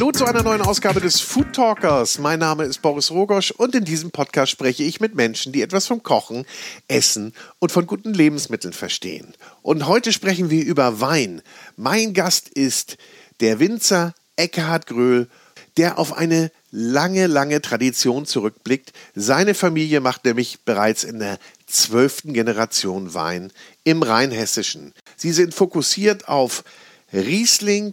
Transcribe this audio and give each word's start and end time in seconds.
Hallo 0.00 0.12
zu 0.12 0.24
einer 0.24 0.42
neuen 0.42 0.62
Ausgabe 0.62 0.98
des 0.98 1.20
Food 1.20 1.52
Talkers. 1.52 2.18
Mein 2.18 2.38
Name 2.38 2.64
ist 2.64 2.80
Boris 2.80 3.10
Rogosch 3.10 3.50
und 3.50 3.74
in 3.74 3.84
diesem 3.84 4.10
Podcast 4.10 4.50
spreche 4.50 4.82
ich 4.82 4.98
mit 4.98 5.14
Menschen, 5.14 5.52
die 5.52 5.60
etwas 5.60 5.86
vom 5.86 6.02
Kochen, 6.02 6.46
Essen 6.88 7.34
und 7.58 7.70
von 7.70 7.86
guten 7.86 8.14
Lebensmitteln 8.14 8.72
verstehen. 8.72 9.34
Und 9.60 9.86
heute 9.86 10.14
sprechen 10.14 10.48
wir 10.48 10.64
über 10.64 11.02
Wein. 11.02 11.42
Mein 11.76 12.14
Gast 12.14 12.48
ist 12.48 12.96
der 13.40 13.60
Winzer 13.60 14.14
Eckhard 14.36 14.86
Gröhl, 14.86 15.28
der 15.76 15.98
auf 15.98 16.16
eine 16.16 16.50
lange, 16.70 17.26
lange 17.26 17.60
Tradition 17.60 18.24
zurückblickt. 18.24 18.94
Seine 19.14 19.52
Familie 19.52 20.00
macht 20.00 20.24
nämlich 20.24 20.60
bereits 20.64 21.04
in 21.04 21.18
der 21.18 21.38
zwölften 21.66 22.32
Generation 22.32 23.12
Wein 23.12 23.52
im 23.84 24.02
Rheinhessischen. 24.02 24.94
Sie 25.18 25.32
sind 25.32 25.52
fokussiert 25.52 26.26
auf 26.26 26.64
Riesling 27.12 27.92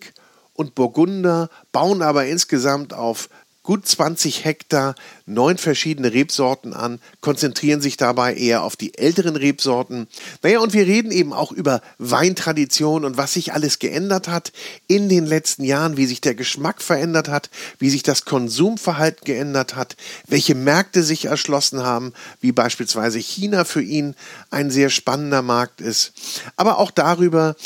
und 0.57 0.75
Burgunder, 0.75 1.49
bauen 1.71 2.01
aber 2.01 2.25
insgesamt 2.25 2.93
auf 2.93 3.29
gut 3.67 3.85
20 3.85 4.45
Hektar 4.45 4.95
neun 5.25 5.57
verschiedene 5.57 6.13
Rebsorten 6.13 6.73
an, 6.73 7.01
konzentrieren 7.19 7.81
sich 7.81 7.97
dabei 7.97 8.33
eher 8.33 8.63
auf 8.63 8.77
die 8.77 8.97
älteren 8.97 9.35
Rebsorten. 9.35 10.07
Naja, 10.41 10.61
und 10.61 10.71
wir 10.71 10.85
reden 10.85 11.11
eben 11.11 11.33
auch 11.33 11.51
über 11.51 11.81
Weintradition 11.97 13.03
und 13.03 13.17
was 13.17 13.33
sich 13.33 13.51
alles 13.51 13.79
geändert 13.79 14.29
hat 14.29 14.53
in 14.87 15.09
den 15.09 15.25
letzten 15.25 15.65
Jahren, 15.65 15.97
wie 15.97 16.05
sich 16.05 16.21
der 16.21 16.33
Geschmack 16.33 16.81
verändert 16.81 17.27
hat, 17.27 17.49
wie 17.77 17.89
sich 17.89 18.03
das 18.03 18.23
Konsumverhalten 18.23 19.25
geändert 19.25 19.75
hat, 19.75 19.97
welche 20.27 20.55
Märkte 20.55 21.03
sich 21.03 21.25
erschlossen 21.25 21.83
haben, 21.83 22.13
wie 22.39 22.53
beispielsweise 22.53 23.19
China 23.19 23.65
für 23.65 23.81
ihn 23.81 24.15
ein 24.49 24.71
sehr 24.71 24.89
spannender 24.89 25.41
Markt 25.41 25.81
ist. 25.81 26.13
Aber 26.55 26.77
auch 26.77 26.89
darüber, 26.89 27.57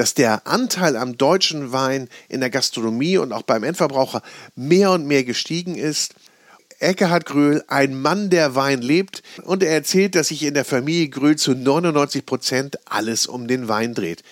dass 0.00 0.14
der 0.14 0.46
Anteil 0.46 0.96
am 0.96 1.18
deutschen 1.18 1.72
Wein 1.72 2.08
in 2.30 2.40
der 2.40 2.48
Gastronomie 2.48 3.18
und 3.18 3.34
auch 3.34 3.42
beim 3.42 3.64
Endverbraucher 3.64 4.22
mehr 4.56 4.92
und 4.92 5.06
mehr 5.06 5.24
gestiegen 5.24 5.74
ist. 5.74 6.14
Eckhard 6.78 7.26
Gröhl, 7.26 7.62
ein 7.66 8.00
Mann, 8.00 8.30
der 8.30 8.54
Wein 8.54 8.80
lebt, 8.80 9.22
und 9.42 9.62
er 9.62 9.72
erzählt, 9.72 10.14
dass 10.14 10.28
sich 10.28 10.42
in 10.42 10.54
der 10.54 10.64
Familie 10.64 11.10
Gröhl 11.10 11.36
zu 11.36 11.54
99 11.54 12.24
Prozent 12.24 12.78
alles 12.86 13.26
um 13.26 13.46
den 13.46 13.68
Wein 13.68 13.92
dreht. 13.92 14.22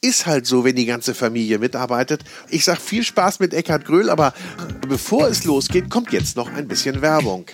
Ist 0.00 0.26
halt 0.26 0.46
so, 0.46 0.64
wenn 0.64 0.76
die 0.76 0.86
ganze 0.86 1.12
Familie 1.12 1.58
mitarbeitet. 1.58 2.22
Ich 2.50 2.64
sage 2.64 2.80
viel 2.80 3.02
Spaß 3.02 3.40
mit 3.40 3.52
Eckhard 3.52 3.84
Gröhl, 3.84 4.10
aber 4.10 4.32
bevor 4.86 5.26
es 5.26 5.44
losgeht, 5.44 5.90
kommt 5.90 6.12
jetzt 6.12 6.36
noch 6.36 6.52
ein 6.52 6.68
bisschen 6.68 7.02
Werbung. 7.02 7.46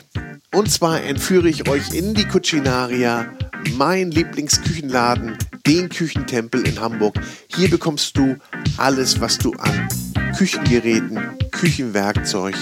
Und 0.52 0.70
zwar 0.70 1.02
entführe 1.02 1.48
ich 1.48 1.66
euch 1.70 1.94
in 1.94 2.12
die 2.12 2.26
Cucinaria, 2.28 3.32
mein 3.76 4.10
Lieblingsküchenladen, 4.10 5.38
den 5.66 5.88
Küchentempel 5.88 6.68
in 6.68 6.78
Hamburg. 6.80 7.18
Hier 7.48 7.70
bekommst 7.70 8.16
du 8.18 8.36
alles, 8.76 9.22
was 9.22 9.38
du 9.38 9.52
an 9.54 9.88
Küchengeräten, 10.36 11.38
Küchenwerkzeug, 11.50 12.56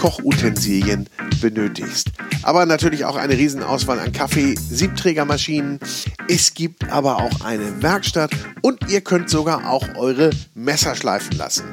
Kochutensilien 0.00 1.08
benötigst. 1.42 2.08
Aber 2.42 2.64
natürlich 2.64 3.04
auch 3.04 3.16
eine 3.16 3.36
Riesenauswahl 3.36 4.00
an 4.00 4.12
Kaffee, 4.12 4.54
Siebträgermaschinen. 4.56 5.78
Es 6.26 6.54
gibt 6.54 6.90
aber 6.90 7.18
auch 7.18 7.42
eine 7.44 7.82
Werkstatt 7.82 8.30
und 8.62 8.90
ihr 8.90 9.02
könnt 9.02 9.28
sogar 9.28 9.68
auch 9.68 9.86
eure 9.96 10.30
Messer 10.54 10.94
schleifen 10.96 11.36
lassen. 11.36 11.64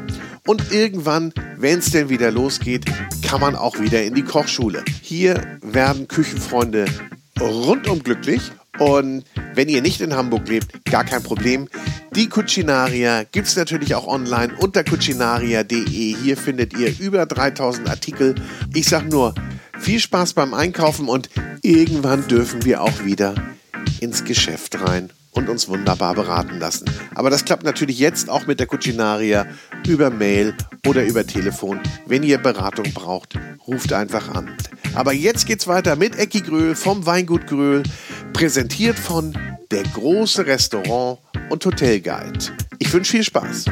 Und 0.45 0.73
irgendwann, 0.73 1.34
wenn 1.58 1.80
es 1.80 1.92
denn 1.92 2.09
wieder 2.09 2.30
losgeht, 2.30 2.86
kann 3.25 3.39
man 3.39 3.56
auch 3.56 3.80
wieder 3.80 4.03
in 4.03 4.14
die 4.14 4.23
Kochschule. 4.23 4.84
Hier 5.02 5.59
werden 5.62 6.09
Küchenfreunde 6.09 6.86
rundum 7.39 8.03
glücklich 8.03 8.52
und 8.80 9.23
wenn 9.56 9.70
ihr 9.70 9.81
nicht 9.81 10.02
in 10.02 10.16
Hamburg 10.16 10.47
lebt, 10.47 10.86
gar 10.86 11.03
kein 11.03 11.23
Problem. 11.23 11.67
Die 12.16 12.30
Cucinaria 12.30 13.23
gibt 13.23 13.47
es 13.47 13.56
natürlich 13.56 13.95
auch 13.95 14.08
online 14.08 14.53
unter 14.58 14.84
cucinaria.de. 14.84 16.16
Hier 16.16 16.38
findet 16.38 16.78
ihr 16.78 16.97
über 17.00 17.25
3000 17.25 17.89
Artikel. 17.89 18.35
Ich 18.74 18.88
sag 18.88 19.07
nur, 19.09 19.35
viel 19.79 20.00
Spaß 20.00 20.34
beim 20.34 20.53
Einkaufen 20.53 21.07
und 21.07 21.29
irgendwann 21.62 22.28
dürfen 22.28 22.66
wir 22.66 22.81
auch 22.81 23.03
wieder 23.03 23.35
ins 24.00 24.24
Geschäft 24.24 24.80
rein 24.81 25.09
und 25.38 25.50
uns 25.50 25.68
wunderbar 25.68 26.16
beraten 26.16 26.59
lassen. 26.59 26.86
Aber 27.14 27.30
das 27.30 27.46
klappt 27.46 27.64
natürlich 27.64 28.00
jetzt 28.00 28.28
auch 28.30 28.48
mit 28.48 28.59
der 28.59 28.66
Cucinaria 28.66 29.46
über 29.88 30.09
Mail 30.09 30.56
oder 30.88 31.06
über 31.06 31.25
Telefon. 31.25 31.80
Wenn 32.08 32.24
ihr 32.24 32.40
Beratung 32.40 32.92
braucht, 32.94 33.38
ruft 33.68 33.94
einfach 33.94 34.34
an. 34.34 34.58
Aber 34.96 35.14
jetzt 35.14 35.46
geht's 35.46 35.68
weiter 35.68 35.96
mit 35.96 36.18
Ecki 36.18 36.42
Gröhl 36.42 36.75
vom 36.75 37.06
Weingut 37.06 37.46
Gröhl, 37.46 37.84
präsentiert 38.34 38.98
von 38.98 39.38
der 39.70 39.84
große 39.84 40.46
Restaurant 40.48 41.20
und 41.50 41.64
Hotelguide. 41.64 42.40
Ich 42.80 42.92
wünsche 42.92 43.12
viel 43.12 43.24
Spaß. 43.24 43.66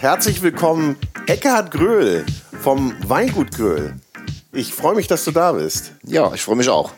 Herzlich 0.00 0.40
willkommen, 0.40 0.96
Eckhard 1.26 1.70
Gröhl 1.70 2.24
vom 2.62 2.94
Weingut 3.06 3.50
Gröhl. 3.50 3.94
Ich 4.52 4.72
freue 4.72 4.94
mich, 4.94 5.06
dass 5.06 5.24
du 5.24 5.30
da 5.30 5.52
bist. 5.52 5.92
Ja, 6.04 6.32
ich 6.32 6.42
freue 6.42 6.56
mich 6.56 6.68
auch. 6.68 6.92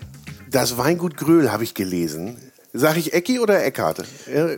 Das 0.51 0.77
Weingut 0.77 1.17
Gröhl 1.17 1.51
habe 1.51 1.65
ich 1.65 1.75
gelesen. 1.75 2.37
Sag 2.73 2.97
ich 2.97 3.13
Ecki 3.13 3.41
oder 3.41 3.65
Eckhard? 3.65 4.05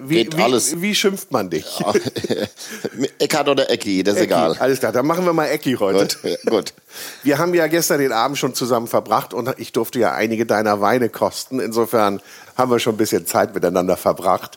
Wie, 0.03 0.25
Geht 0.25 0.39
alles. 0.39 0.77
Wie, 0.77 0.83
wie 0.83 0.95
schimpft 0.95 1.33
man 1.33 1.49
dich? 1.49 1.81
Ja. 1.81 1.95
Eckhard 3.19 3.49
oder 3.49 3.71
Ecki, 3.71 4.03
das 4.03 4.17
ist 4.17 4.23
Ecki, 4.23 4.35
egal. 4.35 4.57
Alles 4.59 4.81
klar, 4.81 4.93
dann 4.93 5.07
machen 5.07 5.25
wir 5.25 5.33
mal 5.33 5.47
Ecki 5.47 5.77
heute. 5.81 6.19
Gut, 6.23 6.39
gut. 6.45 6.75
Wir 7.23 7.39
haben 7.39 7.55
ja 7.55 7.69
gestern 7.69 8.01
den 8.01 8.13
Abend 8.13 8.37
schon 8.37 8.55
zusammen 8.55 8.87
verbracht 8.87 9.33
und 9.33 9.55
ich 9.57 9.73
durfte 9.73 9.99
ja 9.99 10.13
einige 10.13 10.45
deiner 10.45 10.83
Weine 10.83 11.09
kosten. 11.09 11.59
Insofern 11.59 12.21
haben 12.55 12.71
wir 12.71 12.79
schon 12.79 12.95
ein 12.95 12.99
bisschen 12.99 13.27
Zeit 13.27 13.55
miteinander 13.55 13.97
verbracht. 13.97 14.57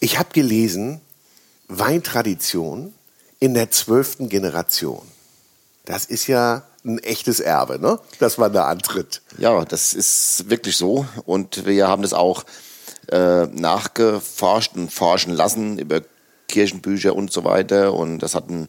Ich 0.00 0.18
habe 0.18 0.30
gelesen, 0.32 1.00
Weintradition 1.68 2.92
in 3.38 3.54
der 3.54 3.70
zwölften 3.70 4.28
Generation. 4.28 5.02
Das 5.84 6.04
ist 6.04 6.26
ja 6.26 6.62
ein 6.84 6.98
echtes 6.98 7.40
Erbe, 7.40 7.78
ne? 7.78 7.98
dass 8.18 8.38
man 8.38 8.52
da 8.52 8.66
antritt. 8.66 9.22
Ja, 9.38 9.64
das 9.64 9.94
ist 9.94 10.48
wirklich 10.48 10.76
so. 10.76 11.06
Und 11.24 11.66
wir 11.66 11.88
haben 11.88 12.02
das 12.02 12.12
auch 12.12 12.44
äh, 13.10 13.46
nachgeforscht 13.46 14.74
und 14.76 14.92
forschen 14.92 15.32
lassen 15.32 15.78
über 15.78 16.02
Kirchenbücher 16.48 17.14
und 17.16 17.32
so 17.32 17.44
weiter. 17.44 17.94
Und 17.94 18.20
das 18.20 18.34
hat 18.34 18.48
ein 18.48 18.68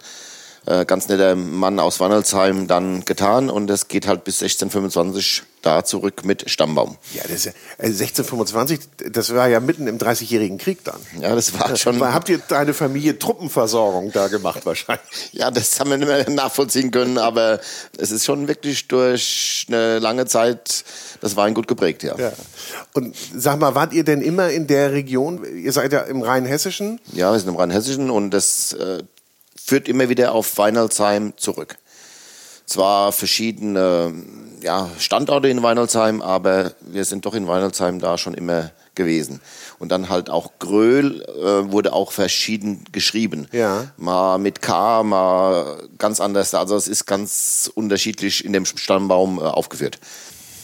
äh, 0.66 0.86
ganz 0.86 1.08
netter 1.08 1.36
Mann 1.36 1.80
aus 1.80 2.00
Wannelsheim 2.00 2.68
dann 2.68 3.06
getan. 3.06 3.50
Und 3.50 3.68
das 3.68 3.88
geht 3.88 4.08
halt 4.08 4.24
bis 4.24 4.42
1625 4.42 5.44
da 5.64 5.84
zurück 5.84 6.26
mit 6.26 6.50
Stammbaum. 6.50 6.98
Ja, 7.14 7.24
das 7.24 7.32
ist 7.32 7.46
ja, 7.46 7.52
also 7.78 8.04
1625, 8.04 8.80
das 9.12 9.34
war 9.34 9.48
ja 9.48 9.60
mitten 9.60 9.88
im 9.88 9.98
Dreißigjährigen 9.98 10.58
Krieg 10.58 10.84
dann. 10.84 11.00
Ja, 11.20 11.34
das 11.34 11.58
war 11.58 11.76
schon. 11.76 12.00
Habt 12.02 12.30
ihr 12.30 12.38
deine 12.38 12.74
Familie 12.74 13.18
Truppenversorgung 13.18 14.12
da 14.12 14.28
gemacht 14.28 14.66
wahrscheinlich? 14.66 15.04
Ja, 15.32 15.50
das 15.50 15.80
haben 15.80 15.90
wir 15.90 15.98
nicht 15.98 16.08
mehr 16.08 16.30
nachvollziehen 16.30 16.92
können, 16.92 17.18
aber 17.18 17.60
es 17.98 18.12
ist 18.12 18.26
schon 18.26 18.48
wirklich 18.48 18.88
durch 18.88 19.66
eine 19.68 20.00
lange 20.00 20.26
Zeit 20.26 20.84
das 21.22 21.36
Weingut 21.36 21.68
geprägt, 21.68 22.04
ja. 22.04 22.16
ja. 22.18 22.34
Und 22.94 23.16
sag 23.36 23.60
mal, 23.60 23.74
wart 23.74 23.94
ihr 23.94 24.04
denn 24.04 24.22
immer 24.22 24.50
in 24.50 24.68
der 24.68 24.92
Region? 24.92 25.44
Ihr 25.44 25.72
seid 25.72 25.94
ja 25.94 26.02
im 26.02 26.22
Rheinhessischen? 26.22 27.00
Ja, 27.14 27.32
wir 27.32 27.40
sind 27.40 27.50
im 27.50 27.56
Rheinhessischen 27.56 28.10
und 28.10 28.32
das 28.32 28.74
äh, 28.74 29.04
führt 29.56 29.88
immer 29.88 30.10
wieder 30.10 30.34
auf 30.34 30.58
Weinholzheim 30.58 31.34
zurück. 31.38 31.78
Zwar 32.66 33.12
verschiedene 33.12 34.14
ja, 34.64 34.90
Standorte 34.98 35.50
in 35.50 35.62
Weinholzheim, 35.62 36.22
aber 36.22 36.72
wir 36.82 37.06
sind 37.06 37.26
doch 37.26 37.36
in 37.36 37.48
Weinholzheim 37.48 38.00
da 38.00 38.18
schon 38.18 38.34
immer 38.34 38.72
gewesen. 38.96 39.42
Und 39.80 39.92
dann 39.92 40.10
halt 40.10 40.30
auch 40.30 40.54
Gröhl 40.60 41.22
äh, 41.24 41.72
wurde 41.72 41.94
auch 41.94 42.12
verschieden 42.12 42.86
geschrieben. 42.92 43.48
Ja. 43.52 43.92
Mal 43.98 44.38
mit 44.38 44.62
K, 44.62 45.04
mal 45.04 45.88
ganz 45.98 46.20
anders. 46.20 46.54
Also 46.54 46.76
es 46.76 46.88
ist 46.88 47.06
ganz 47.06 47.70
unterschiedlich 47.74 48.46
in 48.46 48.54
dem 48.54 48.66
Stammbaum 48.66 49.40
äh, 49.40 49.42
aufgeführt. 49.42 50.00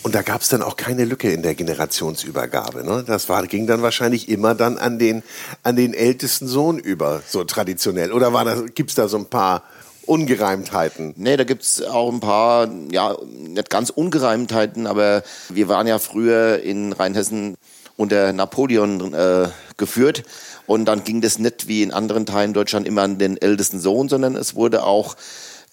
Und 0.02 0.16
da 0.16 0.22
gab 0.22 0.42
es 0.42 0.48
dann 0.48 0.62
auch 0.62 0.78
keine 0.78 1.04
Lücke 1.04 1.32
in 1.32 1.44
der 1.44 1.56
Generationsübergabe. 1.56 2.86
Ne? 2.86 3.04
Das 3.06 3.28
war, 3.28 3.46
ging 3.48 3.68
dann 3.68 3.82
wahrscheinlich 3.82 4.30
immer 4.30 4.56
dann 4.56 4.78
an 4.78 4.98
den, 4.98 5.24
an 5.64 5.76
den 5.76 5.94
ältesten 5.94 6.48
Sohn 6.48 6.80
über, 6.80 7.22
so 7.28 7.44
traditionell. 7.44 8.14
Oder 8.14 8.64
gibt 8.74 8.92
es 8.92 8.96
da 8.96 9.10
so 9.10 9.18
ein 9.18 9.26
paar 9.26 9.64
Ungereimtheiten? 10.10 11.14
Nee, 11.18 11.38
da 11.38 11.44
gibt's 11.44 11.84
auch 11.84 12.12
ein 12.12 12.20
paar, 12.20 12.68
ja, 12.92 13.16
nicht 13.32 13.70
ganz 13.70 13.92
Ungereimtheiten, 13.92 14.88
aber 14.88 15.22
wir 15.50 15.68
waren 15.68 15.86
ja 15.86 16.00
früher 16.00 16.64
in 16.64 16.94
Rheinhessen 16.94 17.58
unter 17.96 18.34
Napoleon 18.34 19.14
äh, 19.14 19.50
geführt. 19.78 20.24
Und 20.66 20.86
dann 20.86 21.04
ging 21.04 21.22
das 21.22 21.38
nicht 21.38 21.68
wie 21.68 21.84
in 21.84 21.94
anderen 21.94 22.26
Teilen 22.26 22.54
Deutschland 22.54 22.88
immer 22.88 23.04
an 23.04 23.20
den 23.20 23.38
ältesten 23.38 23.80
Sohn, 23.80 24.10
sondern 24.10 24.36
es 24.36 24.56
wurde 24.56 24.84
auch 24.84 25.16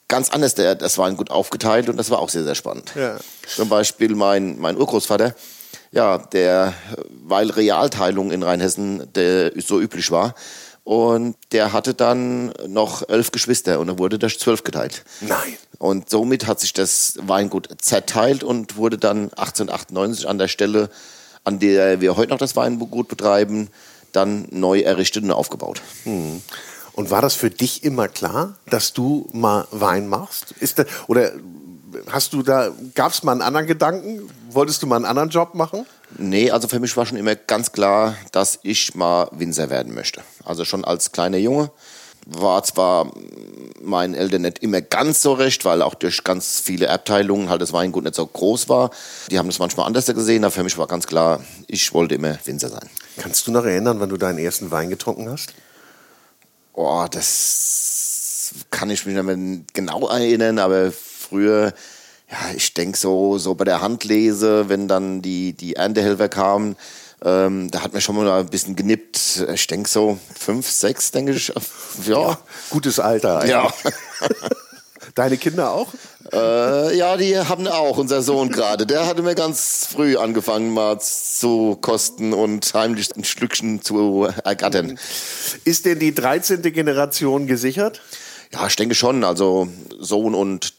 ganz 0.08 0.28
anders. 0.28 0.54
Der, 0.54 0.74
das 0.74 0.98
war 0.98 1.10
gut 1.12 1.30
aufgeteilt 1.30 1.88
und 1.88 1.96
das 1.96 2.10
war 2.10 2.18
auch 2.18 2.28
sehr, 2.28 2.44
sehr 2.44 2.54
spannend. 2.54 2.92
Ja. 2.94 3.16
Zum 3.46 3.70
Beispiel 3.70 4.14
mein, 4.14 4.58
mein 4.58 4.76
Urgroßvater, 4.76 5.34
ja, 5.92 6.18
der, 6.18 6.74
weil 7.24 7.50
Realteilung 7.50 8.30
in 8.32 8.42
Rheinhessen 8.42 9.10
der 9.14 9.52
so 9.56 9.80
üblich 9.80 10.10
war, 10.10 10.34
und 10.86 11.34
der 11.50 11.72
hatte 11.72 11.94
dann 11.94 12.52
noch 12.68 13.08
elf 13.08 13.32
Geschwister 13.32 13.80
und 13.80 13.88
er 13.88 13.98
wurde 13.98 14.20
durch 14.20 14.38
zwölf 14.38 14.62
geteilt. 14.62 15.04
Nein. 15.20 15.56
Und 15.78 16.08
somit 16.08 16.46
hat 16.46 16.60
sich 16.60 16.72
das 16.72 17.18
Weingut 17.20 17.68
zerteilt 17.82 18.44
und 18.44 18.76
wurde 18.76 18.96
dann 18.96 19.32
1898 19.32 20.28
an 20.28 20.38
der 20.38 20.46
Stelle 20.46 20.88
an 21.42 21.58
der 21.58 22.00
wir 22.00 22.16
heute 22.16 22.30
noch 22.30 22.38
das 22.38 22.54
Weingut 22.54 23.08
betreiben, 23.08 23.68
dann 24.12 24.46
neu 24.50 24.80
errichtet 24.80 25.24
und 25.24 25.32
aufgebaut. 25.32 25.82
Hm. 26.04 26.40
Und 26.92 27.10
war 27.10 27.20
das 27.20 27.34
für 27.34 27.50
dich 27.50 27.82
immer 27.82 28.06
klar, 28.06 28.56
dass 28.70 28.92
du 28.92 29.28
mal 29.32 29.66
Wein 29.72 30.08
machst? 30.08 30.54
Ist 30.60 30.78
da, 30.78 30.84
oder 31.08 31.32
hast 32.10 32.32
du 32.32 32.42
da, 32.42 32.70
gab 32.94 33.12
es 33.12 33.22
mal 33.22 33.32
einen 33.32 33.42
anderen 33.42 33.66
Gedanken? 33.66 34.28
Wolltest 34.50 34.82
du 34.82 34.86
mal 34.86 34.96
einen 34.96 35.04
anderen 35.04 35.30
Job 35.30 35.54
machen? 35.54 35.86
Nee, 36.18 36.50
also 36.50 36.68
für 36.68 36.80
mich 36.80 36.96
war 36.96 37.06
schon 37.06 37.18
immer 37.18 37.34
ganz 37.34 37.72
klar, 37.72 38.16
dass 38.32 38.58
ich 38.62 38.94
mal 38.94 39.28
Winzer 39.32 39.70
werden 39.70 39.94
möchte. 39.94 40.22
Also 40.44 40.64
schon 40.64 40.84
als 40.84 41.12
kleiner 41.12 41.38
Junge 41.38 41.70
war 42.26 42.62
zwar 42.64 43.12
meinen 43.80 44.14
Eltern 44.14 44.42
nicht 44.42 44.58
immer 44.58 44.80
ganz 44.80 45.22
so 45.22 45.32
recht, 45.32 45.64
weil 45.64 45.80
auch 45.80 45.94
durch 45.94 46.24
ganz 46.24 46.60
viele 46.60 46.90
Abteilungen 46.90 47.48
halt 47.48 47.62
das 47.62 47.72
Weingut 47.72 48.02
nicht 48.02 48.16
so 48.16 48.26
groß 48.26 48.68
war. 48.68 48.90
Die 49.30 49.38
haben 49.38 49.46
das 49.46 49.60
manchmal 49.60 49.86
anders 49.86 50.06
gesehen, 50.06 50.44
aber 50.44 50.50
für 50.50 50.64
mich 50.64 50.76
war 50.76 50.88
ganz 50.88 51.06
klar, 51.06 51.40
ich 51.68 51.94
wollte 51.94 52.16
immer 52.16 52.36
Winzer 52.44 52.68
sein. 52.68 52.88
Kannst 53.16 53.46
du 53.46 53.52
noch 53.52 53.64
erinnern, 53.64 54.00
wann 54.00 54.08
du 54.08 54.16
deinen 54.16 54.38
ersten 54.38 54.72
Wein 54.72 54.90
getrunken 54.90 55.30
hast? 55.30 55.54
Oh, 56.72 57.06
das 57.10 58.52
kann 58.70 58.90
ich 58.90 59.06
mich 59.06 59.14
nicht 59.14 59.24
mehr 59.24 59.60
genau 59.72 60.08
erinnern, 60.08 60.58
aber 60.58 60.92
früher, 61.28 61.72
ja, 62.30 62.38
ich 62.56 62.74
denke 62.74 62.98
so, 62.98 63.38
so 63.38 63.54
bei 63.54 63.64
der 63.64 63.80
Handlese, 63.80 64.68
wenn 64.68 64.88
dann 64.88 65.22
die, 65.22 65.52
die 65.52 65.76
Erntehelfer 65.76 66.28
kamen, 66.28 66.76
ähm, 67.24 67.70
da 67.70 67.82
hat 67.82 67.92
mir 67.92 68.00
schon 68.00 68.16
mal 68.16 68.30
ein 68.30 68.48
bisschen 68.48 68.76
genippt. 68.76 69.44
Ich 69.52 69.66
denke 69.66 69.88
so 69.88 70.18
fünf, 70.38 70.68
sechs, 70.70 71.10
denke 71.10 71.32
ich. 71.32 71.52
Ja, 72.06 72.20
ja 72.20 72.38
gutes 72.70 73.00
Alter. 73.00 73.38
Eigentlich. 73.38 73.50
Ja. 73.50 73.72
Deine 75.14 75.38
Kinder 75.38 75.72
auch? 75.72 75.88
Äh, 76.30 76.96
ja, 76.96 77.16
die 77.16 77.38
haben 77.38 77.66
auch, 77.68 77.96
unser 77.96 78.20
Sohn 78.20 78.50
gerade. 78.50 78.84
Der 78.86 79.06
hatte 79.06 79.22
mir 79.22 79.34
ganz 79.34 79.86
früh 79.90 80.16
angefangen, 80.18 80.74
mal 80.74 81.00
zu 81.00 81.78
kosten 81.80 82.34
und 82.34 82.74
heimlich 82.74 83.16
ein 83.16 83.24
Schlückchen 83.24 83.80
zu 83.80 84.28
ergattern. 84.44 84.98
Ist 85.64 85.86
denn 85.86 86.00
die 86.00 86.14
13. 86.14 86.60
Generation 86.60 87.46
gesichert? 87.46 88.02
Ja, 88.52 88.66
ich 88.66 88.76
denke 88.76 88.94
schon. 88.94 89.24
Also 89.24 89.68
Sohn 89.98 90.34
und 90.34 90.74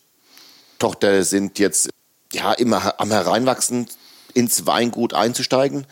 Tochter 0.77 1.23
sind 1.23 1.59
jetzt 1.59 1.89
ja 2.33 2.53
immer 2.53 2.99
am 2.99 3.11
Hereinwachsen, 3.11 3.87
ins 4.33 4.65
Weingut 4.65 5.13
einzusteigen. 5.13 5.85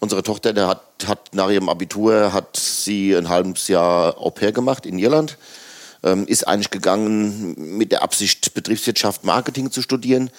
Unsere 0.00 0.22
Tochter, 0.22 0.52
der 0.52 0.68
hat, 0.68 0.82
hat 1.06 1.34
nach 1.34 1.50
ihrem 1.50 1.68
Abitur, 1.68 2.32
hat 2.32 2.56
sie 2.56 3.14
ein 3.14 3.28
halbes 3.28 3.68
Jahr 3.68 4.18
Au 4.18 4.30
pair 4.30 4.52
gemacht 4.52 4.86
in 4.86 4.98
Irland. 4.98 5.38
Ähm, 6.02 6.26
ist 6.26 6.48
eigentlich 6.48 6.70
gegangen 6.70 7.54
mit 7.76 7.92
der 7.92 8.02
Absicht, 8.02 8.54
Betriebswirtschaft, 8.54 9.24
Marketing 9.24 9.70
zu 9.70 9.82
studieren. 9.82 10.30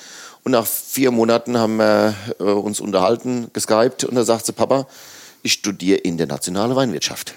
Und 0.44 0.52
nach 0.52 0.66
vier 0.66 1.12
Monaten 1.12 1.58
haben 1.58 1.78
wir 1.78 2.14
äh, 2.40 2.44
uns 2.44 2.82
unterhalten, 2.82 3.50
geskypt, 3.54 4.04
und 4.04 4.16
da 4.16 4.26
sagt 4.26 4.46
sie, 4.46 4.52
Papa, 4.52 4.88
ich 5.42 5.54
studiere 5.54 6.00
internationale 6.00 6.76
Weinwirtschaft. 6.76 7.36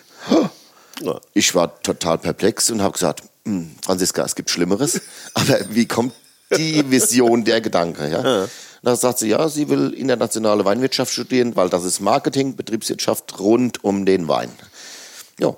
Ich 1.34 1.54
war 1.54 1.80
total 1.82 2.18
perplex 2.18 2.70
und 2.70 2.82
habe 2.82 2.94
gesagt, 2.94 3.22
hm, 3.44 3.76
Franziska, 3.84 4.24
es 4.24 4.34
gibt 4.34 4.50
Schlimmeres. 4.50 5.02
Aber 5.34 5.58
wie 5.70 5.86
kommt 5.86 6.12
die 6.56 6.90
Vision, 6.90 7.44
der 7.44 7.60
Gedanke? 7.60 8.08
Ja? 8.08 8.22
ja. 8.22 8.48
Da 8.82 8.94
sagt 8.94 9.18
sie, 9.18 9.28
ja, 9.28 9.48
sie 9.48 9.68
will 9.68 9.92
internationale 9.94 10.64
Weinwirtschaft 10.64 11.12
studieren, 11.12 11.56
weil 11.56 11.68
das 11.68 11.84
ist 11.84 12.00
Marketing, 12.00 12.54
Betriebswirtschaft 12.54 13.38
rund 13.40 13.82
um 13.82 14.06
den 14.06 14.28
Wein. 14.28 14.50
Ja. 15.40 15.56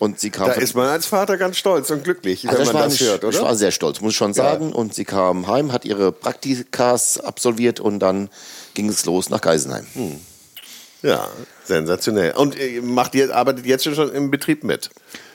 Und 0.00 0.20
sie 0.20 0.30
kam. 0.30 0.46
Da 0.46 0.54
ist 0.54 0.74
man 0.74 0.88
als 0.88 1.06
Vater 1.06 1.36
ganz 1.36 1.56
stolz 1.56 1.90
und 1.90 2.04
glücklich, 2.04 2.48
also 2.48 2.66
wenn 2.66 2.72
man 2.72 2.90
das 2.90 3.00
hört, 3.00 3.24
oder? 3.24 3.36
Ich 3.36 3.42
war 3.42 3.54
sehr 3.54 3.70
stolz, 3.70 4.00
muss 4.00 4.12
ich 4.12 4.16
schon 4.16 4.34
sagen. 4.34 4.70
Ja. 4.70 4.74
Und 4.74 4.94
sie 4.94 5.04
kam 5.04 5.46
heim, 5.46 5.72
hat 5.72 5.84
ihre 5.84 6.12
Praktikas 6.12 7.18
absolviert 7.18 7.80
und 7.80 8.00
dann 8.00 8.28
ging 8.74 8.88
es 8.88 9.04
los 9.04 9.30
nach 9.30 9.40
Geisenheim. 9.40 9.86
Hm. 9.94 10.20
Ja, 11.02 11.28
sensationell. 11.64 12.32
Und 12.32 12.58
äh, 12.58 12.80
macht 12.80 13.14
ihr, 13.14 13.34
arbeitet 13.34 13.66
jetzt 13.66 13.84
schon 13.84 14.12
im 14.12 14.30
Betrieb 14.30 14.64
mit? 14.64 14.90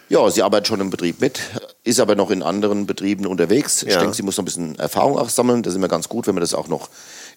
Ja, 0.10 0.30
sie 0.32 0.42
arbeitet 0.42 0.68
schon 0.68 0.82
im 0.82 0.90
Betrieb 0.90 1.22
mit, 1.22 1.40
ist 1.84 2.00
aber 2.00 2.16
noch 2.16 2.32
in 2.32 2.42
anderen 2.42 2.88
Betrieben 2.88 3.28
unterwegs. 3.28 3.82
Ja. 3.82 3.90
Ich 3.90 3.98
denke, 3.98 4.16
sie 4.16 4.24
muss 4.24 4.38
noch 4.38 4.42
ein 4.42 4.46
bisschen 4.46 4.80
Erfahrung 4.80 5.18
auch 5.18 5.30
sammeln. 5.30 5.62
Das 5.62 5.74
ist 5.74 5.78
immer 5.78 5.88
ganz 5.88 6.10
gut, 6.10 6.26
wenn 6.26 6.34
man 6.34 6.42
das 6.42 6.56
auch 6.56 6.68
noch 6.68 6.90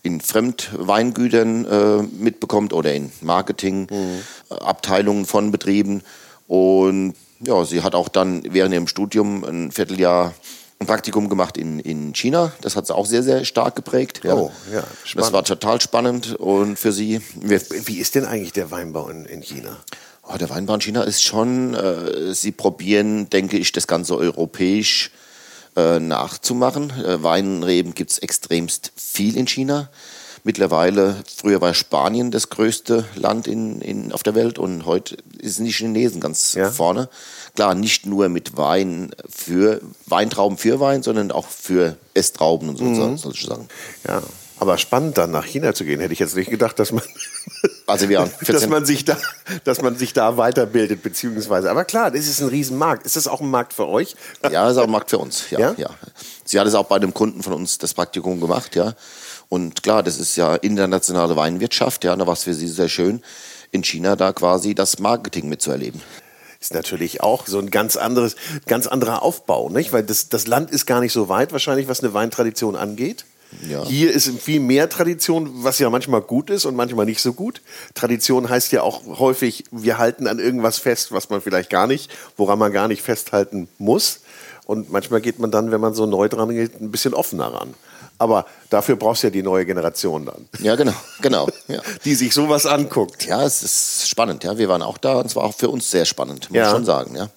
in 0.03 0.21
Fremdweingütern 0.21 1.67
äh, 1.67 2.03
mitbekommt 2.03 2.73
oder 2.73 2.95
in 2.95 3.13
Marketingabteilungen 3.21 5.23
mhm. 5.23 5.27
von 5.27 5.53
Betrieben. 5.53 6.03
Und 6.49 7.15
ja, 7.41 7.65
sie 7.65 7.83
hat 7.83 7.95
auch 7.95 8.09
dann 8.09 8.43
während 8.53 8.75
ihrem 8.75 8.89
Studium 8.89 9.45
ein 9.45 9.71
Vierteljahr 9.71 10.35
ein 10.81 10.87
Praktikum 10.87 11.29
gemacht 11.29 11.57
in, 11.57 11.79
in 11.79 12.15
China. 12.15 12.53
Das 12.61 12.75
hat 12.75 12.87
sie 12.87 12.95
auch 12.95 13.07
sehr, 13.07 13.23
sehr 13.23 13.45
stark 13.45 13.77
geprägt. 13.77 14.23
Ja. 14.25 14.35
Oh, 14.35 14.51
ja, 14.73 14.83
spannend. 15.05 15.27
Das 15.27 15.33
war 15.33 15.45
total 15.45 15.81
spannend 15.81 16.35
und 16.37 16.79
für 16.79 16.93
sie. 16.93 17.21
Wie 17.35 17.99
ist 17.99 18.15
denn 18.15 18.25
eigentlich 18.25 18.53
der 18.53 18.71
Weinbau 18.71 19.09
in, 19.09 19.25
in 19.25 19.43
China? 19.43 19.77
Oh, 20.33 20.39
der 20.39 20.49
Weinbau 20.49 20.75
in 20.75 20.81
China 20.81 21.03
ist 21.03 21.23
schon, 21.23 21.75
äh, 21.75 22.33
sie 22.33 22.53
probieren, 22.53 23.29
denke 23.29 23.59
ich, 23.59 23.73
das 23.73 23.87
Ganze 23.87 24.17
europäisch 24.17 25.11
äh, 25.77 25.99
nachzumachen. 25.99 26.91
Äh, 26.91 27.23
Weinreben 27.23 27.93
gibt 27.95 28.13
es 28.13 28.19
extremst 28.19 28.93
viel 28.97 29.37
in 29.37 29.47
China. 29.47 29.91
Mittlerweile, 30.43 31.17
früher 31.37 31.61
war 31.61 31.75
Spanien 31.75 32.31
das 32.31 32.49
größte 32.49 33.05
Land 33.15 33.47
in, 33.47 33.83
in, 33.83 34.11
auf 34.13 34.23
der 34.23 34.35
Welt 34.35 34.59
und 34.59 34.87
heute 34.87 35.19
sind 35.43 35.67
die 35.67 35.73
Chinesen 35.73 36.21
ganz 36.21 36.55
ja. 36.55 36.71
vorne. 36.71 37.11
Klar, 37.55 37.75
nicht 37.75 38.07
nur 38.07 38.29
mit 38.31 38.57
Wein 38.57 39.11
für 39.29 39.81
Weintrauben 40.07 40.57
für 40.57 40.81
Wein, 40.81 41.03
sondern 41.03 41.31
auch 41.31 41.47
für 41.47 41.97
Esstrauben 42.15 42.71
und 42.71 42.77
so, 42.79 42.85
mhm. 42.85 43.19
sozusagen. 43.19 43.69
Ja, 44.09 44.23
aber 44.59 44.79
spannend, 44.79 45.19
dann 45.19 45.33
nach 45.33 45.45
China 45.45 45.75
zu 45.75 45.85
gehen, 45.85 46.01
hätte 46.01 46.13
ich 46.13 46.19
jetzt 46.19 46.37
nicht 46.37 46.49
gedacht, 46.49 46.79
dass 46.79 46.93
man, 46.93 47.03
also 47.87 48.09
wir 48.09 48.31
dass 48.47 48.69
man 48.69 48.87
sich 48.87 49.05
da, 49.05 49.19
dass 49.65 49.83
man 49.83 49.97
sich 49.97 50.15
da 50.15 50.37
weiterbildet, 50.37 51.03
beziehungsweise. 51.03 51.71
Aber 51.71 51.85
klar, 51.85 52.11
das 52.11 52.27
ist 52.27 52.41
ein 52.41 52.49
Riesenmarkt. 52.49 53.05
Ist 53.05 53.17
das 53.17 53.27
auch 53.27 53.41
ein 53.41 53.51
Markt 53.51 53.75
für 53.75 53.89
euch? 53.89 54.15
Ja, 54.45 54.65
das 54.65 54.73
ist 54.73 54.79
auch 54.79 54.85
ein 54.85 54.91
Markt 54.91 55.11
für 55.11 55.19
uns. 55.19 55.51
Ja, 55.51 55.59
ja? 55.59 55.75
ja. 55.77 55.91
Sie 56.45 56.59
hat 56.59 56.67
es 56.67 56.75
auch 56.75 56.87
bei 56.87 56.97
einem 56.97 57.13
Kunden 57.13 57.43
von 57.43 57.53
uns 57.53 57.77
das 57.79 57.93
Praktikum 57.93 58.41
gemacht, 58.41 58.77
ja. 58.77 58.95
Und 59.51 59.83
klar, 59.83 60.03
das 60.03 60.19
ist 60.19 60.37
ja 60.37 60.55
internationale 60.55 61.37
Weinwirtschaft, 61.37 62.05
ja, 62.05 62.17
da 62.17 62.27
war 62.27 62.33
es 62.33 62.45
für 62.45 62.55
sie 62.55 62.69
sehr 62.69 62.89
schön, 62.89 63.21
in 63.73 63.83
China 63.83 64.17
da 64.17 64.33
quasi 64.33 64.75
das 64.75 65.01
Marketing 65.01 65.49
mitzuerleben 65.51 66.01
ist 66.63 66.75
natürlich 66.75 67.21
auch 67.21 67.47
so 67.47 67.59
ein 67.59 67.71
ganz 67.71 67.97
anderes, 67.97 68.37
ganz 68.67 68.87
anderer 68.87 69.23
Aufbau, 69.23 69.69
nicht? 69.69 69.93
Weil 69.93 70.05
das, 70.05 70.29
das 70.29 70.47
Land 70.47 70.71
ist 70.71 70.87
gar 70.87 71.01
nicht 71.01 71.13
so 71.13 71.29
weit 71.29 71.53
wahrscheinlich, 71.53 71.89
was 71.89 72.01
eine 72.01 72.15
Weintradition 72.15 72.77
angeht. 72.77 73.25
Ja. 73.69 73.85
Hier 73.85 74.13
ist 74.13 74.31
viel 74.41 74.61
mehr 74.61 74.89
Tradition, 74.89 75.51
was 75.65 75.79
ja 75.79 75.91
manchmal 75.91 76.23
gut 76.23 76.49
ist 76.49 76.65
und 76.65 76.75
manchmal 76.75 77.05
nicht 77.05 77.21
so 77.21 77.35
gut. 77.35 77.61
Tradition 77.95 78.49
heißt 78.49 78.73
ja 78.73 78.83
auch 78.83 79.19
häufig, 79.19 79.65
wir 79.71 79.99
halten 79.99 80.27
an 80.27 80.39
irgendwas 80.39 80.79
fest, 80.79 81.13
was 81.13 81.29
man 81.29 81.43
vielleicht 81.43 81.69
gar 81.69 81.87
nicht, 81.87 82.11
woran 82.37 82.59
man 82.59 82.73
gar 82.73 82.89
nicht 82.89 83.03
festhalten 83.03 83.69
muss. 83.79 84.21
Und 84.65 84.91
manchmal 84.91 85.21
geht 85.21 85.39
man 85.39 85.51
dann, 85.51 85.71
wenn 85.73 85.81
man 85.81 85.93
so 85.93 86.07
neu 86.07 86.29
dran 86.29 86.49
geht, 86.51 86.81
ein 86.81 86.93
bisschen 86.93 87.13
offener 87.13 87.53
ran. 87.53 87.75
Aber 88.23 88.47
dafür 88.71 88.95
brauchst 88.95 89.25
du 89.25 89.27
ja 89.27 89.31
die 89.33 89.43
neue 89.43 89.67
Generation 89.67 90.25
dann. 90.25 90.49
Ja, 90.61 90.77
genau, 90.77 90.95
genau. 91.21 91.49
Ja. 91.67 91.81
Die 92.05 92.15
sich 92.15 92.33
sowas 92.33 92.67
anguckt. 92.67 93.27
Ja, 93.27 93.43
es 93.43 93.65
ist 93.65 94.09
spannend. 94.09 94.45
Ja, 94.45 94.57
wir 94.59 94.69
waren 94.69 94.83
auch 94.83 94.97
da 94.97 95.15
und 95.15 95.27
es 95.27 95.35
war 95.35 95.43
auch 95.43 95.55
für 95.55 95.69
uns 95.69 95.91
sehr 95.91 96.05
spannend, 96.05 96.49
muss 96.49 96.57
ja. 96.57 96.67
ich 96.67 96.71
schon 96.71 96.85
sagen. 96.85 97.17
Ja. 97.17 97.31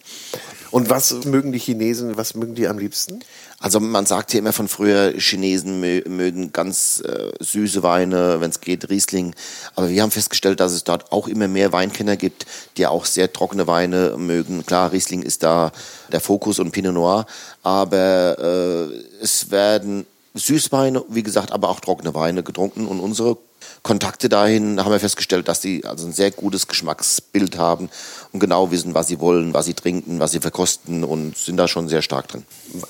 Und 0.69 0.91
was 0.91 1.25
mögen 1.25 1.51
die 1.51 1.57
Chinesen, 1.57 2.17
was 2.17 2.35
mögen 2.35 2.53
die 2.53 2.67
am 2.67 2.77
liebsten? 2.77 3.21
Also 3.57 3.79
man 3.79 4.05
sagt 4.05 4.33
ja 4.33 4.39
immer 4.39 4.53
von 4.53 4.67
früher, 4.67 5.13
Chinesen 5.17 5.79
mögen 5.79 6.53
ganz 6.53 7.01
äh, 7.01 7.31
süße 7.39 7.81
Weine, 7.81 8.39
wenn 8.41 8.51
es 8.51 8.61
geht, 8.61 8.87
Riesling. 8.89 9.33
Aber 9.73 9.89
wir 9.89 10.03
haben 10.03 10.11
festgestellt, 10.11 10.59
dass 10.59 10.71
es 10.71 10.83
dort 10.83 11.11
auch 11.11 11.27
immer 11.27 11.47
mehr 11.47 11.71
Weinkenner 11.71 12.15
gibt, 12.15 12.45
die 12.77 12.85
auch 12.85 13.05
sehr 13.05 13.33
trockene 13.33 13.65
Weine 13.65 14.17
mögen. 14.19 14.67
Klar, 14.67 14.91
Riesling 14.91 15.23
ist 15.23 15.41
da 15.41 15.71
der 16.11 16.19
Fokus 16.19 16.59
und 16.59 16.69
Pinot 16.71 16.93
Noir. 16.93 17.25
Aber 17.63 18.37
äh, 18.37 19.23
es 19.23 19.49
werden 19.49 20.05
Süßweine, 20.35 21.03
wie 21.09 21.23
gesagt, 21.23 21.51
aber 21.53 21.69
auch 21.69 21.79
trockene 21.79 22.13
Weine 22.13 22.43
getrunken. 22.43 22.87
Und 22.87 22.99
unsere 22.99 23.37
Kontakte 23.83 24.27
dahin 24.29 24.83
haben 24.83 24.91
wir 24.91 24.99
festgestellt, 24.99 25.47
dass 25.47 25.61
sie 25.61 25.85
also 25.85 26.05
ein 26.05 26.11
sehr 26.11 26.29
gutes 26.29 26.67
Geschmacksbild 26.67 27.57
haben 27.57 27.89
und 28.33 28.41
genau 28.41 28.69
wissen, 28.69 28.93
was 28.93 29.07
sie 29.07 29.19
wollen, 29.19 29.53
was 29.53 29.65
sie 29.65 29.73
trinken, 29.73 30.19
was 30.19 30.31
sie 30.31 30.39
verkosten 30.39 31.03
und 31.05 31.37
sind 31.37 31.55
da 31.57 31.67
schon 31.67 31.87
sehr 31.87 32.01
stark 32.01 32.27
drin. 32.27 32.43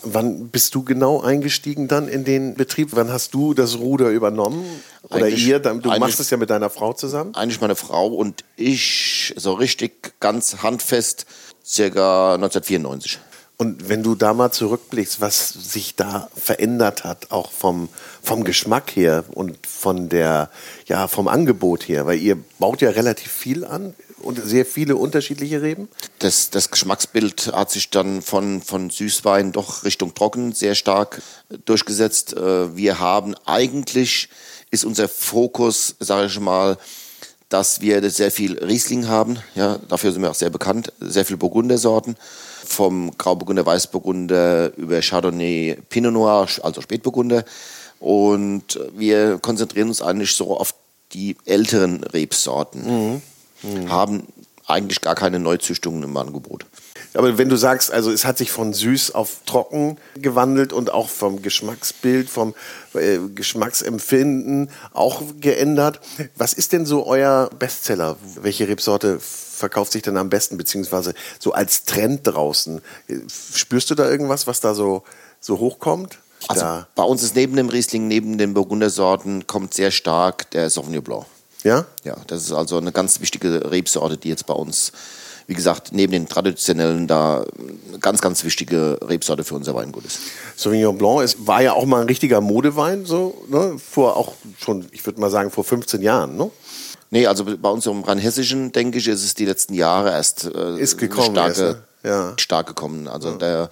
Wann 0.03 0.49
bist 0.49 0.73
du 0.73 0.83
genau 0.83 1.21
eingestiegen 1.21 1.87
dann 1.87 2.07
in 2.07 2.23
den 2.23 2.55
Betrieb? 2.55 2.89
Wann 2.93 3.11
hast 3.11 3.35
du 3.35 3.53
das 3.53 3.77
Ruder 3.77 4.09
übernommen? 4.09 4.65
Oder 5.09 5.25
eigentlich, 5.25 5.45
ihr? 5.45 5.59
Du 5.59 5.89
machst 5.99 6.19
es 6.19 6.31
ja 6.31 6.37
mit 6.37 6.49
deiner 6.49 6.71
Frau 6.71 6.93
zusammen? 6.93 7.35
Eigentlich 7.35 7.61
meine 7.61 7.75
Frau 7.75 8.07
und 8.07 8.43
ich 8.55 9.33
so 9.37 9.53
richtig 9.53 10.19
ganz 10.19 10.63
handfest 10.63 11.27
circa 11.63 12.33
1994. 12.35 13.19
Und 13.57 13.87
wenn 13.87 14.03
du 14.03 14.15
da 14.15 14.33
mal 14.33 14.51
zurückblickst, 14.51 15.21
was 15.21 15.47
sich 15.47 15.95
da 15.95 16.29
verändert 16.35 17.05
hat, 17.05 17.31
auch 17.31 17.51
vom, 17.51 17.87
vom 18.21 18.43
Geschmack 18.43 18.95
her 18.95 19.23
und 19.33 19.65
von 19.65 20.09
der, 20.09 20.49
ja, 20.87 21.07
vom 21.07 21.29
Angebot 21.29 21.87
her, 21.87 22.05
weil 22.05 22.19
ihr 22.19 22.37
baut 22.59 22.81
ja 22.81 22.89
relativ 22.89 23.31
viel 23.31 23.63
an 23.63 23.93
und 24.19 24.43
sehr 24.43 24.65
viele 24.65 24.97
unterschiedliche 24.97 25.61
Reben. 25.61 25.87
Das, 26.19 26.49
das 26.49 26.69
Geschmacksbild 26.69 27.53
hat 27.53 27.71
sich 27.71 27.89
dann 27.91 28.21
von, 28.21 28.61
von 28.61 28.89
Süßwein 28.89 29.53
doch 29.53 29.85
Richtung 29.85 30.13
Trocken 30.13 30.51
sehr 30.51 30.75
stark 30.75 31.21
durchgesetzt. 31.65 32.33
Äh, 32.33 32.75
wir 32.75 32.99
haben 32.99 33.35
eigentlich, 33.45 34.27
ist 34.69 34.83
unser 34.83 35.07
Fokus, 35.07 35.95
sage 35.99 36.27
ich 36.27 36.39
mal, 36.41 36.77
dass 37.47 37.79
wir 37.79 38.09
sehr 38.09 38.31
viel 38.31 38.57
Riesling 38.57 39.07
haben. 39.07 39.37
Ja, 39.53 39.77
dafür 39.87 40.11
sind 40.11 40.23
wir 40.23 40.31
auch 40.31 40.35
sehr 40.35 40.49
bekannt. 40.49 40.91
Sehr 40.99 41.23
viel 41.23 41.37
Burgundersorten. 41.37 42.17
Vom 42.65 43.17
Grauburgunder, 43.17 43.65
Weißburgunder 43.65 44.75
über 44.77 45.01
Chardonnay, 45.01 45.77
Pinot 45.89 46.13
Noir, 46.13 46.47
also 46.63 46.81
Spätburgunder. 46.81 47.45
Und 47.99 48.79
wir 48.95 49.39
konzentrieren 49.39 49.87
uns 49.87 50.01
eigentlich 50.01 50.35
so 50.35 50.57
auf 50.57 50.73
die 51.13 51.37
älteren 51.45 52.03
Rebsorten. 52.03 52.83
Mhm. 52.85 53.21
Mhm. 53.63 53.89
Haben 53.89 54.23
eigentlich 54.67 55.01
gar 55.01 55.15
keine 55.15 55.39
Neuzüchtungen 55.39 56.03
im 56.03 56.17
Angebot. 56.17 56.65
Aber 57.13 57.37
wenn 57.37 57.47
du 57.47 57.55
sagst, 57.55 57.91
also 57.91 58.11
es 58.11 58.25
hat 58.25 58.37
sich 58.37 58.51
von 58.51 58.73
süß 58.73 59.15
auf 59.15 59.37
trocken 59.45 59.97
gewandelt 60.15 60.73
und 60.73 60.91
auch 60.91 61.07
vom 61.07 61.41
Geschmacksbild, 61.41 62.29
vom 62.29 62.53
äh, 62.93 63.19
Geschmacksempfinden 63.33 64.69
auch 64.93 65.21
geändert. 65.39 66.01
Was 66.35 66.53
ist 66.53 66.73
denn 66.73 66.85
so 66.85 67.05
euer 67.05 67.49
Bestseller? 67.57 68.17
Welche 68.41 68.67
Rebsorte 68.67 69.19
verkauft 69.55 69.91
sich 69.91 70.01
denn 70.01 70.17
am 70.17 70.29
besten, 70.29 70.57
beziehungsweise 70.57 71.13
so 71.39 71.53
als 71.53 71.85
Trend 71.85 72.21
draußen? 72.23 72.81
Spürst 73.53 73.89
du 73.89 73.95
da 73.95 74.09
irgendwas, 74.09 74.47
was 74.47 74.59
da 74.59 74.73
so, 74.73 75.03
so 75.39 75.59
hochkommt? 75.59 76.19
Also 76.47 76.61
da. 76.61 76.87
bei 76.95 77.03
uns 77.03 77.23
ist 77.23 77.35
neben 77.35 77.55
dem 77.55 77.69
Riesling, 77.69 78.07
neben 78.07 78.37
den 78.37 78.53
Burgundersorten, 78.53 79.47
kommt 79.47 79.73
sehr 79.73 79.91
stark 79.91 80.51
der 80.51 80.69
Sauvignon 80.69 81.03
Blanc. 81.03 81.25
Ja? 81.63 81.85
Ja, 82.03 82.17
das 82.27 82.43
ist 82.43 82.51
also 82.51 82.77
eine 82.77 82.91
ganz 82.91 83.19
wichtige 83.21 83.71
Rebsorte, 83.71 84.17
die 84.17 84.29
jetzt 84.29 84.45
bei 84.45 84.53
uns 84.53 84.91
wie 85.47 85.53
gesagt, 85.53 85.91
neben 85.91 86.11
den 86.11 86.27
traditionellen 86.27 87.07
da 87.07 87.45
eine 87.89 87.99
ganz, 87.99 88.21
ganz 88.21 88.43
wichtige 88.43 88.99
Rebsorte 89.01 89.43
für 89.43 89.55
unser 89.55 89.75
Weingut 89.75 90.05
ist. 90.05 90.19
Sauvignon 90.55 90.97
Blanc 90.97 91.21
ist, 91.21 91.45
war 91.45 91.61
ja 91.61 91.73
auch 91.73 91.85
mal 91.85 92.01
ein 92.01 92.07
richtiger 92.07 92.41
Modewein, 92.41 93.05
so, 93.05 93.43
ne? 93.47 93.77
vor 93.77 94.17
auch 94.17 94.33
schon, 94.59 94.87
ich 94.91 95.05
würde 95.05 95.21
mal 95.21 95.29
sagen, 95.29 95.51
vor 95.51 95.63
15 95.63 96.01
Jahren, 96.01 96.35
ne? 96.35 96.49
Nee, 97.15 97.27
also 97.27 97.45
bei 97.45 97.69
uns 97.69 97.85
im 97.85 98.03
Rheinhessischen, 98.03 98.73
denke 98.73 98.97
ich, 98.97 99.07
ist 99.07 99.23
es 99.23 99.35
die 99.35 99.45
letzten 99.45 99.73
Jahre 99.73 100.09
erst 100.09 100.53
äh, 100.53 100.77
ist 100.77 100.97
gekommen, 100.97 101.31
starke, 101.31 101.47
erst, 101.47 101.61
ne? 101.61 101.83
ja. 102.03 102.33
stark 102.35 102.67
gekommen. 102.67 103.07
Also 103.07 103.29
ja. 103.29 103.37
der, 103.37 103.69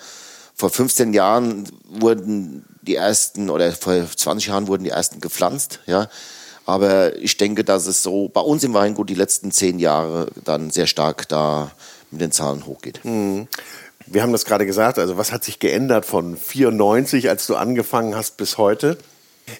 vor 0.56 0.70
15 0.70 1.14
Jahren 1.14 1.68
wurden 1.90 2.64
die 2.84 2.96
ersten, 2.96 3.50
oder 3.50 3.70
vor 3.74 3.96
20 4.10 4.48
Jahren 4.48 4.70
wurden 4.70 4.86
die 4.86 4.92
ersten 4.92 5.20
gepflanzt, 5.20 5.82
ja. 5.88 6.08
Aber 6.66 7.18
ich 7.18 7.36
denke, 7.36 7.66
dass 7.66 7.86
es 7.86 8.02
so 8.02 8.30
bei 8.30 8.40
uns 8.40 8.64
im 8.64 8.74
Weingut 8.74 9.10
die 9.10 9.14
letzten 9.14 9.52
zehn 9.52 9.78
Jahre 9.78 10.28
dann 10.46 10.70
sehr 10.70 10.88
stark 10.88 11.28
da 11.28 11.72
mit 12.12 12.22
den 12.22 12.32
Zahlen 12.32 12.66
hochgeht. 12.66 13.04
Mhm. 13.04 13.50
Wir 14.06 14.22
haben 14.22 14.32
das 14.32 14.46
gerade 14.46 14.66
gesagt, 14.66 14.98
also 15.00 15.18
was 15.18 15.34
hat 15.34 15.44
sich 15.44 15.60
geändert 15.60 16.06
von 16.06 16.38
94, 16.38 17.28
als 17.28 17.46
du 17.46 17.58
angefangen 17.58 18.16
hast, 18.16 18.38
bis 18.38 18.58
heute? 18.58 18.98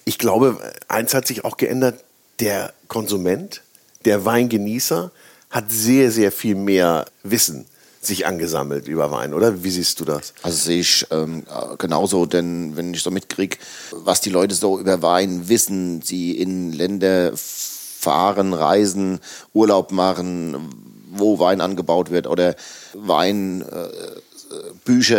Ich 0.06 0.16
glaube, 0.16 0.56
eins 0.88 1.12
hat 1.12 1.26
sich 1.26 1.44
auch 1.44 1.58
geändert, 1.58 2.02
der 2.40 2.72
Konsument, 2.88 3.60
der 4.04 4.24
Weingenießer 4.24 5.10
hat 5.50 5.70
sehr, 5.70 6.10
sehr 6.10 6.32
viel 6.32 6.54
mehr 6.54 7.06
Wissen 7.22 7.66
sich 8.06 8.26
angesammelt 8.26 8.86
über 8.88 9.10
Wein, 9.10 9.34
oder? 9.34 9.64
Wie 9.64 9.70
siehst 9.70 10.00
du 10.00 10.04
das? 10.04 10.34
Also 10.42 10.56
sehe 10.56 10.80
ich 10.80 11.06
ähm, 11.10 11.44
genauso, 11.78 12.26
denn 12.26 12.76
wenn 12.76 12.92
ich 12.92 13.02
so 13.02 13.10
mitkriege, 13.10 13.56
was 13.92 14.20
die 14.20 14.30
Leute 14.30 14.54
so 14.54 14.78
über 14.78 15.00
Wein 15.02 15.48
wissen, 15.48 16.02
sie 16.02 16.32
in 16.32 16.72
Länder 16.72 17.32
fahren, 17.34 18.52
reisen, 18.52 19.20
Urlaub 19.52 19.90
machen, 19.90 20.68
wo 21.12 21.38
Wein 21.38 21.60
angebaut 21.60 22.10
wird 22.10 22.26
oder 22.26 22.56
Weinbücher 22.92 23.72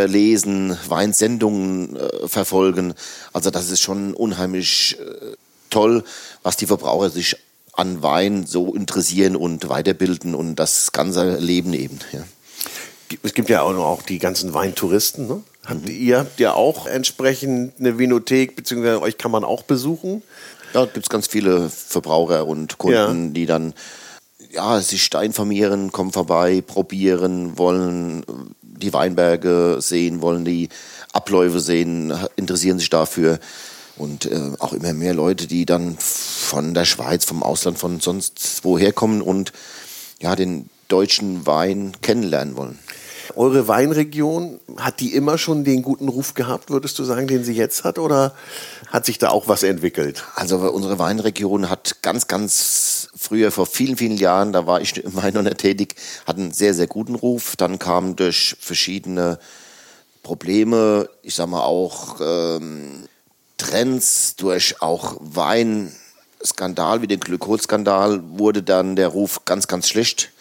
äh, 0.03 0.07
lesen, 0.07 0.77
Weinsendungen 0.87 1.95
äh, 1.95 2.27
verfolgen. 2.27 2.93
Also 3.33 3.49
das 3.49 3.69
ist 3.71 3.81
schon 3.81 4.13
unheimlich 4.13 4.97
äh, 4.99 5.35
toll, 5.69 6.03
was 6.43 6.57
die 6.57 6.67
Verbraucher 6.67 7.09
sich 7.09 7.37
an 7.75 8.01
Wein 8.01 8.45
so 8.45 8.73
interessieren 8.73 9.35
und 9.35 9.69
weiterbilden 9.69 10.35
und 10.35 10.55
das 10.55 10.91
ganze 10.91 11.37
Leben 11.37 11.73
eben. 11.73 11.99
Ja 12.11 12.23
es 13.23 13.33
gibt 13.33 13.49
ja 13.49 13.61
auch 13.61 13.73
noch 13.73 13.85
auch 13.85 14.01
die 14.01 14.19
ganzen 14.19 14.53
Weintouristen. 14.53 15.27
Ne? 15.27 15.43
Habt, 15.65 15.87
mhm. 15.87 15.91
Ihr 15.91 16.19
habt 16.19 16.39
ja 16.39 16.53
auch 16.53 16.87
entsprechend 16.87 17.73
eine 17.79 17.97
Vinothek, 17.97 18.55
beziehungsweise 18.55 19.01
euch 19.01 19.17
kann 19.17 19.31
man 19.31 19.43
auch 19.43 19.63
besuchen. 19.63 20.23
Ja, 20.73 20.85
gibt 20.85 21.05
es 21.05 21.09
ganz 21.09 21.27
viele 21.27 21.69
Verbraucher 21.69 22.47
und 22.47 22.77
Kunden, 22.77 23.27
ja. 23.27 23.31
die 23.31 23.45
dann 23.45 23.73
ja, 24.51 24.79
sich 24.81 25.09
informieren, 25.13 25.91
kommen 25.91 26.11
vorbei, 26.11 26.63
probieren, 26.65 27.57
wollen 27.57 28.25
die 28.61 28.93
Weinberge 28.93 29.77
sehen, 29.79 30.21
wollen 30.21 30.43
die 30.43 30.69
Abläufe 31.13 31.59
sehen, 31.61 32.13
interessieren 32.35 32.79
sich 32.79 32.89
dafür. 32.89 33.39
Und 33.97 34.25
äh, 34.25 34.51
auch 34.59 34.73
immer 34.73 34.93
mehr 34.93 35.13
Leute, 35.13 35.47
die 35.47 35.65
dann 35.65 35.97
von 35.97 36.73
der 36.73 36.85
Schweiz, 36.85 37.25
vom 37.25 37.43
Ausland, 37.43 37.79
von 37.79 37.99
sonst 37.99 38.61
woher 38.63 38.91
kommen 38.91 39.21
und 39.21 39.53
ja, 40.21 40.35
den 40.35 40.69
deutschen 40.87 41.45
Wein 41.45 41.93
kennenlernen 42.01 42.57
wollen. 42.57 42.79
Eure 43.35 43.67
Weinregion, 43.67 44.59
hat 44.77 44.99
die 44.99 45.13
immer 45.13 45.37
schon 45.37 45.63
den 45.63 45.81
guten 45.81 46.09
Ruf 46.09 46.35
gehabt, 46.35 46.69
würdest 46.69 46.99
du 46.99 47.03
sagen, 47.03 47.27
den 47.27 47.43
sie 47.43 47.53
jetzt 47.53 47.83
hat? 47.83 47.97
Oder 47.97 48.35
hat 48.87 49.05
sich 49.05 49.17
da 49.17 49.29
auch 49.29 49.47
was 49.47 49.63
entwickelt? 49.63 50.23
Also 50.35 50.57
unsere 50.71 50.99
Weinregion 50.99 51.69
hat 51.69 52.01
ganz, 52.01 52.27
ganz 52.27 53.09
früher, 53.15 53.51
vor 53.51 53.65
vielen, 53.65 53.97
vielen 53.97 54.17
Jahren, 54.17 54.53
da 54.53 54.67
war 54.67 54.81
ich 54.81 54.97
im 55.03 55.15
Wein 55.15 55.33
noch 55.33 55.41
nicht 55.41 55.57
tätig, 55.57 55.95
hat 56.27 56.37
einen 56.37 56.51
sehr, 56.51 56.73
sehr 56.73 56.87
guten 56.87 57.15
Ruf. 57.15 57.55
Dann 57.55 57.79
kam 57.79 58.15
durch 58.15 58.55
verschiedene 58.59 59.39
Probleme, 60.21 61.09
ich 61.21 61.35
sag 61.35 61.47
mal 61.47 61.63
auch 61.63 62.19
ähm, 62.21 63.07
Trends, 63.69 64.35
durch 64.35 64.81
auch 64.81 65.17
Weinskandal 65.19 67.01
wie 67.01 67.07
den 67.07 67.19
Glykolskandal, 67.19 68.21
wurde 68.37 68.63
dann 68.63 68.95
der 68.95 69.09
Ruf 69.09 69.45
ganz, 69.45 69.67
ganz 69.67 69.89
schlecht 69.89 70.31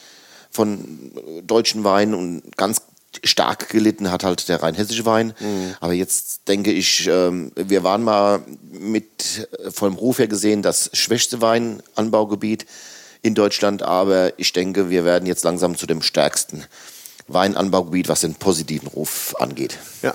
von 0.51 1.13
deutschen 1.43 1.85
Weinen 1.85 2.15
und 2.15 2.57
ganz 2.57 2.83
stark 3.23 3.69
gelitten 3.69 4.11
hat 4.11 4.25
halt 4.25 4.49
der 4.49 4.63
rheinhessische 4.63 5.07
Wein. 5.07 5.35
Mhm. 5.39 5.75
Aber 5.81 5.93
jetzt 5.93 6.49
denke 6.49 6.73
ich, 6.73 7.07
ähm, 7.07 7.53
wir 7.55 7.85
waren 7.85 8.03
mal 8.03 8.43
mit 8.73 9.49
äh, 9.59 9.71
vom 9.71 9.95
Ruf 9.95 10.19
her 10.19 10.29
gesehen 10.29 10.63
das 10.63 10.91
schwächste 10.93 11.41
Weinanbaugebiet 11.41 12.67
in 13.23 13.35
Deutschland, 13.35 13.83
aber 13.83 14.39
ich 14.39 14.53
denke, 14.53 14.91
wir 14.91 15.05
werden 15.05 15.27
jetzt 15.27 15.45
langsam 15.45 15.77
zu 15.77 15.87
dem 15.87 16.03
stärksten 16.03 16.65
Weinanbaugebiet, 17.29 18.09
was 18.09 18.21
den 18.21 18.35
positiven 18.35 18.89
Ruf 18.89 19.35
angeht. 19.39 19.79
Ja. 20.03 20.15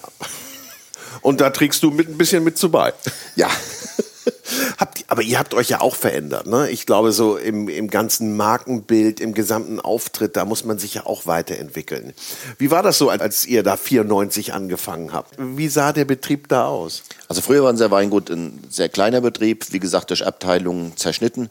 Und 1.22 1.42
da 1.42 1.50
trägst 1.50 1.84
du 1.84 1.92
mit 1.92 2.10
ein 2.10 2.18
bisschen 2.18 2.44
mit 2.44 2.58
zu 2.58 2.72
bei. 2.72 2.94
Ja. 3.36 3.50
habt, 4.78 5.04
aber 5.08 5.22
ihr 5.22 5.40
habt 5.40 5.54
euch 5.54 5.70
ja 5.70 5.82
auch 5.82 5.96
verändert. 5.96 6.48
Ne? 6.48 6.70
Ich 6.70 6.86
glaube, 6.86 7.12
so 7.12 7.38
im, 7.38 7.70
im 7.70 7.90
ganzen 7.90 8.36
Markenbild, 8.38 9.20
im 9.20 9.34
gesamten 9.34 9.80
Auftritt, 9.80 10.36
da 10.36 10.46
muss 10.46 10.66
man 10.66 10.80
sich 10.80 10.96
ja 10.96 11.06
auch 11.06 11.26
weiterentwickeln. 11.26 12.14
Wie 12.58 12.72
war 12.72 12.84
das 12.84 12.98
so, 12.98 13.10
als 13.10 13.46
ihr 13.46 13.64
da 13.64 13.78
94 13.78 14.54
angefangen 14.54 15.14
habt? 15.14 15.36
Wie 15.38 15.68
sah 15.68 15.94
der 15.94 16.06
Betrieb 16.06 16.48
da 16.48 16.66
aus? 16.66 17.04
Also 17.28 17.42
früher 17.42 17.64
war 17.64 17.70
unser 17.70 17.92
Weingut 17.92 18.30
ein 18.30 18.64
sehr 18.70 18.90
kleiner 18.90 19.22
Betrieb, 19.22 19.68
wie 19.72 19.80
gesagt, 19.80 20.10
durch 20.10 20.26
Abteilungen 20.26 20.96
zerschnitten 20.98 21.50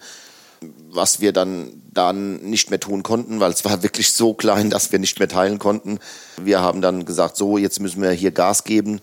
was 0.90 1.20
wir 1.20 1.32
dann 1.32 1.82
dann 1.92 2.38
nicht 2.38 2.70
mehr 2.70 2.80
tun 2.80 3.04
konnten, 3.04 3.38
weil 3.38 3.52
es 3.52 3.64
war 3.64 3.82
wirklich 3.84 4.12
so 4.12 4.34
klein, 4.34 4.70
dass 4.70 4.90
wir 4.90 4.98
nicht 4.98 5.18
mehr 5.20 5.28
teilen 5.28 5.60
konnten. 5.60 6.00
Wir 6.36 6.60
haben 6.60 6.80
dann 6.80 7.04
gesagt, 7.04 7.36
so 7.36 7.58
jetzt 7.58 7.78
müssen 7.78 8.02
wir 8.02 8.10
hier 8.10 8.32
Gas 8.32 8.64
geben. 8.64 9.00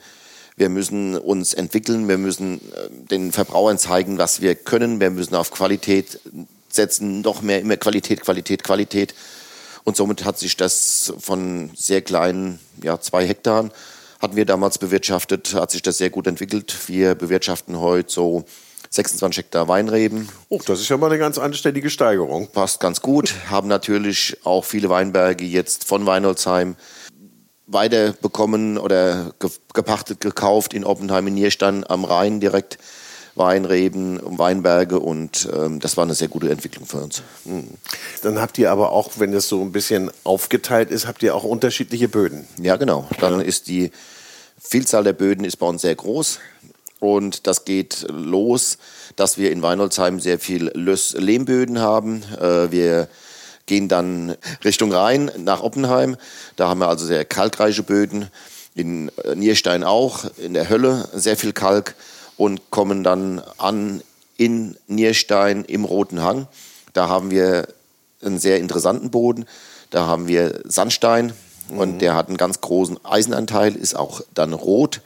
Wir 0.57 0.69
müssen 0.69 1.17
uns 1.17 1.53
entwickeln, 1.53 2.07
wir 2.07 2.17
müssen 2.17 2.61
äh, 2.73 2.89
den 3.11 3.31
Verbrauchern 3.31 3.77
zeigen, 3.77 4.17
was 4.17 4.41
wir 4.41 4.55
können. 4.55 4.99
Wir 4.99 5.09
müssen 5.09 5.35
auf 5.35 5.51
Qualität 5.51 6.19
setzen, 6.69 7.21
noch 7.21 7.41
mehr 7.41 7.59
immer 7.59 7.77
Qualität, 7.77 8.21
Qualität, 8.21 8.63
Qualität. 8.63 9.13
Und 9.83 9.95
somit 9.95 10.25
hat 10.25 10.39
sich 10.39 10.57
das 10.57 11.13
von 11.19 11.71
sehr 11.75 12.01
kleinen, 12.01 12.59
ja, 12.81 12.99
zwei 12.99 13.27
Hektaren 13.27 13.71
hatten 14.21 14.35
wir 14.35 14.45
damals 14.45 14.77
bewirtschaftet, 14.77 15.53
hat 15.53 15.71
sich 15.71 15.81
das 15.81 15.97
sehr 15.97 16.09
gut 16.09 16.25
entwickelt. 16.25 16.75
Wir 16.87 17.15
bewirtschaften 17.15 17.79
heute 17.79 18.11
so 18.11 18.45
26 18.89 19.43
Hektar 19.43 19.67
Weinreben. 19.67 20.29
Oh, 20.49 20.61
das 20.65 20.79
ist 20.79 20.89
ja 20.89 20.97
mal 20.97 21.07
eine 21.07 21.19
ganz 21.19 21.37
anständige 21.37 21.89
Steigerung. 21.89 22.47
Passt 22.47 22.79
ganz 22.79 23.01
gut. 23.01 23.35
Haben 23.49 23.67
natürlich 23.67 24.37
auch 24.43 24.63
viele 24.63 24.89
Weinberge 24.89 25.43
jetzt 25.43 25.83
von 25.83 26.05
Weinholzheim 26.05 26.75
weiterbekommen 27.67 28.77
oder 28.77 29.33
gepachtet, 29.73 30.21
gekauft 30.21 30.73
in 30.73 30.83
Oppenheim 30.83 31.27
in 31.27 31.33
Nierstein 31.33 31.83
am 31.87 32.05
Rhein 32.05 32.39
direkt. 32.39 32.77
Weinreben, 33.37 34.21
Weinberge 34.23 34.97
und 34.97 35.49
ähm, 35.53 35.81
das 35.81 35.97
war 35.97 36.05
eine 36.05 36.13
sehr 36.13 36.29
gute 36.29 36.49
Entwicklung 36.49 36.85
für 36.85 36.99
uns. 36.99 37.21
Hm. 37.43 37.67
Dann 38.21 38.39
habt 38.39 38.57
ihr 38.57 38.71
aber 38.71 38.93
auch, 38.93 39.11
wenn 39.17 39.33
es 39.33 39.49
so 39.49 39.61
ein 39.61 39.73
bisschen 39.73 40.09
aufgeteilt 40.23 40.89
ist, 40.89 41.05
habt 41.05 41.21
ihr 41.21 41.35
auch 41.35 41.43
unterschiedliche 41.43 42.07
Böden. 42.07 42.47
Ja, 42.61 42.77
genau. 42.77 43.09
Dann 43.19 43.41
ja. 43.41 43.45
ist 43.45 43.67
die 43.67 43.91
Vielzahl 44.57 45.03
der 45.03 45.11
Böden 45.11 45.43
ist 45.43 45.57
bei 45.57 45.67
uns 45.67 45.81
sehr 45.81 45.95
groß 45.95 46.39
und 46.99 47.45
das 47.45 47.65
geht 47.65 48.05
los, 48.09 48.77
dass 49.15 49.37
wir 49.37 49.51
in 49.51 49.61
Weinholzheim 49.61 50.19
sehr 50.19 50.39
viel 50.39 50.71
Löss-Lehmböden 50.73 51.79
haben. 51.79 52.23
Äh, 52.39 52.71
wir 52.71 53.09
gehen 53.65 53.87
dann 53.87 54.35
Richtung 54.63 54.91
Rhein 54.91 55.31
nach 55.37 55.61
Oppenheim. 55.61 56.17
Da 56.55 56.69
haben 56.69 56.79
wir 56.79 56.87
also 56.87 57.05
sehr 57.05 57.25
kalkreiche 57.25 57.83
Böden. 57.83 58.29
In 58.75 59.09
äh, 59.23 59.35
Nierstein 59.35 59.83
auch, 59.83 60.25
in 60.37 60.53
der 60.53 60.69
Hölle 60.69 61.07
sehr 61.13 61.37
viel 61.37 61.53
Kalk 61.53 61.95
und 62.37 62.69
kommen 62.69 63.03
dann 63.03 63.41
an 63.57 64.01
in 64.37 64.75
Nierstein 64.87 65.63
im 65.65 65.85
Roten 65.85 66.21
Hang. 66.21 66.47
Da 66.93 67.07
haben 67.07 67.31
wir 67.31 67.67
einen 68.21 68.39
sehr 68.39 68.59
interessanten 68.59 69.11
Boden. 69.11 69.45
Da 69.91 70.05
haben 70.07 70.27
wir 70.27 70.61
Sandstein 70.65 71.33
und 71.69 71.99
der 71.99 72.15
hat 72.15 72.27
einen 72.27 72.37
ganz 72.37 72.61
großen 72.61 73.03
Eisenanteil, 73.05 73.75
ist 73.75 73.95
auch 73.95 74.21
dann 74.33 74.53
rot. 74.53 75.01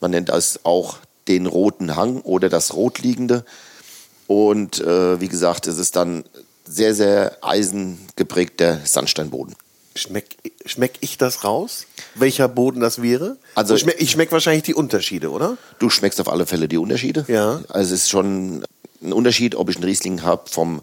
Man 0.00 0.10
nennt 0.10 0.28
das 0.28 0.60
auch 0.64 0.98
den 1.28 1.46
roten 1.46 1.96
Hang 1.96 2.20
oder 2.20 2.48
das 2.48 2.74
rotliegende. 2.74 3.44
Und 4.26 4.80
äh, 4.80 5.20
wie 5.20 5.28
gesagt, 5.28 5.66
es 5.66 5.78
ist 5.78 5.96
dann 5.96 6.24
sehr, 6.66 6.94
sehr 6.94 7.38
eisengeprägter 7.42 8.80
Sandsteinboden. 8.84 9.54
Schmeck, 9.94 10.36
schmeck 10.66 10.92
ich 11.00 11.16
das 11.16 11.42
raus? 11.44 11.86
Welcher 12.14 12.48
Boden 12.48 12.80
das 12.80 13.00
wäre? 13.00 13.38
Also- 13.54 13.74
ich 13.74 13.80
schmeck, 13.80 13.96
ich 13.98 14.10
schmeck 14.10 14.32
wahrscheinlich 14.32 14.64
die 14.64 14.74
Unterschiede, 14.74 15.30
oder? 15.30 15.56
Du 15.78 15.88
schmeckst 15.88 16.20
auf 16.20 16.28
alle 16.28 16.46
Fälle 16.46 16.68
die 16.68 16.76
Unterschiede. 16.76 17.24
Ja. 17.28 17.62
Also 17.68 17.94
es 17.94 18.02
ist 18.02 18.10
schon 18.10 18.64
ein 19.02 19.12
Unterschied, 19.12 19.54
ob 19.54 19.70
ich 19.70 19.76
einen 19.76 19.84
Riesling 19.84 20.22
habe 20.22 20.50
vom 20.50 20.82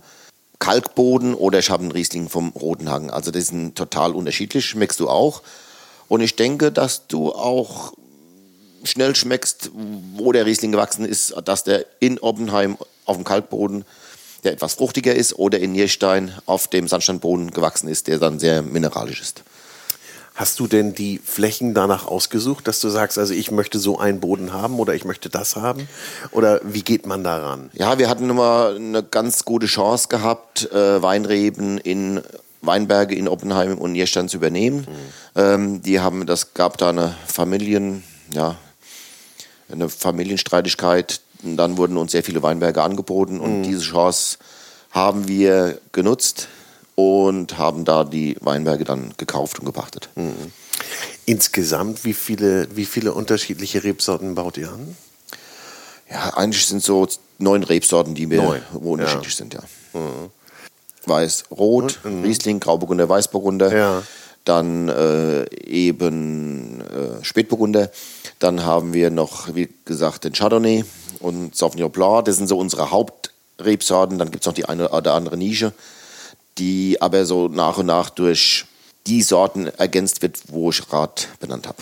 Kalkboden 0.59 1.35
oder 1.35 1.59
ich 1.59 1.69
habe 1.69 1.83
einen 1.83 1.91
Riesling 1.91 2.29
vom 2.29 2.49
Roten 2.49 2.89
Hang. 2.89 3.09
Also 3.11 3.31
das 3.31 3.47
sind 3.47 3.75
total 3.75 4.13
unterschiedlich, 4.13 4.65
schmeckst 4.65 4.99
du 4.99 5.09
auch. 5.09 5.43
Und 6.07 6.21
ich 6.21 6.35
denke, 6.35 6.71
dass 6.71 7.07
du 7.07 7.33
auch 7.33 7.93
schnell 8.83 9.15
schmeckst, 9.15 9.71
wo 10.15 10.31
der 10.31 10.45
Riesling 10.45 10.71
gewachsen 10.71 11.05
ist, 11.05 11.35
dass 11.45 11.63
der 11.63 11.85
in 11.99 12.19
Oppenheim 12.19 12.77
auf 13.05 13.15
dem 13.17 13.23
Kalkboden, 13.23 13.85
der 14.43 14.53
etwas 14.53 14.75
fruchtiger 14.75 15.15
ist, 15.15 15.37
oder 15.37 15.59
in 15.59 15.71
Nierstein 15.71 16.33
auf 16.45 16.67
dem 16.67 16.87
Sandsteinboden 16.87 17.51
gewachsen 17.51 17.87
ist, 17.87 18.07
der 18.07 18.19
dann 18.19 18.39
sehr 18.39 18.61
mineralisch 18.61 19.21
ist. 19.21 19.43
Hast 20.35 20.59
du 20.59 20.65
denn 20.65 20.95
die 20.95 21.19
Flächen 21.23 21.75
danach 21.75 22.07
ausgesucht, 22.07 22.67
dass 22.67 22.79
du 22.79 22.89
sagst, 22.89 23.19
also 23.19 23.35
ich 23.35 23.51
möchte 23.51 23.77
so 23.77 23.99
einen 23.99 24.19
Boden 24.19 24.51
haben 24.51 24.79
oder 24.79 24.95
ich 24.95 25.05
möchte 25.05 25.29
das 25.29 25.55
haben? 25.55 25.87
Oder 26.31 26.59
wie 26.63 26.81
geht 26.81 27.05
man 27.05 27.23
daran? 27.23 27.69
Ja, 27.73 27.99
wir 27.99 28.09
hatten 28.09 28.27
immer 28.27 28.73
eine 28.75 29.03
ganz 29.03 29.45
gute 29.45 29.67
Chance 29.67 30.07
gehabt, 30.07 30.71
äh, 30.71 31.03
Weinreben 31.03 31.77
in 31.77 32.21
Weinberge 32.61 33.13
in 33.13 33.27
Oppenheim 33.27 33.77
und 33.77 33.91
Nierstein 33.91 34.27
zu 34.27 34.37
übernehmen. 34.37 34.87
Ähm, 35.35 35.83
die 35.83 35.99
haben, 35.99 36.25
das 36.25 36.55
gab 36.55 36.77
da 36.77 36.89
eine 36.89 37.13
Familien, 37.27 38.03
ja, 38.33 38.57
eine 39.71 39.89
Familienstreitigkeit. 39.89 41.21
Und 41.43 41.57
dann 41.57 41.77
wurden 41.77 41.97
uns 41.97 42.11
sehr 42.11 42.23
viele 42.23 42.41
Weinberge 42.41 42.81
angeboten 42.81 43.39
und 43.39 43.63
diese 43.63 43.81
Chance 43.81 44.37
haben 44.91 45.27
wir 45.27 45.79
genutzt 45.91 46.47
und 46.95 47.57
haben 47.57 47.85
da 47.85 48.03
die 48.03 48.37
Weinberge 48.39 48.83
dann 48.83 49.13
gekauft 49.17 49.59
und 49.59 49.65
gepachtet. 49.65 50.09
Insgesamt, 51.25 52.05
wie 52.05 52.13
viele, 52.13 52.67
wie 52.75 52.85
viele 52.85 53.13
unterschiedliche 53.13 53.83
Rebsorten 53.83 54.35
baut 54.35 54.57
ihr 54.57 54.71
an? 54.71 54.95
Ja, 56.09 56.35
eigentlich 56.35 56.65
sind 56.65 56.83
so 56.83 57.07
neun 57.39 57.63
Rebsorten, 57.63 58.13
die 58.13 58.29
wir 58.29 58.61
unterschiedlich 58.73 59.33
ja. 59.33 59.37
sind, 59.37 59.53
ja. 59.53 59.61
Weiß, 61.05 61.45
Rot, 61.51 61.99
Riesling, 62.05 62.59
Grauburgunder, 62.59 63.09
Weißburgunder. 63.09 63.75
Ja. 63.75 64.03
Dann 64.45 64.89
äh, 64.89 65.45
eben 65.65 66.81
äh, 66.81 67.23
Spätburgunder. 67.23 67.89
Dann 68.39 68.65
haben 68.65 68.93
wir 68.93 69.09
noch, 69.09 69.55
wie 69.55 69.69
gesagt, 69.85 70.25
den 70.25 70.33
Chardonnay 70.33 70.83
und 71.23 71.55
Sauvignon 71.55 71.91
Blanc. 71.91 72.25
Das 72.25 72.37
sind 72.37 72.47
so 72.47 72.57
unsere 72.57 72.91
Hauptrebsorten. 72.91 74.17
Dann 74.17 74.31
gibt 74.31 74.43
es 74.43 74.47
noch 74.47 74.53
die 74.53 74.65
eine 74.65 74.89
oder 74.89 75.13
andere 75.13 75.37
Nische, 75.37 75.73
die 76.57 77.01
aber 77.01 77.25
so 77.25 77.47
nach 77.47 77.77
und 77.77 77.87
nach 77.87 78.09
durch 78.09 78.65
die 79.07 79.21
Sorten 79.21 79.67
ergänzt 79.67 80.21
wird, 80.21 80.39
wo 80.47 80.69
ich 80.69 80.87
gerade 80.87 81.23
benannt 81.39 81.67
habe. 81.67 81.77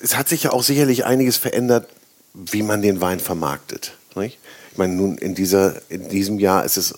Es 0.00 0.16
hat 0.16 0.28
sich 0.28 0.44
ja 0.44 0.52
auch 0.52 0.62
sicherlich 0.62 1.04
einiges 1.04 1.36
verändert, 1.36 1.88
wie 2.34 2.62
man 2.62 2.82
den 2.82 3.00
Wein 3.00 3.20
vermarktet. 3.20 3.92
Nicht? 4.14 4.38
Ich 4.72 4.78
meine, 4.78 4.94
nun 4.94 5.18
in, 5.18 5.34
dieser, 5.34 5.80
in 5.90 6.08
diesem 6.08 6.38
Jahr 6.38 6.64
ist 6.64 6.76
es 6.76 6.94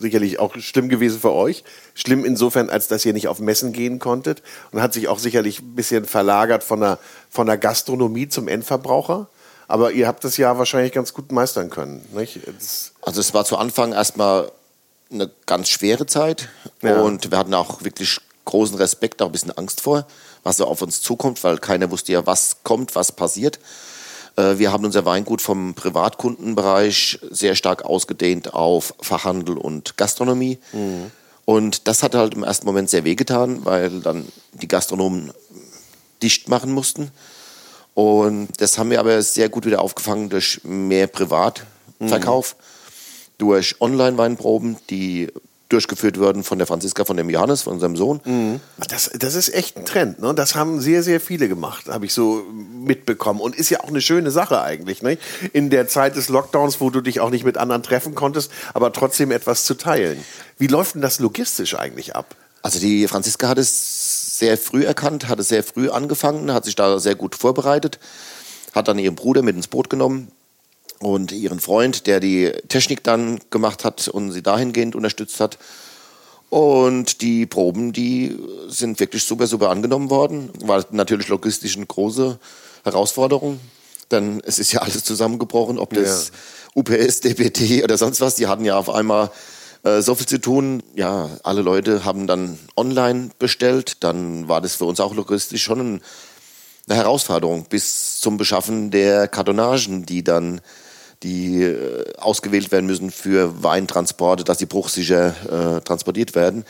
sicherlich 0.00 0.38
auch 0.40 0.56
schlimm 0.56 0.88
gewesen 0.88 1.20
für 1.20 1.32
euch. 1.32 1.62
Schlimm 1.94 2.24
insofern, 2.24 2.70
als 2.70 2.88
dass 2.88 3.04
ihr 3.04 3.12
nicht 3.12 3.28
auf 3.28 3.38
Messen 3.38 3.72
gehen 3.72 3.98
konntet 3.98 4.42
und 4.72 4.82
hat 4.82 4.92
sich 4.92 5.08
auch 5.08 5.18
sicherlich 5.18 5.60
ein 5.60 5.74
bisschen 5.74 6.04
verlagert 6.04 6.64
von 6.64 6.80
der, 6.80 6.98
von 7.30 7.46
der 7.46 7.58
Gastronomie 7.58 8.28
zum 8.28 8.48
Endverbraucher. 8.48 9.28
Aber 9.68 9.92
ihr 9.92 10.06
habt 10.06 10.22
das 10.24 10.36
Jahr 10.36 10.58
wahrscheinlich 10.58 10.92
ganz 10.92 11.12
gut 11.12 11.32
meistern 11.32 11.70
können. 11.70 12.04
Nicht? 12.12 12.40
Das, 12.46 12.92
Also 13.02 13.20
es 13.20 13.34
war 13.34 13.44
zu 13.44 13.56
Anfang 13.56 13.92
erstmal 13.92 14.50
eine 15.10 15.30
ganz 15.46 15.68
schwere 15.68 16.06
Zeit 16.06 16.48
Ja. 16.82 17.00
und 17.00 17.30
wir 17.30 17.38
hatten 17.38 17.54
auch 17.54 17.82
wirklich 17.82 18.18
großen 18.44 18.76
Respekt, 18.76 19.22
auch 19.22 19.26
ein 19.26 19.32
bisschen 19.32 19.50
Angst 19.56 19.80
vor, 19.80 20.06
was 20.44 20.58
so 20.58 20.66
auf 20.66 20.82
uns 20.82 21.00
zukommt, 21.00 21.42
weil 21.42 21.58
keiner 21.58 21.90
wusste 21.90 22.12
ja, 22.12 22.26
was 22.26 22.58
kommt, 22.62 22.94
was 22.94 23.10
passiert. 23.12 23.58
Äh, 24.36 24.58
Wir 24.58 24.70
haben 24.72 24.84
unser 24.84 25.04
Weingut 25.04 25.42
vom 25.42 25.74
Privatkundenbereich 25.74 27.18
sehr 27.30 27.54
stark 27.56 27.84
ausgedehnt 27.84 28.54
auf 28.54 28.94
Fachhandel 29.00 29.58
und 29.58 29.96
Gastronomie. 29.96 30.58
Und 31.44 31.88
das 31.88 32.02
hat 32.02 32.14
halt 32.14 32.34
im 32.34 32.42
ersten 32.44 32.66
Moment 32.66 32.90
sehr 32.90 33.04
wehgetan, 33.04 33.64
weil 33.64 34.00
dann 34.00 34.26
die 34.52 34.68
Gastronomen 34.68 35.32
dicht 36.22 36.48
machen 36.48 36.72
mussten. 36.72 37.10
Und 37.96 38.48
das 38.58 38.76
haben 38.76 38.90
wir 38.90 39.00
aber 39.00 39.22
sehr 39.22 39.48
gut 39.48 39.64
wieder 39.64 39.80
aufgefangen 39.80 40.28
durch 40.28 40.60
mehr 40.64 41.06
Privatverkauf, 41.06 42.54
durch 43.38 43.80
Online-Weinproben, 43.80 44.76
die 44.90 45.32
durchgeführt 45.70 46.18
wurden 46.18 46.44
von 46.44 46.58
der 46.58 46.66
Franziska, 46.66 47.06
von 47.06 47.16
dem 47.16 47.30
Johannes, 47.30 47.62
von 47.62 47.72
unserem 47.72 47.96
Sohn. 47.96 48.60
das, 48.88 49.10
das 49.18 49.34
ist 49.34 49.48
echt 49.54 49.78
ein 49.78 49.86
Trend. 49.86 50.20
Ne? 50.20 50.34
Das 50.34 50.54
haben 50.54 50.78
sehr, 50.82 51.02
sehr 51.02 51.22
viele 51.22 51.48
gemacht, 51.48 51.88
habe 51.88 52.04
ich 52.04 52.12
so 52.12 52.44
mitbekommen. 52.52 53.40
Und 53.40 53.56
ist 53.56 53.70
ja 53.70 53.80
auch 53.80 53.88
eine 53.88 54.02
schöne 54.02 54.30
Sache 54.30 54.60
eigentlich. 54.60 55.00
Ne? 55.00 55.16
In 55.54 55.70
der 55.70 55.88
Zeit 55.88 56.16
des 56.16 56.28
Lockdowns, 56.28 56.82
wo 56.82 56.90
du 56.90 57.00
dich 57.00 57.20
auch 57.20 57.30
nicht 57.30 57.46
mit 57.46 57.56
anderen 57.56 57.82
treffen 57.82 58.14
konntest, 58.14 58.52
aber 58.74 58.92
trotzdem 58.92 59.30
etwas 59.30 59.64
zu 59.64 59.72
teilen. 59.72 60.22
Wie 60.58 60.66
läuft 60.66 60.96
denn 60.96 61.02
das 61.02 61.18
logistisch 61.18 61.74
eigentlich 61.74 62.14
ab? 62.14 62.36
Also 62.60 62.78
die 62.78 63.08
Franziska 63.08 63.48
hat 63.48 63.58
es 63.58 64.05
sehr 64.38 64.58
früh 64.58 64.84
erkannt, 64.84 65.28
hat 65.28 65.38
es 65.38 65.48
sehr 65.48 65.62
früh 65.62 65.88
angefangen, 65.88 66.52
hat 66.52 66.64
sich 66.64 66.74
da 66.74 66.98
sehr 66.98 67.14
gut 67.14 67.34
vorbereitet, 67.34 67.98
hat 68.74 68.88
dann 68.88 68.98
ihren 68.98 69.14
Bruder 69.14 69.42
mit 69.42 69.56
ins 69.56 69.68
Boot 69.68 69.88
genommen 69.90 70.28
und 70.98 71.32
ihren 71.32 71.60
Freund, 71.60 72.06
der 72.06 72.20
die 72.20 72.52
Technik 72.68 73.04
dann 73.04 73.40
gemacht 73.50 73.84
hat 73.84 74.08
und 74.08 74.32
sie 74.32 74.42
dahingehend 74.42 74.94
unterstützt 74.94 75.40
hat. 75.40 75.58
Und 76.48 77.22
die 77.22 77.46
Proben, 77.46 77.92
die 77.92 78.38
sind 78.68 79.00
wirklich 79.00 79.24
super, 79.24 79.46
super 79.46 79.70
angenommen 79.70 80.10
worden. 80.10 80.50
War 80.60 80.84
natürlich 80.90 81.28
logistisch 81.28 81.76
eine 81.76 81.86
große 81.86 82.38
Herausforderung, 82.84 83.58
denn 84.10 84.40
es 84.44 84.58
ist 84.58 84.72
ja 84.72 84.80
alles 84.80 85.02
zusammengebrochen, 85.02 85.78
ob 85.78 85.92
das 85.92 86.30
UPS, 86.74 87.20
DPT 87.20 87.82
oder 87.82 87.98
sonst 87.98 88.20
was. 88.20 88.36
Die 88.36 88.46
hatten 88.46 88.64
ja 88.64 88.78
auf 88.78 88.88
einmal 88.88 89.30
äh, 89.82 90.00
so 90.00 90.14
viel 90.14 90.26
zu 90.26 90.40
tun. 90.40 90.82
Ja, 90.94 91.30
alle 91.42 91.62
Leute 91.62 92.04
haben 92.04 92.26
dann 92.26 92.58
online 92.76 93.30
bestellt. 93.38 94.04
Dann 94.04 94.48
war 94.48 94.60
das 94.60 94.76
für 94.76 94.84
uns 94.84 95.00
auch 95.00 95.14
logistisch 95.14 95.62
schon 95.62 95.80
ein, 95.80 96.00
eine 96.88 96.98
Herausforderung 96.98 97.66
bis 97.68 98.20
zum 98.20 98.36
Beschaffen 98.36 98.90
der 98.90 99.28
Kartonagen, 99.28 100.06
die 100.06 100.22
dann 100.22 100.60
die 101.22 101.62
äh, 101.62 102.12
ausgewählt 102.18 102.70
werden 102.72 102.86
müssen 102.86 103.10
für 103.10 103.62
Weintransporte, 103.62 104.44
dass 104.44 104.58
die 104.58 104.66
bruchsicher 104.66 105.76
äh, 105.78 105.80
transportiert 105.80 106.34
werden. 106.34 106.64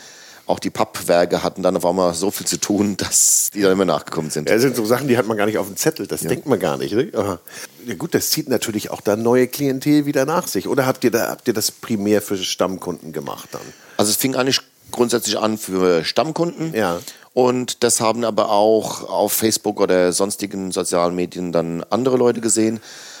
Auch 0.47 0.59
die 0.59 0.69
Pappwerke 0.69 1.43
hatten 1.43 1.61
dann 1.61 1.75
auf 1.75 1.85
einmal 1.85 2.13
so 2.13 2.31
viel 2.31 2.47
zu 2.47 2.57
tun, 2.57 2.95
dass 2.97 3.51
die 3.53 3.61
dann 3.61 3.73
immer 3.73 3.85
nachgekommen 3.85 4.31
sind. 4.31 4.47
Ja, 4.47 4.55
Das 4.55 4.61
sind 4.61 4.77
so 4.77 4.85
Sachen, 4.85 5.09
die 5.09 5.17
hat 5.17 5.27
man 5.27 5.35
gar 5.37 5.45
nicht 5.45 5.57
auf 5.57 5.67
dem 5.67 5.75
Zettel. 5.75 6.07
Das 6.07 6.21
denkt 6.21 6.47
man 6.47 6.57
gar 6.57 6.77
nicht. 6.77 6.93
Ne? 6.93 7.11
Ja 7.85 7.93
gut, 7.95 8.15
das 8.15 8.29
zieht 8.29 8.47
natürlich 8.47 8.89
auch 8.89 9.01
dann 9.01 9.21
neue 9.21 9.47
Klientel 9.47 10.05
wieder 10.05 10.25
nach 10.25 10.47
sich. 10.47 10.67
Oder 10.67 10.85
habt 10.85 11.03
ihr, 11.03 11.11
da, 11.11 11.29
habt 11.29 11.47
ihr 11.47 11.53
das 11.53 11.69
primär 11.71 12.21
für 12.21 12.37
Stammkunden 12.37 13.11
gemacht 13.11 13.49
dann? 13.51 13.61
Also 13.97 14.09
es 14.09 14.15
fing 14.15 14.35
eigentlich 14.35 14.61
grundsätzlich 14.91 15.37
an 15.37 15.57
für 15.57 16.05
Stammkunden. 16.05 16.73
Ja. 16.73 16.99
Und 17.33 17.83
das 17.83 18.01
haben 18.01 18.23
aber 18.23 18.49
auch 18.49 19.07
auf 19.09 19.33
Facebook 19.33 19.79
oder 19.79 20.11
sonstigen 20.11 20.71
sozialen 20.71 21.13
Medien 21.13 21.51
dann 21.51 21.83
andere 21.89 22.17
Leute 22.17 22.41
gesehen, 22.41 22.79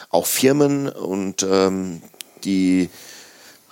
auch 0.09 0.25
Firmen 0.25 0.89
und 0.89 1.43
ähm, 1.43 2.01
die 2.43 2.89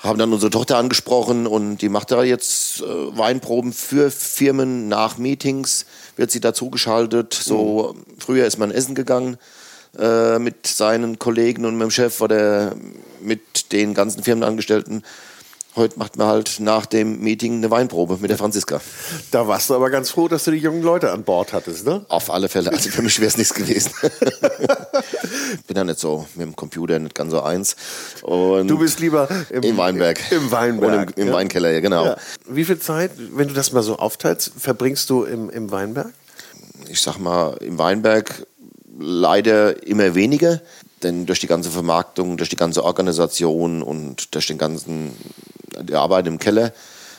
haben 0.05 0.19
dann 0.19 0.31
unsere 0.31 0.51
Tochter 0.51 0.77
angesprochen 0.77 1.47
und 1.47 1.77
die 1.77 1.89
macht 1.89 2.11
da 2.11 2.23
jetzt 2.23 2.81
äh, 2.81 2.85
Weinproben 2.85 3.73
für 3.73 4.11
Firmen 4.11 4.87
nach 4.87 5.17
Meetings, 5.17 5.85
wird 6.15 6.31
sie 6.31 6.39
dazu 6.39 6.69
geschaltet. 6.69 7.33
So 7.33 7.95
früher 8.17 8.45
ist 8.45 8.57
man 8.57 8.71
essen 8.71 8.95
gegangen 8.95 9.37
äh, 9.97 10.39
mit 10.39 10.67
seinen 10.67 11.19
Kollegen 11.19 11.65
und 11.65 11.75
mit 11.75 11.83
dem 11.83 11.91
Chef 11.91 12.21
oder 12.21 12.75
mit 13.21 13.71
den 13.71 13.93
ganzen 13.93 14.23
Firmenangestellten. 14.23 15.03
Heute 15.75 15.99
macht 15.99 16.15
man 16.15 16.27
halt 16.27 16.59
nach 16.59 16.85
dem 16.85 17.19
Meeting 17.19 17.57
eine 17.57 17.69
Weinprobe 17.69 18.17
mit 18.21 18.29
der 18.29 18.37
Franziska. 18.37 18.79
Da 19.31 19.45
warst 19.47 19.69
du 19.69 19.75
aber 19.75 19.89
ganz 19.89 20.09
froh, 20.09 20.29
dass 20.29 20.45
du 20.45 20.51
die 20.51 20.57
jungen 20.57 20.81
Leute 20.81 21.11
an 21.11 21.23
Bord 21.23 21.51
hattest, 21.51 21.85
ne? 21.85 22.05
Auf 22.07 22.31
alle 22.31 22.47
Fälle. 22.47 22.71
Also 22.71 22.89
für 22.89 23.01
mich 23.01 23.19
wäre 23.19 23.27
es 23.27 23.37
nichts 23.37 23.53
gewesen. 23.53 23.91
Bin 25.67 25.75
ja 25.75 25.83
nicht 25.83 25.99
so 25.99 26.25
mit 26.35 26.47
dem 26.47 26.55
Computer 26.55 26.97
nicht 26.99 27.13
ganz 27.13 27.31
so 27.31 27.41
eins. 27.41 27.75
Und 28.21 28.69
Du 28.69 28.77
bist 28.77 28.99
lieber 28.99 29.27
im, 29.49 29.63
im 29.63 29.77
Weinberg. 29.77 30.19
Im 30.31 30.49
Weinberg. 30.49 31.09
Und 31.09 31.17
im, 31.17 31.23
im 31.23 31.27
ja. 31.27 31.33
Weinkeller, 31.33 31.71
ja, 31.71 31.81
genau. 31.81 32.05
Ja. 32.05 32.17
Wie 32.47 32.63
viel 32.63 32.79
Zeit, 32.79 33.11
wenn 33.17 33.49
du 33.49 33.53
das 33.53 33.73
mal 33.73 33.83
so 33.83 33.97
aufteilst, 33.97 34.53
verbringst 34.57 35.09
du 35.09 35.23
im, 35.23 35.49
im 35.49 35.71
Weinberg? 35.71 36.13
Ich 36.87 37.01
sag 37.01 37.17
mal, 37.17 37.57
im 37.57 37.77
Weinberg 37.77 38.45
leider 38.97 39.85
immer 39.85 40.15
weniger. 40.15 40.61
Denn 41.03 41.25
durch 41.25 41.39
die 41.39 41.47
ganze 41.47 41.69
Vermarktung, 41.69 42.37
durch 42.37 42.49
die 42.49 42.55
ganze 42.55 42.83
Organisation 42.83 43.83
und 43.83 44.33
durch 44.33 44.47
den 44.47 44.57
ganzen, 44.57 45.11
die 45.81 45.95
Arbeit 45.95 46.27
im 46.27 46.39
Keller 46.39 46.73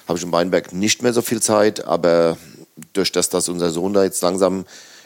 habe 0.09 0.19
ich 0.19 0.25
im 0.25 0.33
Weinberg 0.33 0.73
nicht 0.73 1.03
mehr 1.03 1.13
so 1.13 1.23
viel 1.23 1.43
Zeit, 1.43 1.85
aber 1.85 2.37
durch 2.93 3.13
das, 3.13 3.29
dass 3.29 3.49
unser 3.49 3.71
Sohn 3.71 3.93
da 3.93 4.05
jetzt 4.05 4.23
langsam 4.23 4.65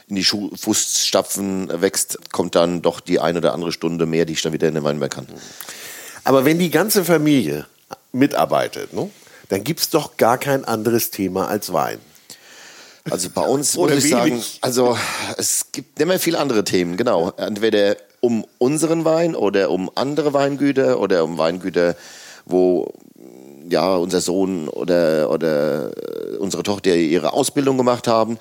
in 0.08 0.16
die 0.16 0.24
Schu 0.24 0.50
Fußstapfen 0.54 1.80
wächst, 1.80 2.18
kommt 2.32 2.54
dann 2.54 2.82
doch 2.82 3.00
die 3.00 3.20
eine 3.20 3.38
oder 3.38 3.54
andere 3.54 3.72
Stunde 3.72 4.06
mehr, 4.06 4.26
die 4.26 4.32
ich 4.34 4.42
dann 4.42 4.52
wieder 4.52 4.68
in 4.68 4.74
den 4.74 4.84
Weinberg 4.84 5.12
kann. 5.12 5.26
Aber 6.24 6.44
wenn 6.44 6.58
die 6.58 6.70
ganze 6.70 7.04
Familie 7.04 7.66
mitarbeitet, 8.12 8.92
ne, 8.92 9.08
dann 9.48 9.64
gibt 9.64 9.80
es 9.80 9.90
doch 9.90 10.16
gar 10.16 10.36
kein 10.36 10.64
anderes 10.64 11.10
Thema 11.10 11.48
als 11.48 11.72
Wein. 11.72 11.98
Also 13.08 13.30
bei 13.30 13.42
uns 13.42 13.74
muss 13.76 13.92
ich 13.92 14.10
sagen, 14.10 14.42
also 14.60 14.98
es 15.38 15.66
gibt 15.72 15.98
nicht 15.98 16.08
mehr 16.08 16.20
viele 16.20 16.38
andere 16.38 16.64
Themen, 16.64 16.96
genau. 16.96 17.32
Entweder 17.36 17.96
um 18.20 18.44
unseren 18.58 19.04
Wein 19.04 19.34
oder 19.34 19.70
um 19.70 19.90
andere 19.94 20.34
Weingüter 20.34 21.00
oder 21.00 21.24
um 21.24 21.38
Weingüter, 21.38 21.96
wo 22.44 22.92
ja 23.70 23.96
unser 23.96 24.20
Sohn 24.20 24.68
oder, 24.68 25.30
oder 25.30 25.90
unsere 26.38 26.62
Tochter 26.62 26.94
ihre 26.94 27.32
Ausbildung 27.32 27.76
gemacht 27.76 28.08
haben. 28.08 28.38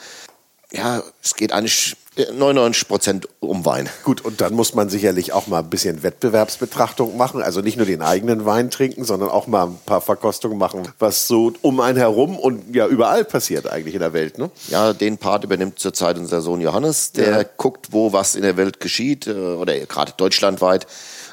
Ja, 0.71 1.01
es 1.23 1.35
geht 1.35 1.51
eigentlich 1.51 1.95
99 2.33 2.87
Prozent 2.87 3.29
um 3.39 3.65
Wein. 3.65 3.89
Gut, 4.03 4.21
und 4.21 4.41
dann 4.41 4.53
muss 4.53 4.73
man 4.73 4.89
sicherlich 4.89 5.31
auch 5.33 5.47
mal 5.47 5.59
ein 5.59 5.69
bisschen 5.69 6.03
Wettbewerbsbetrachtung 6.03 7.17
machen. 7.17 7.41
Also 7.41 7.61
nicht 7.61 7.77
nur 7.77 7.85
den 7.85 8.01
eigenen 8.01 8.45
Wein 8.45 8.69
trinken, 8.69 9.03
sondern 9.03 9.29
auch 9.29 9.47
mal 9.47 9.67
ein 9.67 9.79
paar 9.85 10.01
Verkostungen 10.01 10.57
machen, 10.57 10.87
was 10.99 11.27
so 11.27 11.53
um 11.61 11.79
einen 11.79 11.97
herum 11.97 12.37
und 12.37 12.75
ja 12.75 12.87
überall 12.87 13.25
passiert 13.25 13.69
eigentlich 13.69 13.95
in 13.95 14.01
der 14.01 14.13
Welt. 14.13 14.37
Ne? 14.37 14.49
Ja, 14.67 14.93
den 14.93 15.17
Part 15.17 15.43
übernimmt 15.43 15.79
zurzeit 15.79 16.17
unser 16.17 16.41
Sohn 16.41 16.61
Johannes. 16.61 17.13
Der 17.13 17.31
ja. 17.31 17.45
guckt, 17.57 17.87
wo 17.91 18.11
was 18.13 18.35
in 18.35 18.43
der 18.43 18.57
Welt 18.57 18.79
geschieht 18.79 19.27
äh, 19.27 19.31
oder 19.31 19.77
gerade 19.79 20.13
deutschlandweit 20.17 20.87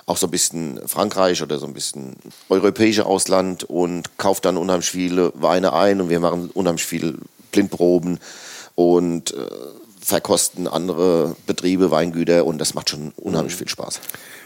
auch 0.06 0.16
so 0.16 0.28
ein 0.28 0.30
bisschen 0.30 0.80
Frankreich 0.86 1.42
oder 1.42 1.58
so 1.58 1.66
ein 1.66 1.74
bisschen 1.74 2.16
europäische 2.48 3.06
Ausland 3.06 3.64
und 3.64 4.16
kauft 4.18 4.44
dann 4.44 4.56
unheimlich 4.56 4.88
viele 4.88 5.32
Weine 5.34 5.72
ein 5.72 6.00
und 6.00 6.08
wir 6.08 6.20
machen 6.20 6.50
unheimlich 6.54 6.84
viele 6.84 7.14
Blindproben 7.50 8.20
und 8.76 9.34
äh, 9.34 9.46
verkosten 10.00 10.68
andere 10.68 11.34
Betriebe, 11.46 11.90
Weingüter 11.90 12.44
und 12.44 12.58
das 12.58 12.74
macht 12.74 12.90
schon 12.90 13.12
unheimlich 13.16 13.54
mhm. 13.54 13.58
viel 13.58 13.68
Spaß. 13.68 14.00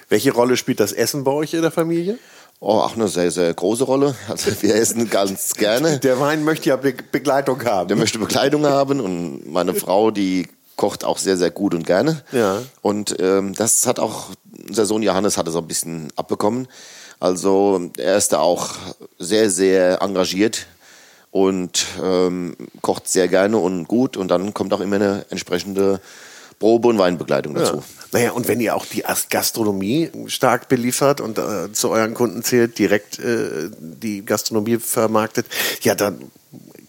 Welche 0.09 0.33
Rolle 0.33 0.57
spielt 0.57 0.81
das 0.81 0.93
Essen 0.93 1.25
bei 1.25 1.31
euch 1.31 1.53
in 1.53 1.63
der 1.63 1.71
Familie? 1.71 2.19
Oh, 2.63 2.73
auch 2.73 2.95
eine 2.95 3.09
sehr, 3.09 3.31
sehr 3.31 3.53
große 3.53 3.85
Rolle. 3.85 4.15
Also 4.29 4.51
wir 4.61 4.75
essen 4.75 5.09
ganz 5.09 5.55
gerne. 5.57 5.99
Der 5.99 6.21
Wein 6.21 6.45
möchte 6.45 6.71
ja 6.71 6.77
Be 6.77 6.95
Begleitung 7.13 7.63
haben. 7.65 7.89
Der 7.89 7.97
möchte 7.97 8.19
Begleitung 8.19 8.67
haben 8.67 9.01
und 9.01 9.51
meine 9.51 9.75
Frau, 9.75 10.11
die 10.11 10.47
kocht 10.81 11.05
auch 11.05 11.19
sehr, 11.19 11.37
sehr 11.37 11.51
gut 11.51 11.75
und 11.75 11.87
gerne. 11.87 12.23
Ja. 12.33 12.63
Und 12.81 13.15
ähm, 13.21 13.53
das 13.55 13.87
hat 13.87 13.99
auch, 13.99 14.31
unser 14.67 14.87
Sohn 14.87 15.03
Johannes 15.03 15.37
hat 15.37 15.47
es 15.47 15.55
ein 15.55 15.67
bisschen 15.67 16.09
abbekommen. 16.17 16.69
Also 17.19 17.91
er 17.99 18.17
ist 18.17 18.33
da 18.33 18.39
auch 18.39 18.71
sehr, 19.19 19.51
sehr 19.51 20.01
engagiert 20.01 20.65
und 21.31 21.85
ähm, 22.03 22.57
kocht 22.81 23.09
sehr 23.09 23.29
gerne 23.29 23.59
und 23.59 23.89
gut 23.89 24.17
und 24.17 24.29
dann 24.29 24.55
kommt 24.55 24.73
auch 24.73 24.81
immer 24.81 24.97
eine 24.97 25.27
entsprechende 25.29 26.01
Probe- 26.59 26.89
und 26.89 26.99
Weinbegleitung 26.99 27.55
dazu. 27.55 27.77
Ja. 27.77 27.83
Naja, 28.13 28.31
und 28.33 28.49
wenn 28.49 28.59
ihr 28.61 28.75
auch 28.75 28.87
die 28.87 29.05
Gastronomie 29.29 30.11
stark 30.29 30.69
beliefert 30.69 31.21
und 31.21 31.37
äh, 31.37 31.71
zu 31.75 31.91
euren 31.91 32.15
Kunden 32.15 32.43
zählt, 32.43 32.79
direkt 32.79 33.19
äh, 33.19 33.69
die 33.79 34.25
Gastronomie 34.25 34.79
vermarktet, 34.79 35.45
ja, 35.83 35.95
dann 35.95 36.31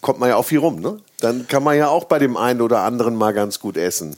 kommt 0.01 0.19
man 0.19 0.29
ja 0.29 0.35
auch 0.35 0.45
viel 0.45 0.59
rum, 0.59 0.79
ne? 0.79 0.99
Dann 1.19 1.47
kann 1.47 1.63
man 1.63 1.77
ja 1.77 1.87
auch 1.87 2.05
bei 2.05 2.19
dem 2.19 2.35
einen 2.35 2.61
oder 2.61 2.81
anderen 2.81 3.15
mal 3.15 3.33
ganz 3.33 3.59
gut 3.59 3.77
essen. 3.77 4.15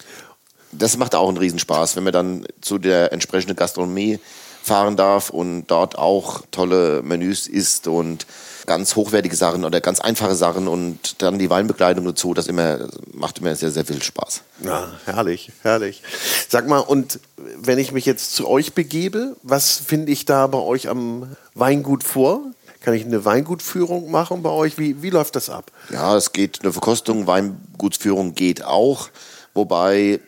Das 0.71 0.97
macht 0.97 1.13
auch 1.13 1.27
einen 1.27 1.37
Riesenspaß, 1.37 1.95
wenn 1.95 2.03
man 2.03 2.13
dann 2.13 2.45
zu 2.61 2.77
der 2.77 3.13
entsprechenden 3.13 3.55
Gastronomie 3.55 4.19
fahren 4.63 4.95
darf 4.95 5.29
und 5.29 5.67
dort 5.67 5.97
auch 5.97 6.41
tolle 6.49 7.03
Menüs 7.03 7.47
isst 7.47 7.87
und 7.87 8.25
ganz 8.65 8.95
hochwertige 8.95 9.35
Sachen 9.35 9.65
oder 9.65 9.81
ganz 9.81 9.99
einfache 9.99 10.35
Sachen 10.35 10.69
und 10.69 11.21
dann 11.21 11.37
die 11.37 11.49
Weinbegleitung 11.49 12.05
dazu, 12.05 12.33
das 12.33 12.47
immer, 12.47 12.87
macht 13.11 13.39
immer 13.39 13.53
sehr, 13.55 13.71
sehr 13.71 13.83
viel 13.83 14.01
Spaß. 14.01 14.41
Ja, 14.63 14.89
herrlich, 15.03 15.51
herrlich. 15.63 16.01
Sag 16.47 16.67
mal, 16.67 16.79
und 16.79 17.19
wenn 17.35 17.77
ich 17.77 17.91
mich 17.91 18.05
jetzt 18.05 18.33
zu 18.35 18.47
euch 18.47 18.73
begebe, 18.73 19.35
was 19.43 19.77
finde 19.77 20.13
ich 20.13 20.23
da 20.23 20.47
bei 20.47 20.59
euch 20.59 20.87
am 20.87 21.35
Weingut 21.55 22.05
vor? 22.05 22.41
Kann 22.83 22.93
ich 22.93 23.05
eine 23.05 23.25
Weingutführung 23.25 24.11
machen 24.11 24.43
bei 24.43 24.49
euch? 24.49 24.77
Wie, 24.77 25.01
wie 25.01 25.09
läuft 25.09 25.35
das 25.35 25.49
ab? 25.49 25.71
Ja, 25.89 26.15
es 26.15 26.33
geht, 26.33 26.59
eine 26.61 26.71
Verkostung, 26.71 27.25
Weingutsführung 27.25 28.35
geht 28.35 28.63
auch, 28.63 29.09
wobei 29.53 30.19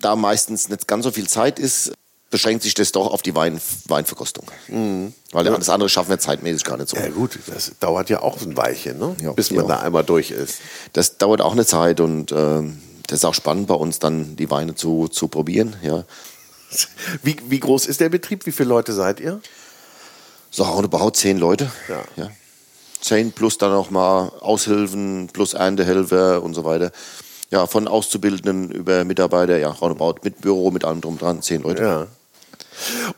da 0.00 0.14
meistens 0.14 0.68
nicht 0.68 0.86
ganz 0.86 1.04
so 1.04 1.10
viel 1.10 1.26
Zeit 1.26 1.58
ist 1.58 1.92
beschränkt 2.34 2.64
sich 2.64 2.74
das 2.74 2.90
doch 2.90 3.12
auf 3.12 3.22
die 3.22 3.36
Wein, 3.36 3.60
Weinverkostung. 3.86 4.44
Mhm. 4.66 5.14
Weil 5.30 5.46
ja. 5.46 5.56
das 5.56 5.68
andere 5.68 5.88
schaffen 5.88 6.10
wir 6.10 6.18
zeitmäßig 6.18 6.64
gar 6.64 6.76
nicht 6.76 6.88
so. 6.88 6.96
Ja 6.96 7.08
gut, 7.08 7.38
das 7.46 7.70
dauert 7.78 8.10
ja 8.10 8.22
auch 8.22 8.42
ein 8.42 8.56
Weilchen, 8.56 8.98
ne? 8.98 9.14
Ja, 9.22 9.30
bis 9.30 9.52
man 9.52 9.68
ja. 9.68 9.76
da 9.76 9.80
einmal 9.82 10.02
durch 10.02 10.32
ist. 10.32 10.58
Das 10.94 11.16
dauert 11.16 11.40
auch 11.40 11.52
eine 11.52 11.64
Zeit 11.64 12.00
und 12.00 12.32
äh, 12.32 12.62
das 13.06 13.20
ist 13.20 13.24
auch 13.24 13.34
spannend 13.34 13.68
bei 13.68 13.74
uns 13.74 14.00
dann 14.00 14.34
die 14.34 14.50
Weine 14.50 14.74
zu, 14.74 15.06
zu 15.06 15.28
probieren. 15.28 15.76
Ja. 15.80 16.02
Wie, 17.22 17.36
wie 17.48 17.60
groß 17.60 17.86
ist 17.86 18.00
der 18.00 18.08
Betrieb? 18.08 18.46
Wie 18.46 18.52
viele 18.52 18.70
Leute 18.70 18.92
seid 18.94 19.20
ihr? 19.20 19.40
So, 20.54 20.82
überhaupt 20.82 21.16
zehn 21.16 21.38
Leute. 21.38 21.70
Ja. 21.88 22.04
ja. 22.16 22.30
Zehn 23.00 23.32
plus 23.32 23.58
dann 23.58 23.72
auch 23.72 23.90
mal 23.90 24.30
Aushilfen 24.40 25.28
plus 25.32 25.54
Erntehelfer 25.54 26.42
und 26.42 26.54
so 26.54 26.64
weiter 26.64 26.92
ja, 27.54 27.68
von 27.68 27.86
Auszubildenden 27.86 28.70
über 28.72 29.04
Mitarbeiter, 29.04 29.58
ja, 29.58 29.70
roundabout 29.70 30.16
mit 30.24 30.40
Büro, 30.40 30.72
mit 30.72 30.84
allem 30.84 31.00
drum 31.00 31.18
dran, 31.18 31.40
zehn 31.40 31.62
Leute. 31.62 31.82
Ja. 31.82 32.06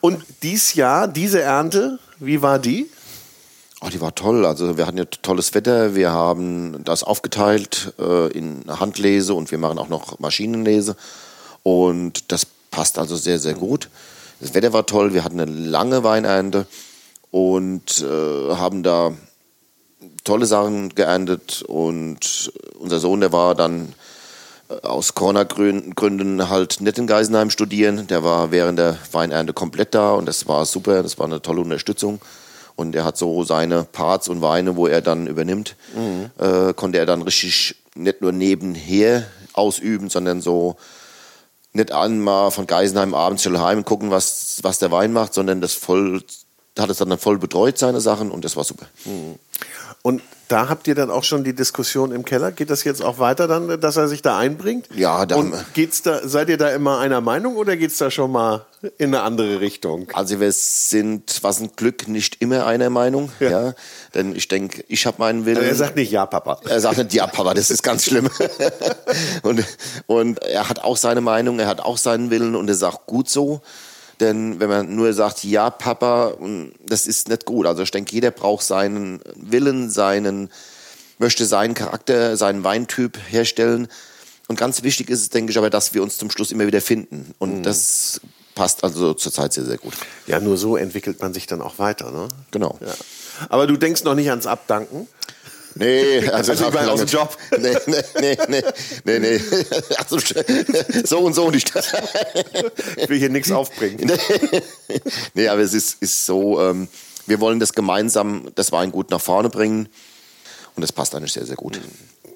Und 0.02 0.22
dieses 0.42 0.74
Jahr, 0.74 1.08
diese 1.08 1.40
Ernte, 1.40 1.98
wie 2.18 2.42
war 2.42 2.58
die? 2.58 2.90
Oh, 3.80 3.88
die 3.88 4.00
war 4.00 4.14
toll. 4.14 4.44
Also 4.44 4.76
wir 4.76 4.86
hatten 4.86 4.98
ja 4.98 5.04
tolles 5.04 5.54
Wetter. 5.54 5.94
Wir 5.94 6.12
haben 6.12 6.84
das 6.84 7.02
aufgeteilt 7.02 7.94
äh, 7.98 8.30
in 8.32 8.64
Handlese 8.68 9.32
und 9.32 9.50
wir 9.50 9.58
machen 9.58 9.78
auch 9.78 9.88
noch 9.88 10.18
Maschinenlese. 10.18 10.96
Und 11.62 12.30
das 12.30 12.46
passt 12.70 12.98
also 12.98 13.16
sehr, 13.16 13.38
sehr 13.38 13.54
gut. 13.54 13.88
Das 14.40 14.52
Wetter 14.52 14.74
war 14.74 14.84
toll. 14.84 15.14
Wir 15.14 15.24
hatten 15.24 15.40
eine 15.40 15.50
lange 15.50 16.04
Weinernte 16.04 16.66
und 17.30 18.02
äh, 18.02 18.54
haben 18.54 18.82
da 18.82 19.12
tolle 20.24 20.46
Sachen 20.46 20.94
geerntet. 20.94 21.62
Und 21.62 22.52
unser 22.78 22.98
Sohn, 22.98 23.20
der 23.20 23.32
war 23.32 23.54
dann 23.54 23.94
aus 24.82 25.14
Corona-Gründen 25.14 26.48
halt 26.48 26.80
nicht 26.80 26.98
in 26.98 27.06
Geisenheim 27.06 27.50
studieren. 27.50 28.06
Der 28.08 28.24
war 28.24 28.50
während 28.50 28.78
der 28.78 28.98
Weinernte 29.12 29.52
komplett 29.52 29.94
da 29.94 30.14
und 30.14 30.26
das 30.26 30.48
war 30.48 30.66
super, 30.66 31.02
das 31.02 31.18
war 31.18 31.26
eine 31.26 31.40
tolle 31.40 31.60
Unterstützung. 31.60 32.20
Und 32.74 32.94
er 32.94 33.04
hat 33.04 33.16
so 33.16 33.42
seine 33.44 33.84
Parts 33.84 34.28
und 34.28 34.42
Weine, 34.42 34.76
wo 34.76 34.86
er 34.86 35.00
dann 35.00 35.26
übernimmt, 35.26 35.76
mhm. 35.94 36.30
äh, 36.38 36.74
konnte 36.74 36.98
er 36.98 37.06
dann 37.06 37.22
richtig 37.22 37.76
nicht 37.94 38.20
nur 38.20 38.32
nebenher 38.32 39.26
ausüben, 39.54 40.10
sondern 40.10 40.42
so 40.42 40.76
nicht 41.72 41.92
einmal 41.92 42.50
von 42.50 42.66
Geisenheim 42.66 43.14
abends 43.14 43.42
schnell 43.42 43.60
heim 43.60 43.84
gucken, 43.84 44.10
was, 44.10 44.58
was 44.62 44.78
der 44.78 44.90
Wein 44.90 45.12
macht, 45.12 45.32
sondern 45.32 45.62
das 45.62 45.72
voll, 45.72 46.22
hat 46.78 46.90
es 46.90 46.98
dann 46.98 47.16
voll 47.18 47.38
betreut, 47.38 47.78
seine 47.78 48.00
Sachen, 48.00 48.30
und 48.30 48.44
das 48.44 48.56
war 48.56 48.64
super. 48.64 48.86
Mhm. 49.04 49.36
Und 50.02 50.22
da 50.48 50.68
habt 50.68 50.86
ihr 50.86 50.94
dann 50.94 51.10
auch 51.10 51.24
schon 51.24 51.42
die 51.42 51.54
Diskussion 51.54 52.12
im 52.12 52.24
Keller. 52.24 52.52
Geht 52.52 52.70
das 52.70 52.84
jetzt 52.84 53.02
auch 53.02 53.18
weiter 53.18 53.48
dann, 53.48 53.80
dass 53.80 53.96
er 53.96 54.06
sich 54.06 54.22
da 54.22 54.38
einbringt? 54.38 54.86
Ja, 54.94 55.26
da 55.26 55.34
Und 55.34 55.52
geht's 55.74 56.02
da, 56.02 56.20
seid 56.26 56.48
ihr 56.48 56.56
da 56.56 56.70
immer 56.70 57.00
einer 57.00 57.20
Meinung 57.20 57.56
oder 57.56 57.76
geht 57.76 57.90
es 57.90 57.98
da 57.98 58.10
schon 58.10 58.30
mal 58.30 58.64
in 58.98 59.12
eine 59.12 59.22
andere 59.22 59.60
Richtung? 59.60 60.08
Also 60.12 60.38
wir 60.38 60.52
sind, 60.52 61.42
was 61.42 61.60
ein 61.60 61.70
Glück, 61.74 62.06
nicht 62.06 62.40
immer 62.40 62.66
einer 62.66 62.90
Meinung. 62.90 63.32
Ja. 63.40 63.50
ja 63.50 63.74
denn 64.14 64.36
ich 64.36 64.46
denke, 64.46 64.84
ich 64.86 65.06
habe 65.06 65.16
meinen 65.18 65.44
Willen. 65.46 65.56
Also 65.56 65.68
er 65.68 65.74
sagt 65.74 65.96
nicht 65.96 66.12
Ja, 66.12 66.26
Papa. 66.26 66.60
Er 66.68 66.80
sagt 66.80 66.98
nicht 66.98 67.14
Ja, 67.14 67.26
Papa, 67.26 67.54
das 67.54 67.70
ist 67.70 67.82
ganz 67.82 68.04
schlimm. 68.04 68.30
und, 69.42 69.64
und 70.06 70.42
er 70.44 70.68
hat 70.68 70.84
auch 70.84 70.96
seine 70.96 71.20
Meinung, 71.22 71.58
er 71.58 71.66
hat 71.66 71.80
auch 71.80 71.98
seinen 71.98 72.30
Willen 72.30 72.54
und 72.54 72.68
er 72.68 72.76
sagt 72.76 73.06
gut 73.06 73.28
so. 73.28 73.62
Denn 74.20 74.60
wenn 74.60 74.68
man 74.68 74.94
nur 74.94 75.12
sagt, 75.12 75.44
ja, 75.44 75.68
Papa, 75.70 76.34
das 76.86 77.06
ist 77.06 77.28
nicht 77.28 77.44
gut. 77.44 77.66
Also 77.66 77.82
ich 77.82 77.90
denke, 77.90 78.14
jeder 78.14 78.30
braucht 78.30 78.64
seinen 78.64 79.20
Willen, 79.34 79.90
seinen, 79.90 80.48
möchte 81.18 81.44
seinen 81.44 81.74
Charakter, 81.74 82.36
seinen 82.36 82.64
Weintyp 82.64 83.18
herstellen. 83.28 83.88
Und 84.48 84.58
ganz 84.58 84.82
wichtig 84.82 85.10
ist 85.10 85.20
es, 85.20 85.28
denke 85.28 85.50
ich, 85.50 85.58
aber, 85.58 85.70
dass 85.70 85.92
wir 85.92 86.02
uns 86.02 86.16
zum 86.18 86.30
Schluss 86.30 86.50
immer 86.50 86.66
wieder 86.66 86.80
finden. 86.80 87.34
Und 87.38 87.58
mhm. 87.58 87.62
das 87.62 88.20
passt 88.54 88.84
also 88.84 89.12
zurzeit 89.14 89.52
sehr, 89.52 89.64
sehr 89.64 89.78
gut. 89.78 89.94
Ja, 90.26 90.40
nur 90.40 90.56
so 90.56 90.76
entwickelt 90.76 91.20
man 91.20 91.34
sich 91.34 91.46
dann 91.46 91.60
auch 91.60 91.78
weiter, 91.78 92.10
ne? 92.10 92.28
Genau. 92.50 92.78
Ja. 92.80 92.94
Aber 93.50 93.66
du 93.66 93.76
denkst 93.76 94.02
noch 94.04 94.14
nicht 94.14 94.30
ans 94.30 94.46
Abdanken? 94.46 95.08
Nee, 95.76 96.18
also, 96.32 96.52
also 96.52 96.66
ich 96.66 96.74
meine 96.74 96.90
aus 96.90 97.00
dem 97.00 97.08
Job. 97.08 97.36
Nee, 97.58 97.76
nee, 97.86 98.02
nee, 98.20 98.36
nee, 98.48 98.62
nee, 99.04 99.18
nee. 99.18 99.40
Also, 99.98 100.18
so 101.04 101.18
und 101.20 101.34
so 101.34 101.50
nicht. 101.50 101.72
Ich 102.96 103.08
will 103.08 103.18
hier 103.18 103.30
nichts 103.30 103.50
aufbringen. 103.50 104.10
Nee, 105.34 105.48
aber 105.48 105.60
es 105.60 105.74
ist, 105.74 106.02
ist 106.02 106.26
so, 106.26 106.60
ähm, 106.60 106.88
wir 107.26 107.40
wollen 107.40 107.60
das 107.60 107.72
gemeinsam, 107.72 108.48
das 108.54 108.72
Weingut 108.72 109.10
nach 109.10 109.20
vorne 109.20 109.48
bringen 109.48 109.88
und 110.74 110.82
das 110.82 110.92
passt 110.92 111.14
eigentlich 111.14 111.32
sehr, 111.32 111.46
sehr 111.46 111.56
gut. 111.56 111.80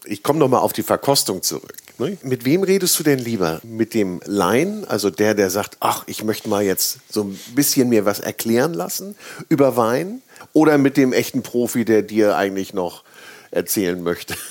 Ich 0.05 0.23
komme 0.23 0.39
nochmal 0.39 0.61
auf 0.61 0.73
die 0.73 0.83
Verkostung 0.83 1.43
zurück. 1.43 1.75
Ne? 1.99 2.17
Mit 2.23 2.45
wem 2.45 2.63
redest 2.63 2.99
du 2.99 3.03
denn 3.03 3.19
lieber? 3.19 3.61
Mit 3.63 3.93
dem 3.95 4.21
Laien, 4.25 4.87
also 4.87 5.11
der, 5.11 5.35
der 5.35 5.51
sagt, 5.51 5.77
ach, 5.81 6.05
ich 6.07 6.25
möchte 6.25 6.49
mal 6.49 6.63
jetzt 6.63 6.99
so 7.11 7.25
ein 7.25 7.39
bisschen 7.55 7.91
mir 7.91 8.07
was 8.07 8.19
erklären 8.19 8.75
lassen 8.75 9.15
über 9.49 9.77
Wein? 9.77 10.23
Oder 10.55 10.79
mit 10.79 10.97
dem 10.97 11.13
echten 11.13 11.43
Profi, 11.43 11.85
der 11.85 12.03
dir 12.03 12.37
eigentlich 12.37 12.73
noch 12.73 13.05
erzählen 13.51 14.03
möchte. 14.03 14.35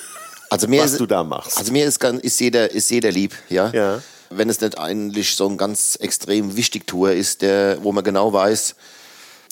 Also 0.52 0.68
mir 0.68 0.82
was 0.82 0.94
ist, 0.94 1.00
du 1.00 1.06
da 1.06 1.24
machst. 1.24 1.60
Also 1.60 1.72
mir 1.72 1.86
ist, 1.86 2.04
ist, 2.04 2.40
jeder, 2.40 2.72
ist 2.72 2.90
jeder 2.90 3.12
lieb, 3.12 3.36
ja? 3.50 3.70
Ja. 3.70 4.02
Wenn 4.32 4.50
es 4.50 4.60
nicht 4.60 4.80
eigentlich 4.80 5.36
so 5.36 5.48
ein 5.48 5.58
ganz 5.58 5.96
extrem 6.02 6.58
wichtig 6.58 6.88
Tour 6.88 7.12
ist, 7.12 7.44
der, 7.44 7.84
wo 7.84 7.92
man 7.92 8.04
genau 8.04 8.34
weiß, 8.34 8.74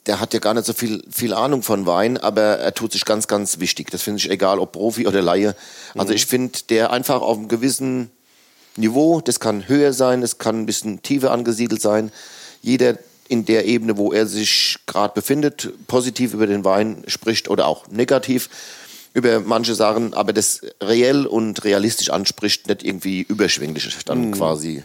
der 0.07 0.19
hat 0.19 0.33
ja 0.33 0.39
gar 0.39 0.53
nicht 0.53 0.65
so 0.65 0.73
viel, 0.73 1.03
viel 1.11 1.33
Ahnung 1.33 1.61
von 1.61 1.85
Wein, 1.85 2.17
aber 2.17 2.41
er 2.41 2.73
tut 2.73 2.93
sich 2.93 3.05
ganz, 3.05 3.27
ganz 3.27 3.59
wichtig. 3.59 3.91
Das 3.91 4.01
finde 4.01 4.19
ich 4.19 4.29
egal, 4.31 4.57
ob 4.57 4.71
Profi 4.71 5.05
oder 5.05 5.21
Laie. 5.21 5.55
Also 5.95 6.13
ich 6.13 6.25
finde, 6.25 6.59
der 6.69 6.91
einfach 6.91 7.21
auf 7.21 7.37
einem 7.37 7.47
gewissen 7.47 8.09
Niveau, 8.75 9.21
das 9.21 9.39
kann 9.39 9.67
höher 9.67 9.93
sein, 9.93 10.23
es 10.23 10.37
kann 10.37 10.61
ein 10.61 10.65
bisschen 10.65 11.01
tiefer 11.01 11.31
angesiedelt 11.31 11.81
sein. 11.81 12.11
Jeder 12.61 12.97
in 13.27 13.45
der 13.45 13.65
Ebene, 13.65 13.97
wo 13.97 14.13
er 14.13 14.25
sich 14.25 14.77
gerade 14.85 15.13
befindet, 15.13 15.69
positiv 15.87 16.33
über 16.33 16.47
den 16.47 16.63
Wein 16.63 17.03
spricht 17.07 17.49
oder 17.49 17.67
auch 17.67 17.87
negativ 17.89 18.49
über 19.13 19.39
manche 19.39 19.75
Sachen, 19.75 20.13
aber 20.13 20.33
das 20.33 20.61
reell 20.81 21.25
und 21.25 21.63
realistisch 21.63 22.09
anspricht, 22.09 22.67
nicht 22.67 22.83
irgendwie 22.83 23.21
überschwänglich 23.21 23.97
dann 24.05 24.31
quasi. 24.31 24.83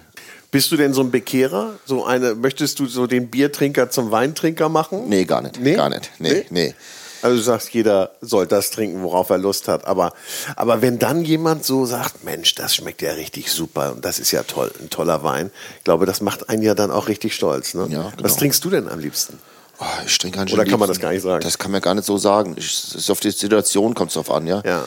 Bist 0.50 0.70
du 0.70 0.76
denn 0.76 0.92
so 0.92 1.00
ein 1.00 1.10
Bekehrer? 1.10 1.78
So 1.86 2.04
eine, 2.04 2.34
möchtest 2.34 2.78
du 2.78 2.86
so 2.86 3.06
den 3.06 3.28
Biertrinker 3.30 3.90
zum 3.90 4.10
Weintrinker 4.10 4.68
machen? 4.68 5.08
Nee, 5.08 5.24
gar 5.24 5.40
nicht. 5.40 5.58
Nee? 5.60 5.74
Gar 5.74 5.88
nicht. 5.88 6.10
Nee, 6.18 6.30
Nee? 6.32 6.44
nee. 6.50 6.74
Also 7.22 7.36
du 7.36 7.42
sagst, 7.42 7.70
jeder 7.72 8.10
soll 8.20 8.48
das 8.48 8.70
trinken, 8.72 9.02
worauf 9.02 9.30
er 9.30 9.38
Lust 9.38 9.68
hat. 9.68 9.86
Aber, 9.86 10.12
aber 10.56 10.82
wenn 10.82 10.98
dann 10.98 11.24
jemand 11.24 11.64
so 11.64 11.86
sagt, 11.86 12.24
Mensch, 12.24 12.56
das 12.56 12.74
schmeckt 12.74 13.00
ja 13.00 13.12
richtig 13.12 13.50
super 13.52 13.92
und 13.92 14.04
das 14.04 14.18
ist 14.18 14.32
ja 14.32 14.42
toll, 14.42 14.72
ein 14.80 14.90
toller 14.90 15.22
Wein, 15.22 15.52
ich 15.78 15.84
glaube, 15.84 16.04
das 16.04 16.20
macht 16.20 16.48
einen 16.48 16.62
ja 16.62 16.74
dann 16.74 16.90
auch 16.90 17.06
richtig 17.06 17.34
stolz. 17.34 17.74
Ne? 17.74 17.86
Ja, 17.90 18.06
Was 18.06 18.16
genau. 18.16 18.34
trinkst 18.34 18.64
du 18.64 18.70
denn 18.70 18.88
am 18.88 18.98
liebsten? 18.98 19.38
Oh, 19.82 20.02
ich 20.06 20.16
trinke 20.18 20.38
eigentlich 20.38 20.54
Oder 20.54 20.62
am 20.62 20.68
kann 20.68 20.78
man 20.78 20.88
das 20.88 21.00
gar 21.00 21.10
nicht 21.12 21.22
sagen? 21.22 21.42
Das 21.42 21.58
kann 21.58 21.72
man 21.72 21.80
gar 21.80 21.94
nicht 21.94 22.04
so 22.04 22.16
sagen. 22.16 22.54
Ich, 22.56 22.94
ist 22.94 23.10
auf 23.10 23.18
die 23.18 23.32
Situation 23.32 23.94
kommt 23.94 24.10
es 24.10 24.14
drauf 24.14 24.30
an, 24.30 24.46
ja. 24.46 24.62
Ja. 24.64 24.86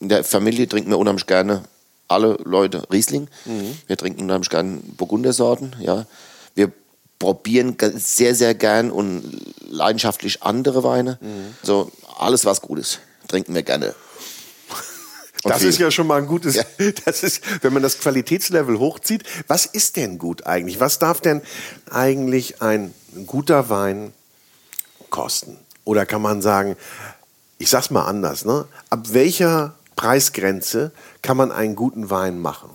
In 0.00 0.08
der 0.08 0.22
Familie 0.22 0.68
trinken 0.68 0.90
wir 0.90 0.98
unheimlich 0.98 1.26
gerne 1.26 1.64
alle 2.06 2.38
Leute 2.44 2.84
Riesling. 2.92 3.28
Mhm. 3.46 3.76
Wir 3.88 3.96
trinken 3.96 4.22
unheimlich 4.22 4.48
gerne 4.48 4.78
Burgundersorten, 4.96 5.74
ja. 5.80 6.06
Wir 6.54 6.70
probieren 7.18 7.76
sehr, 7.96 8.34
sehr 8.36 8.54
gern 8.54 8.90
und 8.92 9.40
leidenschaftlich 9.68 10.42
andere 10.44 10.84
Weine. 10.84 11.18
Mhm. 11.20 11.54
So 11.64 11.90
alles, 12.18 12.44
was 12.44 12.60
gut 12.60 12.78
ist, 12.78 13.00
trinken 13.26 13.54
wir 13.54 13.62
gerne. 13.64 13.94
Und 15.42 15.50
Das 15.50 15.60
viel. 15.60 15.68
ist 15.68 15.78
ja 15.78 15.90
schon 15.90 16.06
mal 16.06 16.18
ein 16.18 16.26
gutes, 16.28 16.54
Ja. 16.54 16.62
das 17.04 17.24
ist, 17.24 17.42
wenn 17.62 17.72
man 17.72 17.82
das 17.82 17.98
Qualitätslevel 17.98 18.78
hochzieht. 18.78 19.24
Was 19.48 19.66
ist 19.66 19.96
denn 19.96 20.18
gut 20.18 20.46
eigentlich? 20.46 20.78
Was 20.78 21.00
darf 21.00 21.20
denn 21.20 21.42
eigentlich 21.90 22.62
ein 23.16 23.26
guter 23.26 23.68
Wein 23.68 24.12
kosten? 25.10 25.56
Oder 25.84 26.06
kann 26.06 26.22
man 26.22 26.42
sagen, 26.42 26.76
ich 27.58 27.70
sag's 27.70 27.90
mal 27.90 28.04
anders, 28.04 28.44
ne? 28.44 28.66
Ab 28.90 29.12
welcher 29.12 29.74
Preisgrenze 29.96 30.92
kann 31.22 31.36
man 31.36 31.52
einen 31.52 31.74
guten 31.76 32.10
Wein 32.10 32.38
machen? 32.38 32.70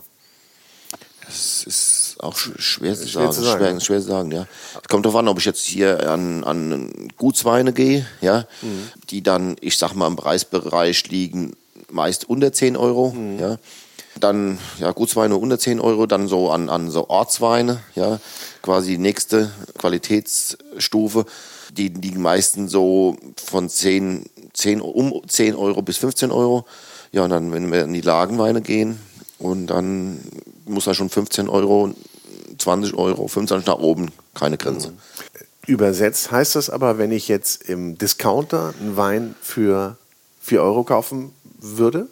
Das 1.25 1.63
ist 1.63 2.15
auch 2.19 2.35
sch- 2.35 2.59
schwer 2.59 2.95
zu 2.95 3.07
Schwer 3.07 3.31
sagen. 3.31 3.33
zu 3.33 3.41
sagen, 3.43 3.59
Schwer, 3.59 3.73
ne? 3.73 3.81
schwer 3.81 4.01
zu 4.01 4.07
sagen, 4.07 4.31
ja. 4.31 4.47
Es 4.81 4.87
kommt 4.89 5.05
darauf 5.05 5.19
an, 5.19 5.27
ob 5.27 5.37
ich 5.39 5.45
jetzt 5.45 5.63
hier 5.63 6.09
an, 6.09 6.43
an 6.43 7.09
Gutsweine 7.17 7.73
gehe, 7.73 8.05
ja, 8.21 8.45
Mhm. 8.61 8.89
die 9.09 9.21
dann, 9.23 9.55
ich 9.61 9.77
sag 9.77 9.93
mal, 9.93 10.07
im 10.07 10.15
Preisbereich 10.15 11.07
liegen 11.09 11.55
meist 11.89 12.27
unter 12.29 12.51
10 12.51 12.75
Euro, 12.75 13.11
Mhm. 13.11 13.39
ja. 13.39 13.57
Dann, 14.21 14.59
ja, 14.79 14.91
Gutsweine 14.91 15.35
unter 15.35 15.59
10 15.59 15.81
Euro, 15.81 16.05
dann 16.05 16.27
so 16.27 16.49
an, 16.49 16.69
an 16.69 16.89
so 16.89 17.09
Ortsweine, 17.09 17.81
ja, 17.95 18.19
quasi 18.61 18.91
die 18.91 18.97
nächste 18.97 19.51
Qualitätsstufe. 19.77 21.25
Die 21.75 21.89
liegen 21.89 22.21
meistens 22.21 22.71
so 22.71 23.17
von 23.43 23.67
10, 23.67 24.25
10, 24.53 24.79
um 24.81 25.21
10 25.27 25.55
Euro 25.55 25.81
bis 25.81 25.97
15 25.97 26.31
Euro. 26.31 26.65
Ja, 27.11 27.23
und 27.23 27.31
dann, 27.31 27.51
wenn 27.51 27.71
wir 27.71 27.83
in 27.83 27.93
die 27.93 28.01
Lagenweine 28.01 28.61
gehen, 28.61 28.99
und 29.41 29.67
dann 29.67 30.19
muss 30.65 30.87
er 30.87 30.93
schon 30.93 31.09
15 31.09 31.49
Euro, 31.49 31.91
20 32.57 32.93
Euro, 32.93 33.27
25 33.27 33.65
nach 33.65 33.79
oben, 33.79 34.11
keine 34.35 34.57
Grenze. 34.57 34.93
Übersetzt 35.65 36.31
heißt 36.31 36.55
das 36.55 36.69
aber, 36.69 36.97
wenn 36.97 37.11
ich 37.11 37.27
jetzt 37.27 37.67
im 37.67 37.97
Discounter 37.97 38.73
einen 38.79 38.97
Wein 38.97 39.35
für 39.41 39.97
4 40.41 40.61
Euro 40.61 40.83
kaufen 40.83 41.31
würde? 41.59 42.07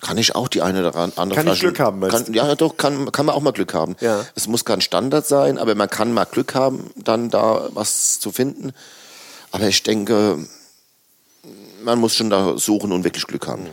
Kann 0.00 0.16
ich 0.16 0.34
auch 0.34 0.48
die 0.48 0.62
eine 0.62 0.80
oder 0.80 0.94
andere 0.96 1.14
Kann 1.16 1.28
ich 1.30 1.42
Flasche- 1.42 1.60
Glück 1.66 1.80
haben, 1.80 1.98
meinst 1.98 2.26
kann, 2.26 2.34
Ja, 2.34 2.54
doch, 2.54 2.76
kann, 2.76 3.10
kann 3.10 3.26
man 3.26 3.34
auch 3.34 3.40
mal 3.40 3.52
Glück 3.52 3.74
haben. 3.74 3.96
Ja. 4.00 4.24
Es 4.34 4.46
muss 4.46 4.64
kein 4.64 4.80
Standard 4.80 5.26
sein, 5.26 5.58
aber 5.58 5.74
man 5.74 5.90
kann 5.90 6.12
mal 6.12 6.24
Glück 6.24 6.54
haben, 6.54 6.90
dann 6.96 7.30
da 7.30 7.68
was 7.74 8.20
zu 8.20 8.30
finden. 8.30 8.72
Aber 9.50 9.66
ich 9.66 9.82
denke, 9.82 10.38
man 11.82 11.98
muss 11.98 12.14
schon 12.14 12.30
da 12.30 12.58
suchen 12.58 12.92
und 12.92 13.04
wirklich 13.04 13.26
Glück 13.26 13.46
haben. 13.46 13.66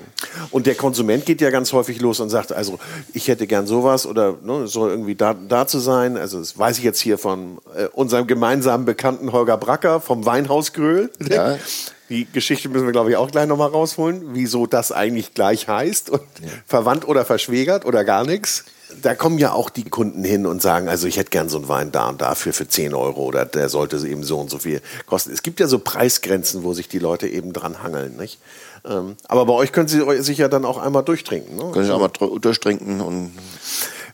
Und 0.52 0.66
der 0.68 0.76
Konsument 0.76 1.26
geht 1.26 1.42
ja 1.42 1.50
ganz 1.50 1.74
häufig 1.74 2.00
los 2.02 2.20
und 2.20 2.30
sagt, 2.30 2.52
also 2.54 2.80
ich 3.14 3.28
hätte 3.28 3.46
gern 3.48 3.68
sowas 3.68 4.06
oder 4.06 4.36
ne, 4.42 4.64
es 4.64 4.72
soll 4.72 4.90
irgendwie 4.92 5.16
da, 5.16 5.34
da 5.34 5.68
zu 5.68 5.80
sein. 5.80 6.18
Also 6.18 6.40
das 6.40 6.58
weiß 6.58 6.78
ich 6.78 6.84
jetzt 6.84 7.02
hier 7.02 7.18
von 7.18 7.60
äh, 7.76 7.86
unserem 7.88 8.28
gemeinsamen 8.28 8.86
Bekannten 8.86 9.32
Holger 9.32 9.58
Bracker 9.58 10.00
vom 10.02 10.26
Weinhaus 10.26 10.74
Gröhl. 10.74 11.12
Ja. 11.30 11.58
Die 12.10 12.26
Geschichte 12.32 12.70
müssen 12.70 12.86
wir, 12.86 12.92
glaube 12.92 13.10
ich, 13.10 13.18
auch 13.18 13.32
gleich 13.32 13.48
nochmal 13.48 13.70
rausholen, 13.70 14.34
wieso 14.34 14.68
das 14.68 14.92
eigentlich 14.92 15.34
gleich 15.34 15.68
heißt 15.68 16.10
und 16.12 16.22
verwandt 16.68 17.08
oder 17.08 17.26
verschwägert 17.26 17.86
oder 17.86 18.04
gar 18.04 18.26
nichts. 18.26 18.64
Da 19.02 19.16
kommen 19.16 19.40
ja 19.40 19.52
auch 19.52 19.70
die 19.72 19.84
Kunden 19.84 20.24
hin 20.24 20.46
und 20.46 20.62
sagen, 20.62 20.88
also 20.88 21.08
ich 21.08 21.18
hätte 21.18 21.32
gern 21.32 21.50
so 21.50 21.58
einen 21.58 21.68
Wein 21.68 21.92
da 21.92 22.08
und 22.10 22.22
dafür 22.22 22.54
für 22.54 22.68
10 22.68 22.94
Euro 22.94 23.24
oder 23.24 23.44
der 23.46 23.68
sollte 23.70 23.98
eben 24.08 24.24
so 24.24 24.40
und 24.40 24.50
so 24.52 24.60
viel 24.60 24.82
kosten. 25.08 25.34
Es 25.34 25.42
gibt 25.42 25.60
ja 25.60 25.68
so 25.68 25.80
Preisgrenzen, 25.80 26.64
wo 26.64 26.74
sich 26.74 26.88
die 26.88 27.00
Leute 27.00 27.28
eben 27.28 27.52
dran 27.52 27.82
hangeln. 27.82 28.16
Nicht? 28.16 28.40
Ähm, 28.86 29.16
aber 29.28 29.48
bei 29.48 29.54
euch 29.54 29.72
können 29.72 29.88
sie 29.88 30.04
sich 30.22 30.38
ja 30.38 30.48
dann 30.48 30.64
auch 30.64 30.78
einmal 30.78 31.04
durchtrinken. 31.04 31.56
Ne? 31.58 31.72
Kann 31.74 31.84
ich 31.84 31.90
auch 31.92 32.00
mal 32.00 32.10
dr- 32.10 32.40
durchtrinken 32.40 33.02
und 33.02 33.34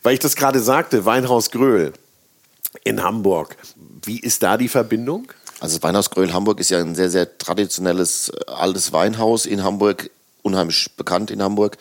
Weil 0.03 0.13
ich 0.13 0.19
das 0.19 0.35
gerade 0.37 0.61
sagte, 0.61 1.05
Weinhaus 1.05 1.51
Gröhl 1.51 1.91
in 2.85 3.03
Hamburg. 3.03 3.57
Wie 4.03 4.19
ist 4.19 4.41
da 4.41 4.57
die 4.57 4.69
Verbindung? 4.69 5.27
Also 5.61 5.77
das 5.77 5.83
Weinhaus 5.83 6.09
Gröhl 6.09 6.33
Hamburg 6.33 6.59
ist 6.59 6.71
ja 6.71 6.79
ein 6.79 6.95
sehr, 6.95 7.11
sehr 7.11 7.37
traditionelles, 7.37 8.29
äh, 8.29 8.51
altes 8.51 8.93
Weinhaus 8.93 9.45
in 9.45 9.63
Hamburg, 9.63 10.09
unheimlich 10.41 10.89
bekannt 10.97 11.29
in 11.29 11.43
Hamburg. 11.43 11.77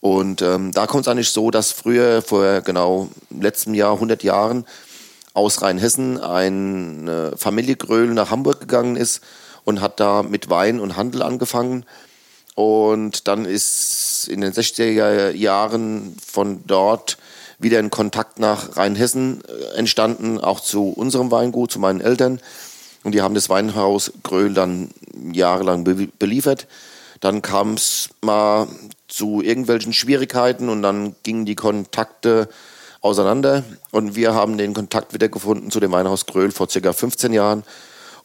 Und 0.00 0.42
ähm, 0.42 0.72
da 0.72 0.86
kommt 0.86 1.06
es 1.06 1.08
eigentlich 1.08 1.30
so, 1.30 1.50
dass 1.50 1.72
früher, 1.72 2.20
vor 2.20 2.60
genau 2.60 3.08
letztem 3.30 3.72
Jahr, 3.72 3.94
100 3.94 4.22
Jahren, 4.22 4.66
aus 5.32 5.62
Rheinhessen 5.62 6.20
eine 6.20 7.32
Familie 7.34 7.76
Gröhl 7.76 8.12
nach 8.12 8.30
Hamburg 8.30 8.60
gegangen 8.60 8.96
ist 8.96 9.22
und 9.64 9.80
hat 9.80 10.00
da 10.00 10.22
mit 10.22 10.50
Wein 10.50 10.78
und 10.78 10.96
Handel 10.96 11.22
angefangen. 11.22 11.86
Und 12.56 13.26
dann 13.26 13.46
ist 13.46 14.28
in 14.28 14.42
den 14.42 14.52
60er 14.52 15.30
Jahren 15.30 16.14
von 16.26 16.62
dort 16.66 17.16
wieder 17.58 17.78
ein 17.78 17.90
Kontakt 17.90 18.38
nach 18.38 18.76
Rheinhessen 18.76 19.42
äh, 19.46 19.78
entstanden, 19.78 20.38
auch 20.38 20.60
zu 20.60 20.90
unserem 20.90 21.30
Weingut, 21.30 21.72
zu 21.72 21.78
meinen 21.78 22.02
Eltern. 22.02 22.40
Und 23.04 23.14
die 23.14 23.22
haben 23.22 23.34
das 23.34 23.48
Weinhaus 23.48 24.12
Gröhl 24.22 24.52
dann 24.52 24.90
jahrelang 25.32 25.84
be 25.84 26.08
beliefert. 26.18 26.66
Dann 27.20 27.42
kam 27.42 27.74
es 27.74 28.10
mal 28.22 28.68
zu 29.08 29.40
irgendwelchen 29.42 29.92
Schwierigkeiten 29.92 30.68
und 30.68 30.82
dann 30.82 31.16
gingen 31.22 31.46
die 31.46 31.54
Kontakte 31.54 32.48
auseinander. 33.00 33.64
Und 33.90 34.16
wir 34.16 34.34
haben 34.34 34.58
den 34.58 34.74
Kontakt 34.74 35.14
wieder 35.14 35.28
gefunden 35.28 35.70
zu 35.70 35.80
dem 35.80 35.92
Weinhaus 35.92 36.26
Gröhl 36.26 36.50
vor 36.50 36.68
circa 36.68 36.92
15 36.92 37.32
Jahren 37.32 37.62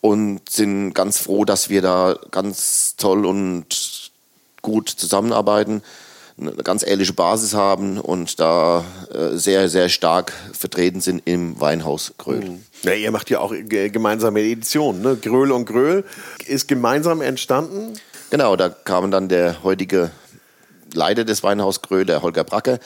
und 0.02 0.50
sind 0.50 0.94
ganz 0.94 1.20
froh, 1.20 1.46
dass 1.46 1.70
wir 1.70 1.82
da 1.82 2.18
ganz 2.32 2.96
toll 2.98 3.26
und 3.26 4.12
gut 4.62 4.90
zusammenarbeiten, 4.90 5.82
eine 6.40 6.52
ganz 6.64 6.86
ehrliche 6.86 7.14
Basis 7.14 7.54
haben 7.54 8.00
und 8.00 8.40
da 8.40 8.84
äh, 9.14 9.38
sehr, 9.38 9.70
sehr 9.70 9.90
stark 9.90 10.34
vertreten 10.52 11.00
sind 11.02 11.22
im 11.26 11.60
Weinhaus 11.62 12.14
Gröhl. 12.18 12.60
Ja, 12.82 12.94
ihr 12.94 13.12
macht 13.12 13.30
ja 13.30 13.40
auch 13.40 13.52
ge- 13.54 13.90
gemeinsame 13.90 14.42
Editionen. 14.42 15.02
Ne? 15.02 15.16
Gröhl 15.16 15.52
und 15.52 15.66
Gröhl 15.66 16.04
ist 16.48 16.68
gemeinsam 16.68 17.22
entstanden. 17.22 17.94
Genau, 18.32 18.56
da 18.56 18.70
kam 18.70 19.12
dann 19.12 19.30
der 19.30 19.62
heutige 19.64 20.12
Leiter 20.94 21.24
des 21.24 21.44
Weinhaus 21.44 21.82
Gröhl, 21.82 22.06
der 22.06 22.24
Holger 22.24 22.44
Bracke, 22.44 22.80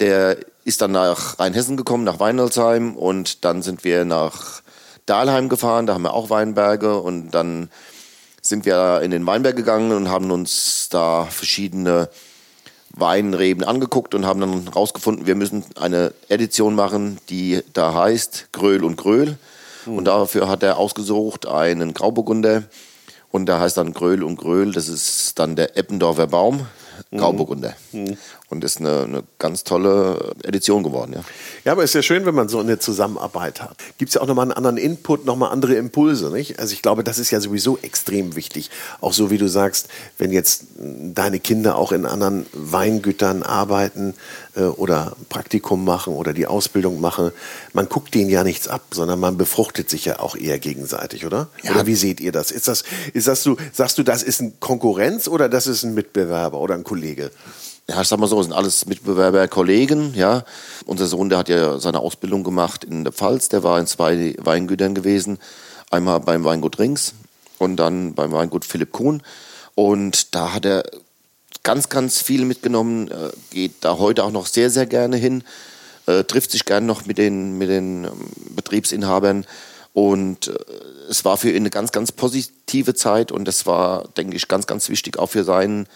der 0.00 0.36
ist 0.64 0.80
dann 0.80 0.92
nach 0.92 1.38
Rheinhessen 1.38 1.76
gekommen, 1.76 2.04
nach 2.04 2.20
Weinolsheim 2.20 2.96
und 2.96 3.44
dann 3.44 3.62
sind 3.62 3.84
wir 3.84 4.04
nach 4.04 4.62
Dahlheim 5.06 5.48
gefahren, 5.48 5.86
da 5.86 5.94
haben 5.94 6.02
wir 6.02 6.14
auch 6.14 6.30
Weinberge 6.30 6.98
und 7.00 7.30
dann 7.30 7.70
sind 8.42 8.66
wir 8.66 9.00
in 9.02 9.10
den 9.10 9.26
Weinberg 9.26 9.56
gegangen 9.56 9.92
und 9.92 10.08
haben 10.08 10.30
uns 10.30 10.88
da 10.90 11.24
verschiedene 11.24 12.08
Weinreben 12.94 13.64
angeguckt 13.64 14.14
und 14.14 14.26
haben 14.26 14.40
dann 14.40 14.68
rausgefunden, 14.68 15.26
wir 15.26 15.34
müssen 15.34 15.64
eine 15.78 16.12
Edition 16.28 16.74
machen, 16.74 17.18
die 17.28 17.62
da 17.72 17.94
heißt 17.94 18.48
Gröhl 18.52 18.84
und 18.84 18.96
Gröhl. 18.96 19.38
Und 19.86 20.04
dafür 20.04 20.48
hat 20.48 20.62
er 20.62 20.76
ausgesucht 20.76 21.46
einen 21.46 21.94
Grauburgunder. 21.94 22.64
Und 23.30 23.46
da 23.46 23.60
heißt 23.60 23.76
dann 23.76 23.92
Gröhl 23.92 24.22
und 24.22 24.36
Gröhl, 24.36 24.72
das 24.72 24.88
ist 24.88 25.38
dann 25.38 25.54
der 25.56 25.76
Eppendorfer 25.76 26.26
Baum, 26.26 26.66
Grauburgunder. 27.14 27.74
Und 28.50 28.64
ist 28.64 28.80
eine, 28.80 29.02
eine 29.02 29.22
ganz 29.38 29.62
tolle 29.62 30.34
Edition 30.42 30.82
geworden, 30.82 31.12
ja. 31.14 31.20
Ja, 31.64 31.72
aber 31.72 31.84
es 31.84 31.90
ist 31.90 31.94
ja 31.94 32.02
schön, 32.02 32.24
wenn 32.24 32.34
man 32.34 32.48
so 32.48 32.60
eine 32.60 32.78
Zusammenarbeit 32.78 33.60
hat. 33.60 33.76
Gibt 33.98 34.08
es 34.08 34.14
ja 34.14 34.22
auch 34.22 34.26
nochmal 34.26 34.44
einen 34.44 34.52
anderen 34.52 34.78
Input, 34.78 35.26
nochmal 35.26 35.52
andere 35.52 35.74
Impulse, 35.74 36.30
nicht? 36.30 36.58
Also 36.58 36.72
ich 36.72 36.80
glaube, 36.80 37.04
das 37.04 37.18
ist 37.18 37.30
ja 37.30 37.40
sowieso 37.40 37.78
extrem 37.82 38.36
wichtig. 38.36 38.70
Auch 39.02 39.12
so 39.12 39.30
wie 39.30 39.36
du 39.36 39.48
sagst, 39.48 39.88
wenn 40.16 40.32
jetzt 40.32 40.64
deine 40.78 41.40
Kinder 41.40 41.76
auch 41.76 41.92
in 41.92 42.06
anderen 42.06 42.46
Weingütern 42.54 43.42
arbeiten 43.42 44.14
äh, 44.56 44.62
oder 44.62 45.14
Praktikum 45.28 45.84
machen 45.84 46.14
oder 46.14 46.32
die 46.32 46.46
Ausbildung 46.46 47.02
machen, 47.02 47.32
man 47.74 47.90
guckt 47.90 48.14
denen 48.14 48.30
ja 48.30 48.44
nichts 48.44 48.66
ab, 48.66 48.80
sondern 48.92 49.20
man 49.20 49.36
befruchtet 49.36 49.90
sich 49.90 50.06
ja 50.06 50.20
auch 50.20 50.36
eher 50.36 50.58
gegenseitig, 50.58 51.26
oder? 51.26 51.48
Ja. 51.62 51.72
Oder 51.72 51.86
wie 51.86 51.96
seht 51.96 52.18
ihr 52.18 52.32
das? 52.32 52.50
Ist 52.50 52.66
das, 52.66 52.84
ist 53.12 53.28
das 53.28 53.42
so, 53.42 53.58
sagst 53.74 53.98
du, 53.98 54.02
das 54.02 54.22
ist 54.22 54.40
ein 54.40 54.58
Konkurrenz 54.58 55.28
oder 55.28 55.50
das 55.50 55.66
ist 55.66 55.82
ein 55.82 55.92
Mitbewerber 55.92 56.58
oder 56.58 56.74
ein 56.74 56.84
Kollege? 56.84 57.30
Ja, 57.90 58.02
ich 58.02 58.08
sag 58.08 58.18
mal 58.18 58.26
so, 58.26 58.42
sind 58.42 58.52
alles 58.52 58.84
Mitbewerber, 58.84 59.48
Kollegen, 59.48 60.12
ja. 60.14 60.44
Unser 60.84 61.06
Sohn, 61.06 61.30
der 61.30 61.38
hat 61.38 61.48
ja 61.48 61.78
seine 61.78 62.00
Ausbildung 62.00 62.44
gemacht 62.44 62.84
in 62.84 63.04
der 63.04 63.12
Pfalz, 63.12 63.48
der 63.48 63.62
war 63.62 63.78
in 63.78 63.86
zwei 63.86 64.34
Weingütern 64.38 64.94
gewesen. 64.94 65.38
Einmal 65.90 66.20
beim 66.20 66.44
Weingut 66.44 66.78
Rings 66.78 67.14
und 67.58 67.76
dann 67.76 68.14
beim 68.14 68.32
Weingut 68.32 68.66
Philipp 68.66 68.92
Kuhn. 68.92 69.22
Und 69.74 70.34
da 70.34 70.52
hat 70.52 70.66
er 70.66 70.84
ganz, 71.62 71.88
ganz 71.88 72.20
viel 72.20 72.44
mitgenommen, 72.44 73.08
äh, 73.08 73.30
geht 73.50 73.76
da 73.80 73.98
heute 73.98 74.24
auch 74.24 74.32
noch 74.32 74.46
sehr, 74.46 74.68
sehr 74.68 74.86
gerne 74.86 75.16
hin, 75.16 75.42
äh, 76.06 76.24
trifft 76.24 76.50
sich 76.50 76.66
gerne 76.66 76.86
noch 76.86 77.06
mit 77.06 77.16
den, 77.16 77.56
mit 77.56 77.70
den 77.70 78.04
ähm, 78.04 78.30
Betriebsinhabern. 78.54 79.46
Und 79.94 80.48
äh, 80.48 80.58
es 81.08 81.24
war 81.24 81.38
für 81.38 81.50
ihn 81.50 81.56
eine 81.56 81.70
ganz, 81.70 81.90
ganz 81.90 82.12
positive 82.12 82.94
Zeit 82.94 83.32
und 83.32 83.46
das 83.46 83.64
war, 83.64 84.08
denke 84.08 84.36
ich, 84.36 84.46
ganz, 84.46 84.66
ganz 84.66 84.90
wichtig 84.90 85.18
auch 85.18 85.30
für 85.30 85.44
seinen 85.44 85.86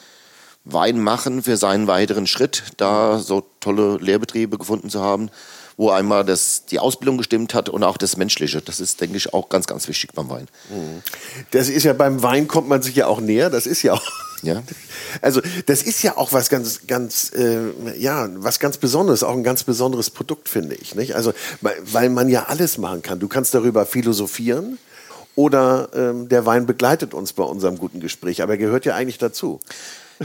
Wein 0.64 1.00
machen 1.00 1.42
für 1.42 1.56
seinen 1.56 1.86
weiteren 1.86 2.26
Schritt, 2.26 2.64
da 2.76 3.18
so 3.18 3.44
tolle 3.60 3.96
Lehrbetriebe 3.96 4.58
gefunden 4.58 4.90
zu 4.90 5.00
haben, 5.00 5.30
wo 5.76 5.90
einmal 5.90 6.24
das, 6.24 6.66
die 6.66 6.78
Ausbildung 6.78 7.18
gestimmt 7.18 7.54
hat 7.54 7.68
und 7.68 7.82
auch 7.82 7.96
das 7.96 8.16
Menschliche. 8.16 8.60
Das 8.60 8.78
ist, 8.78 9.00
denke 9.00 9.16
ich, 9.16 9.34
auch 9.34 9.48
ganz, 9.48 9.66
ganz 9.66 9.88
wichtig 9.88 10.12
beim 10.14 10.28
Wein. 10.28 10.46
Mhm. 10.70 11.02
Das 11.50 11.68
ist 11.68 11.84
ja 11.84 11.92
beim 11.92 12.22
Wein 12.22 12.46
kommt 12.46 12.68
man 12.68 12.82
sich 12.82 12.94
ja 12.94 13.06
auch 13.06 13.20
näher. 13.20 13.50
Das 13.50 13.66
ist 13.66 13.82
ja 13.82 13.94
auch. 13.94 14.02
Ja. 14.44 14.60
Also 15.20 15.40
das 15.66 15.84
ist 15.84 16.02
ja 16.02 16.16
auch 16.16 16.32
was 16.32 16.48
ganz, 16.48 16.88
ganz, 16.88 17.30
äh, 17.32 17.96
ja, 17.96 18.28
was 18.34 18.58
ganz 18.58 18.76
Besonderes, 18.76 19.22
auch 19.22 19.36
ein 19.36 19.44
ganz 19.44 19.62
besonderes 19.62 20.10
Produkt 20.10 20.48
finde 20.48 20.74
ich, 20.74 20.96
nicht? 20.96 21.14
Also 21.14 21.32
weil 21.60 22.08
man 22.08 22.28
ja 22.28 22.46
alles 22.46 22.76
machen 22.76 23.02
kann. 23.02 23.20
Du 23.20 23.28
kannst 23.28 23.54
darüber 23.54 23.86
philosophieren 23.86 24.78
oder 25.36 25.90
ähm, 25.94 26.28
der 26.28 26.44
Wein 26.44 26.66
begleitet 26.66 27.14
uns 27.14 27.32
bei 27.32 27.44
unserem 27.44 27.78
guten 27.78 28.00
Gespräch, 28.00 28.42
aber 28.42 28.54
er 28.54 28.58
gehört 28.58 28.84
ja 28.84 28.96
eigentlich 28.96 29.18
dazu. 29.18 29.60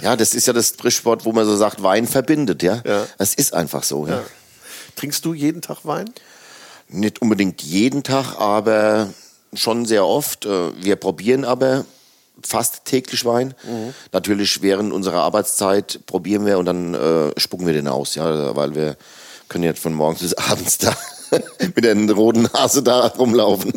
Ja, 0.02 0.16
das 0.16 0.34
ist 0.34 0.48
ja 0.48 0.54
das 0.54 0.70
Sprichwort, 0.70 1.26
wo 1.26 1.32
man 1.32 1.46
so 1.46 1.56
sagt, 1.56 1.84
Wein 1.84 2.08
verbindet, 2.08 2.64
ja. 2.64 2.82
ja. 2.86 3.08
Das 3.18 3.34
ist 3.34 3.54
einfach 3.54 3.84
so, 3.84 4.08
ja. 4.08 4.18
ja. 4.18 4.24
Trinkst 4.96 5.24
du 5.26 5.34
jeden 5.34 5.62
Tag 5.62 5.80
Wein? 5.84 6.12
Nicht 6.90 7.22
unbedingt 7.22 7.62
jeden 7.62 8.04
Tag, 8.04 8.40
aber 8.40 9.10
schon 9.54 9.86
sehr 9.86 10.06
oft. 10.06 10.46
Äh, 10.46 10.84
wir 10.84 10.96
probieren 10.96 11.46
aber 11.46 11.86
fast 12.44 12.86
täglich 12.86 13.26
Wein. 13.26 13.54
Mhm. 13.64 13.94
Natürlich 14.12 14.62
während 14.62 14.94
unserer 14.94 15.24
Arbeitszeit 15.24 16.00
probieren 16.06 16.46
wir 16.46 16.58
und 16.58 16.66
dann 16.66 16.94
äh, 16.94 17.40
spucken 17.40 17.66
wir 17.66 17.74
den 17.74 17.88
aus, 17.88 18.16
ja, 18.16 18.56
weil 18.56 18.76
wir 18.76 18.98
können 19.50 19.64
jetzt 19.64 19.82
von 19.82 19.94
morgens 19.94 20.22
bis 20.22 20.34
abends 20.38 20.78
da 20.78 20.96
mit 21.76 21.84
der 21.84 21.96
roten 22.12 22.44
Nase 22.54 22.84
da 22.84 23.08
rumlaufen. 23.08 23.74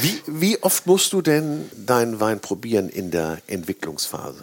Wie, 0.00 0.20
wie 0.26 0.62
oft 0.62 0.86
musst 0.86 1.12
du 1.12 1.22
denn 1.22 1.70
deinen 1.76 2.20
Wein 2.20 2.40
probieren 2.40 2.88
in 2.88 3.10
der 3.10 3.38
Entwicklungsphase? 3.46 4.40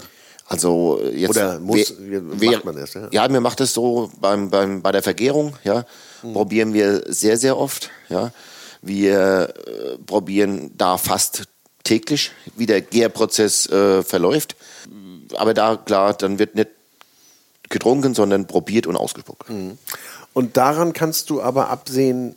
Also 0.52 1.02
jetzt 1.14 1.30
Oder 1.30 1.60
muss, 1.60 1.94
wie 1.98 2.50
macht 2.50 2.66
man 2.66 2.76
das? 2.76 2.94
Ja, 2.94 3.08
ja 3.12 3.28
mir 3.30 3.40
macht 3.40 3.62
es 3.62 3.74
so 3.74 4.12
beim, 4.20 4.50
beim, 4.50 4.82
bei 4.82 4.92
der 4.92 5.02
Vergärung, 5.02 5.56
ja, 5.64 5.86
mhm. 6.24 6.34
probieren 6.34 6.74
wir 6.74 7.04
sehr, 7.08 7.38
sehr 7.38 7.58
oft. 7.58 7.90
Ja. 8.10 8.32
Wir 8.82 9.54
äh, 9.66 9.98
probieren 10.06 10.72
da 10.76 10.98
fast 10.98 11.44
täglich, 11.84 12.32
wie 12.58 12.66
der 12.66 12.82
Gärprozess 12.82 13.68
äh, 13.68 14.04
verläuft. 14.04 14.56
Aber 15.36 15.54
da, 15.54 15.78
klar, 15.78 16.14
dann 16.14 16.38
wird 16.38 16.56
nicht 16.56 16.70
getrunken, 17.70 18.14
sondern 18.14 18.46
probiert 18.46 18.88
und 18.88 18.98
ausgespuckt. 18.98 19.50
Mhm. 19.50 19.78
Und 20.34 20.58
daran 20.58 20.92
kannst 20.92 21.30
du 21.30 21.42
aber 21.42 21.70
absehen, 21.70 22.36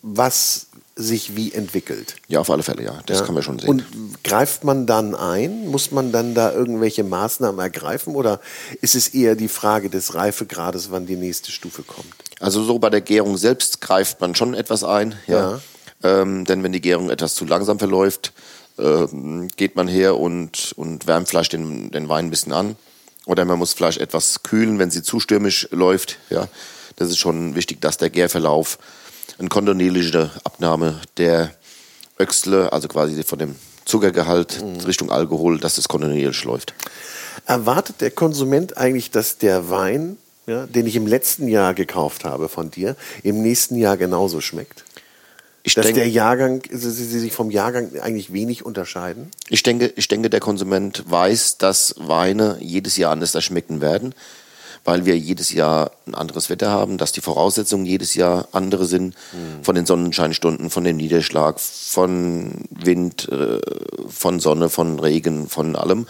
was 0.00 0.68
sich 0.96 1.36
wie 1.36 1.52
entwickelt. 1.52 2.16
Ja, 2.26 2.40
auf 2.40 2.50
alle 2.50 2.62
Fälle, 2.62 2.82
ja. 2.82 2.98
Das 3.04 3.20
ja. 3.20 3.26
kann 3.26 3.34
man 3.34 3.42
schon 3.42 3.58
sehen. 3.58 3.68
Und 3.68 3.84
greift 4.24 4.64
man 4.64 4.86
dann 4.86 5.14
ein? 5.14 5.68
Muss 5.68 5.90
man 5.90 6.10
dann 6.10 6.34
da 6.34 6.52
irgendwelche 6.52 7.04
Maßnahmen 7.04 7.60
ergreifen? 7.60 8.14
Oder 8.14 8.40
ist 8.80 8.94
es 8.94 9.08
eher 9.08 9.36
die 9.36 9.48
Frage 9.48 9.90
des 9.90 10.14
Reifegrades, 10.14 10.90
wann 10.90 11.06
die 11.06 11.16
nächste 11.16 11.52
Stufe 11.52 11.82
kommt? 11.82 12.14
Also 12.40 12.64
so 12.64 12.78
bei 12.78 12.88
der 12.88 13.02
Gärung 13.02 13.36
selbst 13.36 13.82
greift 13.82 14.22
man 14.22 14.34
schon 14.34 14.54
etwas 14.54 14.84
ein. 14.84 15.14
Ja. 15.26 15.60
ja. 16.02 16.20
Ähm, 16.22 16.46
denn 16.46 16.62
wenn 16.62 16.72
die 16.72 16.80
Gärung 16.80 17.10
etwas 17.10 17.34
zu 17.34 17.44
langsam 17.44 17.78
verläuft, 17.78 18.32
äh, 18.78 19.06
geht 19.56 19.76
man 19.76 19.88
her 19.88 20.18
und, 20.18 20.72
und 20.76 21.06
wärmt 21.06 21.28
vielleicht 21.28 21.52
den, 21.52 21.90
den 21.90 22.08
Wein 22.08 22.26
ein 22.26 22.30
bisschen 22.30 22.52
an. 22.52 22.76
Oder 23.26 23.44
man 23.44 23.58
muss 23.58 23.74
vielleicht 23.74 24.00
etwas 24.00 24.42
kühlen, 24.44 24.78
wenn 24.78 24.90
sie 24.90 25.02
zu 25.02 25.20
stürmisch 25.20 25.68
läuft. 25.72 26.18
Ja. 26.30 26.48
Das 26.96 27.10
ist 27.10 27.18
schon 27.18 27.54
wichtig, 27.54 27.82
dass 27.82 27.98
der 27.98 28.08
Gärverlauf 28.08 28.78
eine 29.38 29.48
kontinuierliche 29.48 30.30
Abnahme 30.44 31.00
der 31.16 31.52
Öxle, 32.18 32.72
also 32.72 32.88
quasi 32.88 33.22
von 33.22 33.38
dem 33.38 33.56
Zuckergehalt 33.84 34.62
mhm. 34.62 34.80
Richtung 34.80 35.10
Alkohol, 35.10 35.58
dass 35.58 35.76
das 35.76 35.88
kontinuierlich 35.88 36.44
läuft. 36.44 36.74
Erwartet 37.46 38.00
der 38.00 38.10
Konsument 38.10 38.76
eigentlich, 38.76 39.10
dass 39.10 39.38
der 39.38 39.70
Wein, 39.70 40.16
ja, 40.46 40.66
den 40.66 40.86
ich 40.86 40.96
im 40.96 41.06
letzten 41.06 41.48
Jahr 41.48 41.74
gekauft 41.74 42.24
habe 42.24 42.48
von 42.48 42.70
dir, 42.70 42.96
im 43.22 43.42
nächsten 43.42 43.76
Jahr 43.76 43.96
genauso 43.96 44.40
schmeckt? 44.40 44.84
Ich 45.62 45.74
dass 45.74 45.86
denke, 45.86 46.00
der 46.00 46.08
Jahrgang, 46.08 46.62
sie 46.70 46.90
sich 46.90 47.32
vom 47.32 47.50
Jahrgang 47.50 47.98
eigentlich 48.00 48.32
wenig 48.32 48.64
unterscheiden? 48.64 49.30
Ich 49.48 49.64
denke, 49.64 49.92
ich 49.96 50.06
denke, 50.06 50.30
der 50.30 50.40
Konsument 50.40 51.04
weiß, 51.08 51.58
dass 51.58 51.94
Weine 51.98 52.56
jedes 52.60 52.96
Jahr 52.96 53.12
anders 53.12 53.42
schmecken 53.44 53.80
werden 53.80 54.14
weil 54.86 55.04
wir 55.04 55.18
jedes 55.18 55.52
Jahr 55.52 55.90
ein 56.06 56.14
anderes 56.14 56.48
Wetter 56.48 56.70
haben, 56.70 56.96
dass 56.96 57.12
die 57.12 57.20
Voraussetzungen 57.20 57.84
jedes 57.84 58.14
Jahr 58.14 58.48
andere 58.52 58.86
sind, 58.86 59.14
mhm. 59.32 59.62
von 59.64 59.74
den 59.74 59.84
Sonnenscheinstunden, 59.84 60.70
von 60.70 60.84
dem 60.84 60.96
Niederschlag, 60.96 61.60
von 61.60 62.52
Wind, 62.70 63.28
äh, 63.28 63.60
von 64.08 64.40
Sonne, 64.40 64.68
von 64.68 64.98
Regen, 64.98 65.48
von 65.48 65.76
allem. 65.76 66.06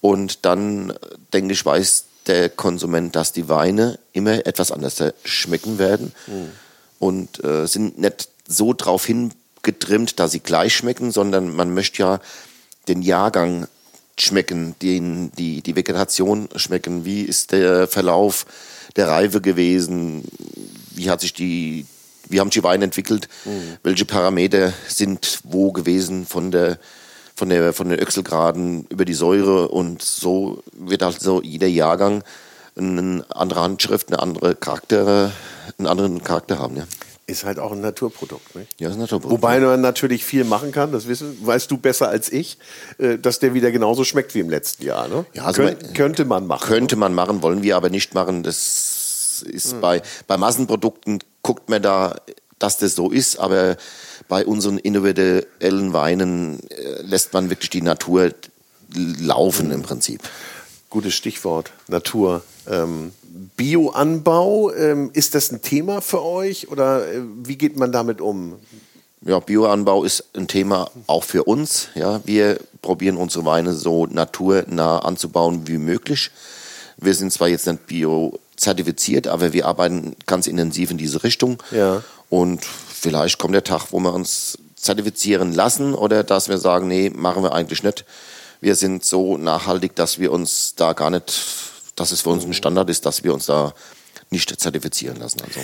Und 0.00 0.44
dann, 0.44 0.92
denke 1.32 1.54
ich, 1.54 1.64
weiß 1.64 2.04
der 2.26 2.50
Konsument, 2.50 3.14
dass 3.16 3.32
die 3.32 3.48
Weine 3.48 3.98
immer 4.12 4.46
etwas 4.46 4.72
anders 4.72 5.02
schmecken 5.24 5.78
werden 5.78 6.12
mhm. 6.26 6.50
und 6.98 7.44
äh, 7.44 7.66
sind 7.66 7.98
nicht 7.98 8.28
so 8.46 8.74
drauf 8.74 9.06
hingetrimmt, 9.06 10.18
dass 10.18 10.32
sie 10.32 10.40
gleich 10.40 10.74
schmecken, 10.74 11.12
sondern 11.12 11.54
man 11.54 11.72
möchte 11.72 12.02
ja 12.02 12.20
den 12.88 13.02
Jahrgang 13.02 13.68
schmecken, 14.22 14.74
den, 14.82 15.32
die, 15.32 15.62
die 15.62 15.76
Vegetation 15.76 16.48
schmecken, 16.56 17.04
wie 17.04 17.22
ist 17.22 17.52
der 17.52 17.88
Verlauf 17.88 18.46
der 18.96 19.08
Reife 19.08 19.40
gewesen, 19.40 20.24
wie 20.94 21.10
hat 21.10 21.20
sich 21.20 21.32
die, 21.32 21.86
wie 22.28 22.40
haben 22.40 22.50
die 22.50 22.62
Weine 22.62 22.84
entwickelt, 22.84 23.28
mhm. 23.44 23.76
welche 23.82 24.04
Parameter 24.04 24.72
sind 24.88 25.40
wo 25.44 25.72
gewesen 25.72 26.26
von 26.26 26.50
der 26.50 26.78
von 27.36 27.48
der 27.48 27.72
von 27.72 27.88
den 27.88 27.98
Öchselgraden 27.98 28.86
über 28.90 29.06
die 29.06 29.14
Säure 29.14 29.68
und 29.68 30.02
so 30.02 30.62
wird 30.72 31.02
also 31.02 31.40
jeder 31.42 31.68
Jahrgang 31.68 32.22
eine 32.76 33.24
andere 33.30 33.62
Handschrift, 33.62 34.08
eine 34.08 34.18
andere 34.18 34.54
Charakter, 34.54 35.32
einen 35.78 35.86
anderen 35.86 36.22
Charakter 36.22 36.58
haben. 36.58 36.76
Ja 36.76 36.84
ist 37.30 37.44
halt 37.44 37.58
auch 37.58 37.72
ein 37.72 37.80
Naturprodukt. 37.80 38.54
Nicht? 38.54 38.68
Ja, 38.80 38.88
ist 38.88 38.94
ein 38.94 39.00
Naturprodukt. 39.00 39.42
Wobei 39.42 39.60
man 39.60 39.80
natürlich 39.80 40.24
viel 40.24 40.44
machen 40.44 40.72
kann, 40.72 40.92
das 40.92 41.08
wissen, 41.08 41.38
weißt 41.44 41.70
du 41.70 41.78
besser 41.78 42.08
als 42.08 42.30
ich, 42.30 42.58
äh, 42.98 43.18
dass 43.18 43.38
der 43.38 43.54
wieder 43.54 43.70
genauso 43.70 44.04
schmeckt 44.04 44.34
wie 44.34 44.40
im 44.40 44.50
letzten 44.50 44.84
Jahr. 44.84 45.08
Ne? 45.08 45.24
Ja, 45.32 45.44
also 45.44 45.62
Kön 45.62 45.76
man, 45.80 45.92
könnte 45.94 46.24
man 46.24 46.46
machen. 46.46 46.66
Könnte 46.66 46.96
man 46.96 47.14
machen, 47.14 47.42
wollen 47.42 47.62
wir 47.62 47.76
aber 47.76 47.90
nicht 47.90 48.14
machen. 48.14 48.42
Das 48.42 49.44
ist 49.48 49.72
hm. 49.72 49.80
bei, 49.80 50.02
bei 50.26 50.36
Massenprodukten 50.36 51.20
guckt 51.42 51.68
man 51.70 51.82
da, 51.82 52.16
dass 52.58 52.78
das 52.78 52.94
so 52.94 53.10
ist, 53.10 53.38
aber 53.38 53.76
bei 54.28 54.44
unseren 54.44 54.78
individuellen 54.78 55.92
Weinen 55.92 56.60
äh, 56.68 57.02
lässt 57.02 57.32
man 57.32 57.50
wirklich 57.50 57.70
die 57.70 57.82
Natur 57.82 58.32
laufen 58.94 59.66
hm. 59.66 59.72
im 59.72 59.82
Prinzip. 59.82 60.20
Gutes 60.90 61.14
Stichwort, 61.14 61.72
Natur. 61.88 62.42
Ähm, 62.68 63.12
Bioanbau, 63.56 64.72
ähm, 64.72 65.10
ist 65.12 65.36
das 65.36 65.52
ein 65.52 65.62
Thema 65.62 66.00
für 66.00 66.22
euch 66.22 66.68
oder 66.68 67.06
äh, 67.06 67.22
wie 67.44 67.56
geht 67.56 67.76
man 67.76 67.92
damit 67.92 68.20
um? 68.20 68.56
Ja, 69.22 69.38
Bioanbau 69.38 70.02
ist 70.02 70.24
ein 70.34 70.48
Thema 70.48 70.90
auch 71.06 71.24
für 71.24 71.44
uns. 71.44 71.88
Ja, 71.94 72.20
wir 72.24 72.58
probieren 72.82 73.16
unsere 73.16 73.44
Weine 73.44 73.72
so 73.72 74.06
naturnah 74.06 74.98
anzubauen 75.00 75.68
wie 75.68 75.78
möglich. 75.78 76.30
Wir 76.96 77.14
sind 77.14 77.32
zwar 77.32 77.48
jetzt 77.48 77.66
nicht 77.66 77.86
bio-zertifiziert, 77.86 79.28
aber 79.28 79.52
wir 79.52 79.66
arbeiten 79.66 80.16
ganz 80.26 80.46
intensiv 80.46 80.90
in 80.90 80.98
diese 80.98 81.22
Richtung. 81.22 81.62
Ja. 81.70 82.02
Und 82.30 82.64
vielleicht 82.64 83.38
kommt 83.38 83.54
der 83.54 83.64
Tag, 83.64 83.88
wo 83.90 84.00
wir 84.00 84.12
uns 84.12 84.58
zertifizieren 84.74 85.52
lassen 85.52 85.94
oder 85.94 86.24
dass 86.24 86.48
wir 86.48 86.58
sagen, 86.58 86.88
nee, 86.88 87.10
machen 87.10 87.42
wir 87.42 87.52
eigentlich 87.52 87.82
nicht. 87.82 88.04
Wir 88.60 88.74
sind 88.74 89.04
so 89.04 89.36
nachhaltig, 89.36 89.94
dass 89.96 90.18
wir 90.18 90.32
uns 90.32 90.74
da 90.76 90.92
gar 90.92 91.10
nicht 91.10 91.32
dass 92.00 92.12
es 92.12 92.22
für 92.22 92.30
uns 92.30 92.44
ein 92.44 92.54
Standard 92.54 92.88
ist, 92.88 93.04
dass 93.04 93.24
wir 93.24 93.34
uns 93.34 93.46
da 93.46 93.74
nicht 94.30 94.58
zertifizieren 94.58 95.18
lassen. 95.18 95.42
Also. 95.46 95.60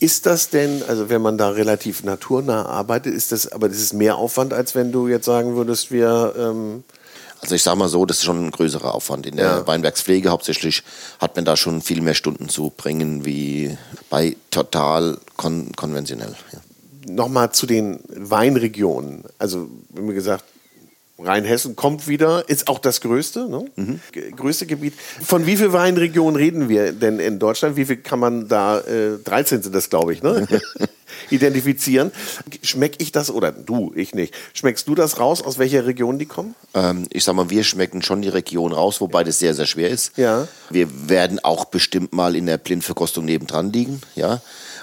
Ist 0.00 0.26
das 0.26 0.50
denn, 0.50 0.82
also 0.88 1.08
wenn 1.08 1.22
man 1.22 1.38
da 1.38 1.50
relativ 1.50 2.02
naturnah 2.02 2.66
arbeitet, 2.66 3.14
ist 3.14 3.30
das, 3.32 3.50
aber 3.50 3.68
das 3.68 3.78
ist 3.78 3.92
mehr 3.92 4.16
Aufwand, 4.16 4.52
als 4.52 4.74
wenn 4.74 4.90
du 4.90 5.06
jetzt 5.06 5.24
sagen 5.24 5.56
würdest, 5.56 5.90
wir 5.90 6.34
ähm 6.36 6.84
also 7.40 7.54
ich 7.54 7.62
sage 7.62 7.78
mal 7.78 7.88
so, 7.88 8.04
das 8.04 8.18
ist 8.18 8.24
schon 8.24 8.46
ein 8.46 8.50
größerer 8.50 8.92
Aufwand. 8.92 9.24
In 9.24 9.36
der 9.36 9.46
ja. 9.46 9.66
Weinbergspflege 9.68 10.30
hauptsächlich 10.30 10.82
hat 11.20 11.36
man 11.36 11.44
da 11.44 11.56
schon 11.56 11.82
viel 11.82 12.00
mehr 12.00 12.14
Stunden 12.14 12.48
zu 12.48 12.72
bringen 12.76 13.24
wie 13.24 13.78
bei 14.10 14.36
total 14.50 15.18
kon 15.36 15.70
konventionell. 15.76 16.34
Ja. 16.52 17.12
Nochmal 17.12 17.52
zu 17.52 17.66
den 17.66 18.00
Weinregionen. 18.08 19.22
Also, 19.38 19.68
wie 19.90 20.14
gesagt, 20.14 20.42
Rheinhessen 21.18 21.74
kommt 21.74 22.06
wieder, 22.06 22.48
ist 22.48 22.68
auch 22.68 22.78
das 22.78 23.00
größte, 23.00 23.48
ne? 23.48 23.64
mhm. 23.74 24.00
größte 24.36 24.66
Gebiet. 24.66 24.94
Von 25.20 25.46
wie 25.46 25.56
vielen 25.56 25.72
Weinregionen 25.72 26.36
reden 26.36 26.68
wir 26.68 26.92
denn 26.92 27.18
in 27.18 27.40
Deutschland? 27.40 27.76
Wie 27.76 27.86
viel 27.86 27.96
kann 27.96 28.20
man 28.20 28.46
da, 28.46 28.80
äh, 28.80 29.18
13 29.24 29.62
sind 29.62 29.74
das, 29.74 29.90
glaube 29.90 30.12
ich, 30.12 30.22
ne? 30.22 30.46
identifizieren. 31.30 32.12
Schmeck 32.62 32.96
ich 32.98 33.10
das, 33.10 33.30
oder 33.30 33.50
du, 33.50 33.92
ich 33.96 34.14
nicht, 34.14 34.34
schmeckst 34.54 34.86
du 34.86 34.94
das 34.94 35.18
raus, 35.18 35.42
aus 35.42 35.58
welcher 35.58 35.86
Region 35.86 36.18
die 36.18 36.26
kommen? 36.26 36.54
Ähm, 36.74 37.06
ich 37.10 37.24
sag 37.24 37.34
mal, 37.34 37.50
wir 37.50 37.64
schmecken 37.64 38.02
schon 38.02 38.22
die 38.22 38.28
Region 38.28 38.72
raus, 38.72 39.00
wobei 39.00 39.24
das 39.24 39.40
sehr, 39.40 39.54
sehr 39.54 39.66
schwer 39.66 39.90
ist. 39.90 40.16
Ja. 40.16 40.46
Wir 40.70 41.08
werden 41.08 41.40
auch 41.40 41.64
bestimmt 41.64 42.12
mal 42.12 42.36
in 42.36 42.46
der 42.46 42.58
Blindverkostung 42.58 43.24
nebendran 43.24 43.72
liegen, 43.72 44.00
ja. 44.14 44.40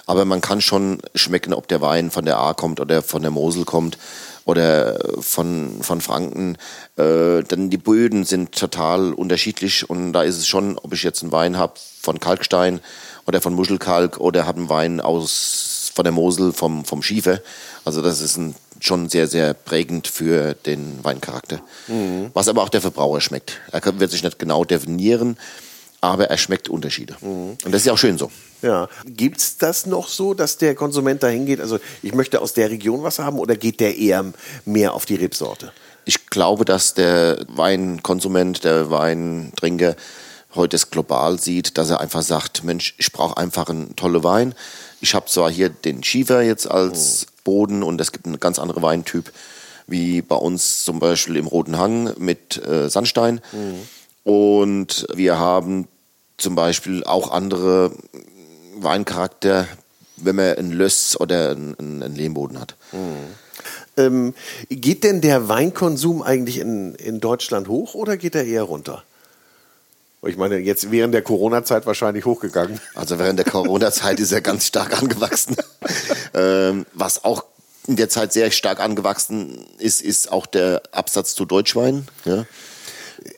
Aber 0.08 0.26
man 0.26 0.42
kann 0.42 0.62
schon 0.62 1.00
schmecken, 1.16 1.54
ob 1.54 1.68
der 1.68 1.82
Wein 1.82 2.12
von 2.12 2.26
der 2.26 2.38
A 2.38 2.54
kommt 2.54 2.80
oder 2.80 3.02
von 3.02 3.24
der 3.24 3.32
Mosel 3.32 3.66
kommt 3.66 3.98
oder 4.46 5.00
von, 5.20 5.82
von 5.82 6.02
Franken, 6.02 6.58
äh, 6.98 7.42
denn 7.44 7.70
die 7.70 7.78
Böden 7.78 8.24
sind 8.24 8.54
total 8.54 9.12
unterschiedlich 9.14 9.90
und 9.90 10.14
da 10.14 10.22
ist 10.22 10.38
es 10.38 10.48
schon, 10.48 10.78
ob 10.78 10.94
ich 10.94 11.04
jetzt 11.04 11.24
einen 11.24 11.32
Wein 11.32 11.58
habe 11.58 11.74
von 12.02 12.20
Kalkstein 12.20 12.80
oder 13.26 13.42
von 13.42 13.54
Muschelkalk 13.54 14.20
oder 14.20 14.46
habe 14.46 14.60
einen 14.60 14.70
Wein 14.70 15.02
aus, 15.02 15.92
von 15.94 16.04
der 16.04 16.14
Mosel 16.14 16.54
vom, 16.54 16.86
vom 16.86 17.02
Schiefer. 17.02 17.42
Also 17.84 18.02
das 18.02 18.22
ist 18.22 18.38
ein, 18.38 18.56
schon 18.80 19.10
sehr, 19.10 19.28
sehr 19.28 19.54
prägend 19.54 20.08
für 20.08 20.54
den 20.54 21.04
Weincharakter. 21.04 21.62
Mhm. 21.88 22.30
Was 22.34 22.48
aber 22.48 22.62
auch 22.62 22.70
der 22.70 22.82
Verbraucher 22.82 23.22
schmeckt. 23.22 23.60
Er 23.72 24.00
wird 24.00 24.12
sich 24.12 24.24
nicht 24.24 24.38
genau 24.38 24.64
definieren, 24.64 25.38
aber 26.02 26.30
er 26.30 26.38
schmeckt 26.38 26.70
Unterschiede. 26.70 27.16
Mhm. 27.22 27.58
Und 27.64 27.72
das 27.72 27.82
ist 27.82 27.86
ja 27.86 27.94
auch 27.94 27.98
schön 27.98 28.20
so. 28.20 28.32
Ja. 28.66 28.90
Gibt 29.06 29.38
es 29.38 29.58
das 29.58 29.86
noch 29.86 30.08
so, 30.08 30.34
dass 30.34 30.58
der 30.58 30.74
Konsument 30.74 31.22
dahin 31.22 31.46
geht, 31.46 31.62
also 31.62 31.80
ich 32.02 32.16
möchte 32.16 32.42
aus 32.42 32.54
der 32.54 32.72
Region 32.72 33.04
was 33.04 33.20
haben 33.20 33.38
oder 33.38 33.56
geht 33.56 33.80
der 33.80 33.96
eher 33.96 34.26
mehr 34.66 34.94
auf 34.94 35.06
die 35.06 35.16
Rebsorte? 35.16 35.72
Ich 36.06 36.28
glaube, 36.28 36.66
dass 36.66 36.96
der 36.96 37.46
Weinkonsument, 37.48 38.64
der 38.64 38.90
Weintrinker 38.90 39.96
heute 40.56 40.76
es 40.78 40.90
global 40.90 41.40
sieht, 41.40 41.78
dass 41.78 41.90
er 41.92 42.00
einfach 42.00 42.24
sagt, 42.24 42.64
Mensch, 42.64 42.96
ich 42.98 43.12
brauche 43.12 43.38
einfach 43.38 43.70
einen 43.70 43.96
tolle 43.96 44.24
Wein. 44.24 44.56
Ich 45.00 45.14
habe 45.14 45.28
zwar 45.28 45.52
hier 45.52 45.70
den 45.70 46.04
Schiefer 46.04 46.42
jetzt 46.42 46.70
als 46.70 47.28
oh. 47.28 47.32
Boden 47.44 47.84
und 47.84 48.02
es 48.02 48.12
gibt 48.12 48.26
einen 48.26 48.40
ganz 48.40 48.58
anderen 48.58 48.82
Weintyp, 48.82 49.32
wie 49.86 50.22
bei 50.22 50.36
uns 50.36 50.86
zum 50.86 51.00
Beispiel 51.00 51.36
im 51.36 51.48
Roten 51.48 51.78
Hang 51.78 52.14
mit 52.18 52.64
äh, 52.66 52.90
Sandstein. 52.90 53.42
Mhm. 53.52 54.32
Und 54.32 55.06
wir 55.14 55.38
haben 55.38 55.88
zum 56.38 56.56
Beispiel 56.56 57.04
auch 57.04 57.32
andere 57.32 57.92
Weincharakter, 58.76 59.68
wenn 60.18 60.36
man 60.36 60.56
einen 60.56 60.72
Löss 60.72 61.20
oder 61.20 61.52
einen, 61.52 61.76
einen 61.80 62.16
Lehmboden 62.16 62.60
hat. 62.60 62.76
Mhm. 62.92 63.36
Ähm, 63.98 64.34
geht 64.70 65.04
denn 65.04 65.22
der 65.22 65.48
Weinkonsum 65.48 66.22
eigentlich 66.22 66.60
in, 66.60 66.96
in 66.96 67.20
Deutschland 67.20 67.68
hoch 67.68 67.94
oder 67.94 68.18
geht 68.18 68.36
er 68.36 68.46
eher 68.46 68.64
runter? 68.64 69.04
Ich 70.28 70.38
meine, 70.38 70.58
jetzt 70.58 70.92
während 70.92 71.14
der 71.14 71.22
Corona-Zeit 71.22 71.86
wahrscheinlich 71.86 72.26
hochgegangen. 72.26 72.80
Also 72.96 73.20
während 73.20 73.38
der 73.38 73.46
Corona-Zeit 73.46 74.20
ist 74.20 74.32
er 74.32 74.42
ganz 74.42 74.66
stark 74.66 75.00
angewachsen. 75.00 75.56
ähm, 76.34 76.86
was 76.94 77.24
auch 77.24 77.46
in 77.88 77.96
der 77.96 78.10
Zeit 78.10 78.34
sehr 78.34 78.50
stark 78.50 78.80
angewachsen 78.80 79.66
ist, 79.78 80.02
ist 80.02 80.32
auch 80.32 80.48
der 80.48 80.82
Absatz 80.92 81.36
zu 81.36 81.46
Deutschwein. 81.46 82.08
Ja. 82.26 82.46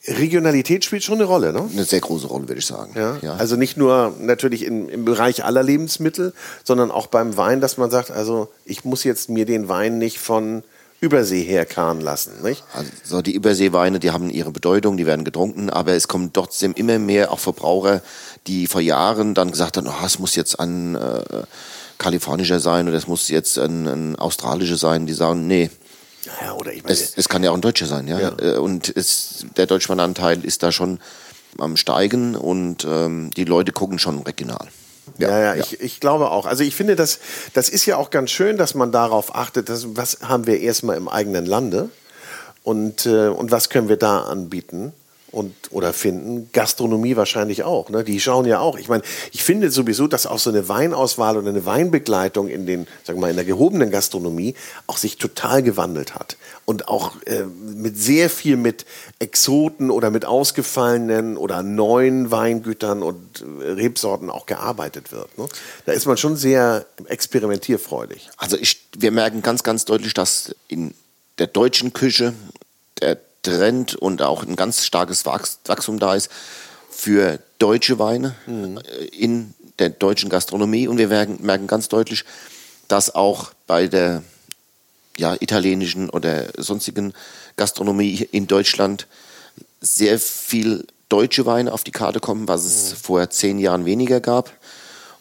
Regionalität 0.07 0.85
spielt 0.85 1.03
schon 1.03 1.15
eine 1.15 1.25
Rolle, 1.25 1.51
ne? 1.51 1.69
Eine 1.71 1.83
sehr 1.83 1.99
große 1.99 2.27
Rolle, 2.27 2.47
würde 2.47 2.59
ich 2.59 2.65
sagen. 2.65 2.93
Ja? 2.95 3.17
ja. 3.21 3.35
Also 3.35 3.55
nicht 3.57 3.75
nur 3.77 4.13
natürlich 4.19 4.63
im, 4.63 4.87
im 4.87 5.05
Bereich 5.05 5.43
aller 5.43 5.63
Lebensmittel, 5.63 6.33
sondern 6.63 6.91
auch 6.91 7.07
beim 7.07 7.35
Wein, 7.35 7.59
dass 7.59 7.77
man 7.77 7.91
sagt, 7.91 8.11
also 8.11 8.47
ich 8.65 8.85
muss 8.85 9.03
jetzt 9.03 9.29
mir 9.29 9.45
den 9.45 9.67
Wein 9.67 9.97
nicht 9.97 10.19
von 10.19 10.63
Übersee 10.99 11.43
herkarren 11.43 12.01
lassen, 12.01 12.41
nicht? 12.41 12.63
Also 12.73 13.21
die 13.21 13.33
Überseeweine, 13.33 13.99
die 13.99 14.11
haben 14.11 14.29
ihre 14.31 14.51
Bedeutung, 14.51 14.97
die 14.97 15.05
werden 15.05 15.25
getrunken, 15.25 15.69
aber 15.69 15.93
es 15.93 16.07
kommen 16.07 16.31
trotzdem 16.33 16.73
immer 16.73 16.97
mehr 16.97 17.31
auch 17.31 17.39
Verbraucher, 17.39 18.01
die 18.47 18.65
vor 18.65 18.81
Jahren 18.81 19.35
dann 19.35 19.51
gesagt 19.51 19.77
haben, 19.77 19.87
oh, 19.87 20.05
es 20.05 20.17
muss 20.17 20.35
jetzt 20.35 20.59
ein 20.59 20.95
äh, 20.95 21.43
kalifornischer 21.99 22.59
sein 22.59 22.87
oder 22.87 22.97
es 22.97 23.07
muss 23.07 23.29
jetzt 23.29 23.59
ein, 23.59 23.87
ein 23.87 24.15
australischer 24.15 24.77
sein, 24.77 25.05
die 25.05 25.13
sagen, 25.13 25.45
nee, 25.45 25.69
ja, 26.41 26.53
oder 26.53 26.73
ich 26.73 26.83
meine, 26.83 26.93
es, 26.93 27.17
es, 27.17 27.29
kann 27.29 27.43
ja 27.43 27.51
auch 27.51 27.55
ein 27.55 27.61
Deutscher 27.61 27.85
sein, 27.85 28.07
ja. 28.07 28.19
ja. 28.19 28.35
Äh, 28.39 28.57
und 28.57 28.95
es, 28.95 29.45
der 29.55 29.65
Deutschmannanteil 29.65 30.43
ist 30.43 30.63
da 30.63 30.71
schon 30.71 30.99
am 31.57 31.77
Steigen 31.77 32.35
und 32.35 32.85
ähm, 32.85 33.31
die 33.35 33.45
Leute 33.45 33.71
gucken 33.71 33.99
schon 33.99 34.19
regional. 34.19 34.67
Ja, 35.17 35.29
ja, 35.29 35.55
ja, 35.55 35.63
Ich, 35.63 35.79
ich 35.79 35.99
glaube 35.99 36.31
auch. 36.31 36.45
Also 36.45 36.63
ich 36.63 36.75
finde, 36.75 36.95
das, 36.95 37.19
das 37.53 37.69
ist 37.69 37.85
ja 37.85 37.97
auch 37.97 38.09
ganz 38.09 38.29
schön, 38.29 38.57
dass 38.57 38.75
man 38.75 38.91
darauf 38.91 39.35
achtet, 39.35 39.69
dass, 39.69 39.95
was 39.95 40.19
haben 40.21 40.45
wir 40.45 40.59
erstmal 40.59 40.97
im 40.97 41.07
eigenen 41.07 41.45
Lande 41.45 41.89
und, 42.63 43.05
äh, 43.05 43.27
und 43.29 43.51
was 43.51 43.69
können 43.69 43.89
wir 43.89 43.97
da 43.97 44.21
anbieten 44.23 44.93
und 45.31 45.53
oder 45.71 45.91
finden. 45.91 46.49
Gastronomie 46.53 47.15
wahrscheinlich 47.15 47.63
auch. 47.63 47.89
Ne? 47.89 48.03
Die 48.03 48.19
schauen 48.19 48.45
ja 48.45 48.59
auch. 48.59 48.77
Ich 48.77 48.87
meine, 48.87 49.03
ich 49.31 49.43
finde 49.43 49.69
sowieso, 49.69 50.07
dass 50.07 50.25
auch 50.25 50.39
so 50.39 50.49
eine 50.49 50.69
Weinauswahl 50.69 51.37
oder 51.37 51.49
eine 51.49 51.65
Weinbegleitung 51.65 52.47
in 52.47 52.65
den, 52.65 52.87
sagen 53.03 53.19
mal, 53.19 53.29
in 53.29 53.35
der 53.35 53.45
gehobenen 53.45 53.91
Gastronomie 53.91 54.55
auch 54.87 54.97
sich 54.97 55.17
total 55.17 55.63
gewandelt 55.63 56.15
hat 56.15 56.37
und 56.65 56.87
auch 56.87 57.21
äh, 57.25 57.43
mit 57.43 57.97
sehr 57.97 58.29
viel 58.29 58.55
mit 58.55 58.85
Exoten 59.19 59.91
oder 59.91 60.11
mit 60.11 60.25
ausgefallenen 60.25 61.35
oder 61.35 61.61
neuen 61.61 62.31
Weingütern 62.31 63.03
und 63.03 63.43
äh, 63.61 63.71
Rebsorten 63.71 64.29
auch 64.29 64.45
gearbeitet 64.45 65.11
wird. 65.11 65.37
Ne? 65.37 65.47
Da 65.85 65.91
ist 65.91 66.05
man 66.05 66.15
schon 66.15 66.37
sehr 66.37 66.85
experimentierfreudig. 67.05 68.29
Also 68.37 68.57
ich, 68.57 68.87
wir 68.97 69.11
merken 69.11 69.41
ganz, 69.41 69.63
ganz 69.63 69.83
deutlich, 69.83 70.13
dass 70.13 70.55
in 70.69 70.93
der 71.37 71.47
deutschen 71.47 71.91
Küche 71.93 72.33
der 73.01 73.17
Trend 73.47 73.95
und 73.95 74.21
auch 74.21 74.43
ein 74.43 74.55
ganz 74.55 74.85
starkes 74.85 75.25
Wachstum 75.25 75.99
da 75.99 76.15
ist 76.15 76.29
für 76.89 77.39
deutsche 77.59 77.99
Weine 77.99 78.35
mhm. 78.45 78.79
in 79.11 79.53
der 79.79 79.89
deutschen 79.89 80.29
Gastronomie. 80.29 80.87
Und 80.87 80.97
wir 80.97 81.07
merken, 81.07 81.39
merken 81.41 81.67
ganz 81.67 81.87
deutlich, 81.87 82.25
dass 82.87 83.13
auch 83.13 83.51
bei 83.67 83.87
der 83.87 84.23
ja, 85.17 85.35
italienischen 85.39 86.09
oder 86.09 86.45
sonstigen 86.57 87.13
Gastronomie 87.55 88.27
in 88.31 88.47
Deutschland 88.47 89.07
sehr 89.81 90.19
viel 90.19 90.85
deutsche 91.09 91.45
Weine 91.45 91.71
auf 91.71 91.83
die 91.83 91.91
Karte 91.91 92.19
kommen, 92.19 92.47
was 92.47 92.65
es 92.65 92.91
mhm. 92.91 92.95
vor 92.97 93.29
zehn 93.29 93.59
Jahren 93.59 93.85
weniger 93.85 94.19
gab. 94.19 94.51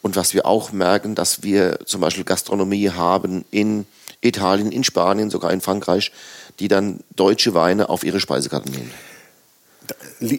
Und 0.03 0.17
was 0.17 0.35
wir 0.35 0.47
auch 0.47 0.73
merken, 0.73 1.15
dass 1.15 1.43
wir 1.43 1.81
zum 1.85 2.01
Beispiel 2.01 2.25
Gastronomie 2.25 2.91
haben 2.91 3.45
in 3.51 3.87
Italien, 4.21 4.73
in 4.73 4.85
Spanien, 4.85 5.31
sogar 5.31 5.53
in 5.53 5.61
Frankreich, 5.61 6.13
die 6.59 6.69
dann 6.69 7.01
deutsche 7.15 7.55
Weine 7.55 7.89
auf 7.89 8.05
ihre 8.05 8.21
Speisekarte 8.21 8.71
nehmen. 8.71 8.91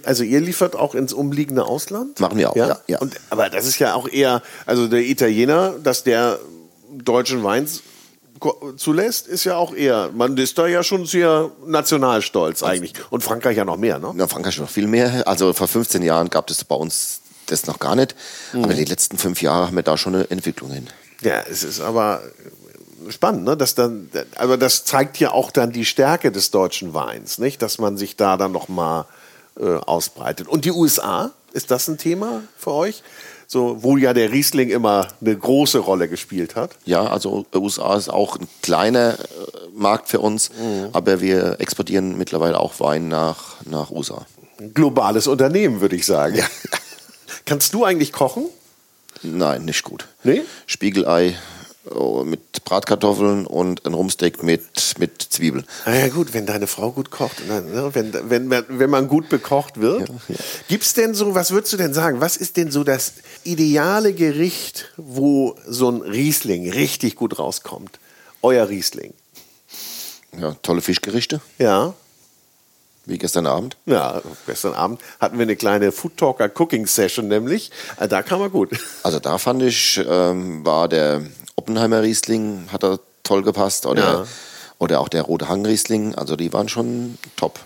Also 0.04 0.24
ihr 0.24 0.42
liefert 0.42 0.76
auch 0.76 0.96
ins 0.96 1.14
umliegende 1.14 1.66
Ausland? 1.66 2.20
Machen 2.20 2.38
wir 2.38 2.52
auch, 2.52 2.56
ja. 2.56 2.68
ja, 2.68 2.80
ja. 2.88 3.00
Und, 3.00 3.16
aber 3.30 3.50
das 3.50 3.66
ist 3.66 3.80
ja 3.80 3.94
auch 3.94 4.10
eher, 4.10 4.42
also 4.66 4.88
der 4.88 5.02
Italiener, 5.02 5.76
dass 5.82 6.04
der 6.04 6.40
deutschen 6.92 7.44
Wein 7.44 7.68
zulässt, 8.76 9.28
ist 9.28 9.44
ja 9.46 9.56
auch 9.56 9.74
eher, 9.74 10.10
man 10.14 10.38
ist 10.38 10.58
da 10.58 10.68
ja 10.68 10.84
schon 10.84 11.06
sehr 11.06 11.52
nationalstolz 11.66 12.64
eigentlich. 12.64 12.94
Und 13.10 13.24
Frankreich 13.24 13.58
ja 13.58 13.66
noch 13.66 13.78
mehr, 13.78 14.00
ne? 14.00 14.14
Ja, 14.18 14.28
Frankreich 14.28 14.60
noch 14.60 14.70
viel 14.70 14.88
mehr. 14.88 15.28
Also 15.28 15.54
vor 15.54 15.68
15 15.68 16.04
Jahren 16.04 16.30
gab 16.30 16.50
es 16.50 16.64
bei 16.64 16.76
uns 16.76 17.22
das 17.48 17.66
noch 17.66 17.80
gar 17.80 17.96
nicht. 17.96 18.16
Mhm. 18.54 18.64
Aber 18.64 18.74
die 18.74 18.86
letzten 18.86 19.18
fünf 19.18 19.42
Jahre 19.42 19.68
haben 19.68 19.76
wir 19.76 19.84
da 19.84 19.98
schon 19.98 20.16
eine 20.16 20.30
Entwicklung 20.30 20.72
hin. 20.72 20.88
Ja, 21.22 21.42
es 21.50 21.64
ist 21.64 21.82
aber 21.82 22.22
spannend, 23.10 23.44
ne? 23.44 23.58
Dass 23.58 23.76
dann, 23.76 24.10
aber 24.36 24.58
das 24.58 24.86
zeigt 24.86 25.20
ja 25.20 25.32
auch 25.32 25.52
dann 25.52 25.72
die 25.72 25.86
Stärke 25.86 26.32
des 26.32 26.52
deutschen 26.52 26.94
Weins, 26.94 27.38
nicht? 27.38 27.62
Dass 27.62 27.78
man 27.78 27.98
sich 27.98 28.16
da 28.16 28.38
dann 28.38 28.52
noch 28.52 28.68
mal 28.68 29.06
äh, 29.60 29.78
ausbreitet. 29.78 30.48
Und 30.48 30.66
die 30.66 30.72
USA, 30.72 31.32
ist 31.54 31.72
das 31.72 31.88
ein 31.88 31.98
Thema 31.98 32.44
für 32.58 32.72
euch? 32.72 33.04
So, 33.48 33.82
wo 33.82 33.96
ja 33.96 34.14
der 34.14 34.32
Riesling 34.32 34.70
immer 34.70 35.08
eine 35.22 35.36
große 35.36 35.80
Rolle 35.80 36.10
gespielt 36.10 36.56
hat. 36.56 36.72
Ja, 36.84 37.08
also 37.08 37.46
USA 37.56 37.96
ist 37.96 38.10
auch 38.10 38.38
ein 38.38 38.48
kleiner 38.62 39.14
äh, 39.14 39.18
Markt 39.74 40.10
für 40.10 40.20
uns, 40.20 40.50
mhm. 40.50 40.90
aber 40.92 41.22
wir 41.22 41.60
exportieren 41.60 42.18
mittlerweile 42.18 42.60
auch 42.60 42.80
Wein 42.80 43.08
nach, 43.08 43.56
nach 43.66 43.90
USA. 43.90 44.26
Ein 44.60 44.74
globales 44.74 45.28
Unternehmen, 45.28 45.80
würde 45.80 45.96
ich 45.96 46.06
sagen. 46.06 46.36
Ja. 46.36 46.46
Kannst 47.46 47.74
du 47.74 47.86
eigentlich 47.86 48.12
kochen? 48.12 48.46
Nein, 49.24 49.66
nicht 49.66 49.84
gut. 49.84 50.08
Nee? 50.24 50.42
Spiegelei 50.66 51.38
mit 52.26 52.64
Bratkartoffeln 52.66 53.46
und 53.46 53.86
ein 53.86 53.94
Rumsteak 53.94 54.44
mit, 54.44 54.96
mit 55.00 55.22
Zwiebeln. 55.22 55.66
Na 55.86 55.96
ja 55.96 56.08
gut, 56.10 56.34
wenn 56.34 56.46
deine 56.46 56.68
Frau 56.68 56.92
gut 56.92 57.12
kocht, 57.12 57.38
dann, 57.48 57.72
ne, 57.72 57.90
wenn, 57.94 58.14
wenn, 58.30 58.48
man- 58.48 58.66
wenn 58.68 58.90
man 58.90 59.08
gut 59.08 59.30
bekocht 59.30 59.80
wird. 59.80 60.10
Gibt's 60.68 60.94
denn 60.94 61.14
so, 61.14 61.34
was 61.36 61.52
würdest 61.52 61.74
du 61.74 61.78
denn 61.78 61.94
sagen, 61.94 62.20
was 62.22 62.38
ist 62.38 62.58
denn 62.58 62.72
so 62.72 62.84
das 62.84 63.14
ideale 63.44 64.14
Gericht, 64.14 64.92
wo 64.98 65.56
so 65.68 65.90
ein 65.90 66.02
Riesling 66.02 66.70
richtig 66.72 67.16
gut 67.16 67.40
rauskommt? 67.40 68.00
Euer 68.42 68.68
Riesling. 68.70 69.14
Ja, 70.40 70.56
tolle 70.62 70.82
Fischgerichte, 70.82 71.42
Ja. 71.58 71.94
wie 73.06 73.18
gestern 73.18 73.48
Abend. 73.48 73.78
Ja, 73.86 74.22
gestern 74.46 74.74
Abend 74.74 75.02
hatten 75.20 75.38
wir 75.38 75.44
eine 75.44 75.56
kleine 75.56 75.92
Food 75.94 76.18
Talker 76.18 76.52
Cooking 76.54 76.86
Session 76.86 77.28
nämlich. 77.30 77.72
Äh, 78.00 78.08
Da 78.08 78.22
kam 78.22 78.42
er 78.42 78.50
gut. 78.50 78.72
Also 79.04 79.20
da 79.20 79.38
fand 79.38 79.64
ich, 79.64 80.00
ähm, 80.08 80.66
war 80.66 80.88
der 80.90 81.22
Oppenheimer 81.58 82.02
Riesling, 82.04 82.68
hat 82.72 82.84
er 82.84 83.00
toll 83.24 83.44
gepasst. 83.44 83.86
Oder, 83.86 84.02
Ja. 84.02 84.26
oder 84.80 85.00
auch 85.02 85.10
der 85.10 85.24
Rote 85.24 85.50
Hang 85.50 85.66
Riesling, 85.66 86.16
also 86.16 86.36
die 86.36 86.54
waren 86.54 86.70
schon 86.70 87.18
top. 87.36 87.60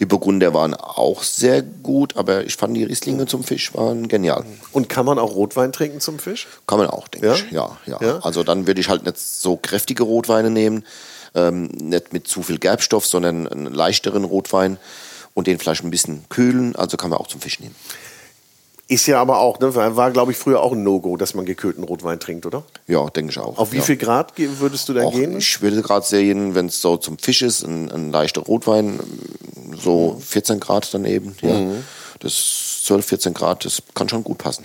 Die 0.00 0.04
Burgunder 0.04 0.52
waren 0.52 0.74
auch 0.74 1.22
sehr 1.22 1.62
gut, 1.62 2.16
aber 2.16 2.44
ich 2.44 2.56
fand 2.56 2.76
die 2.76 2.82
Rieslinge 2.84 3.26
zum 3.26 3.44
Fisch 3.44 3.72
waren 3.74 4.08
genial. 4.08 4.44
Und 4.72 4.88
kann 4.88 5.06
man 5.06 5.18
auch 5.18 5.34
Rotwein 5.36 5.72
trinken 5.72 6.00
zum 6.00 6.18
Fisch? 6.18 6.48
Kann 6.66 6.78
man 6.78 6.88
auch, 6.88 7.06
denke 7.08 7.28
Ja? 7.28 7.34
ich. 7.34 7.50
Ja, 7.52 7.76
ja, 7.86 7.98
Ja? 8.02 8.18
Also 8.18 8.42
dann 8.42 8.66
würde 8.66 8.80
ich 8.80 8.88
halt 8.88 9.04
nicht 9.04 9.18
so 9.18 9.56
kräftige 9.56 10.02
Rotweine 10.02 10.50
nehmen, 10.50 10.84
ähm, 11.36 11.66
nicht 11.66 12.12
mit 12.12 12.26
zu 12.26 12.42
viel 12.42 12.58
Gerbstoff, 12.58 13.06
sondern 13.06 13.46
einen 13.46 13.72
leichteren 13.72 14.24
Rotwein 14.24 14.76
und 15.34 15.46
den 15.46 15.58
vielleicht 15.60 15.84
ein 15.84 15.90
bisschen 15.90 16.24
kühlen. 16.30 16.74
Also 16.74 16.96
kann 16.96 17.10
man 17.10 17.18
auch 17.20 17.28
zum 17.28 17.40
Fisch 17.40 17.60
nehmen. 17.60 17.76
Ist 18.88 19.06
ja 19.06 19.20
aber 19.20 19.40
auch, 19.40 19.58
ne, 19.58 19.74
war, 19.74 20.10
glaube 20.12 20.30
ich 20.30 20.38
früher 20.38 20.62
auch 20.62 20.72
ein 20.72 20.84
No-Go, 20.84 21.16
dass 21.16 21.34
man 21.34 21.44
gekühlten 21.44 21.82
Rotwein 21.82 22.20
trinkt, 22.20 22.46
oder? 22.46 22.62
Ja, 22.86 23.04
denke 23.10 23.32
ich 23.32 23.38
auch. 23.38 23.58
Auf 23.58 23.72
wie 23.72 23.78
ja. 23.78 23.82
viel 23.82 23.96
Grad 23.96 24.32
würdest 24.36 24.88
du 24.88 24.94
da 24.94 25.10
gehen? 25.10 25.36
ich 25.36 25.60
würde 25.60 25.82
gerade 25.82 26.06
sehen, 26.06 26.54
wenn 26.54 26.66
es 26.66 26.80
so 26.80 26.96
zum 26.96 27.18
Fisch 27.18 27.42
ist, 27.42 27.64
ein, 27.64 27.90
ein 27.90 28.12
leichter 28.12 28.42
Rotwein, 28.42 29.00
so 29.76 30.20
14 30.24 30.60
Grad 30.60 30.94
dann 30.94 31.04
eben. 31.04 31.34
Ja. 31.42 31.54
Mhm. 31.54 31.84
Das 32.20 32.82
12, 32.84 33.06
14 33.06 33.34
Grad, 33.34 33.64
das 33.64 33.82
kann 33.94 34.08
schon 34.08 34.22
gut 34.22 34.38
passen. 34.38 34.64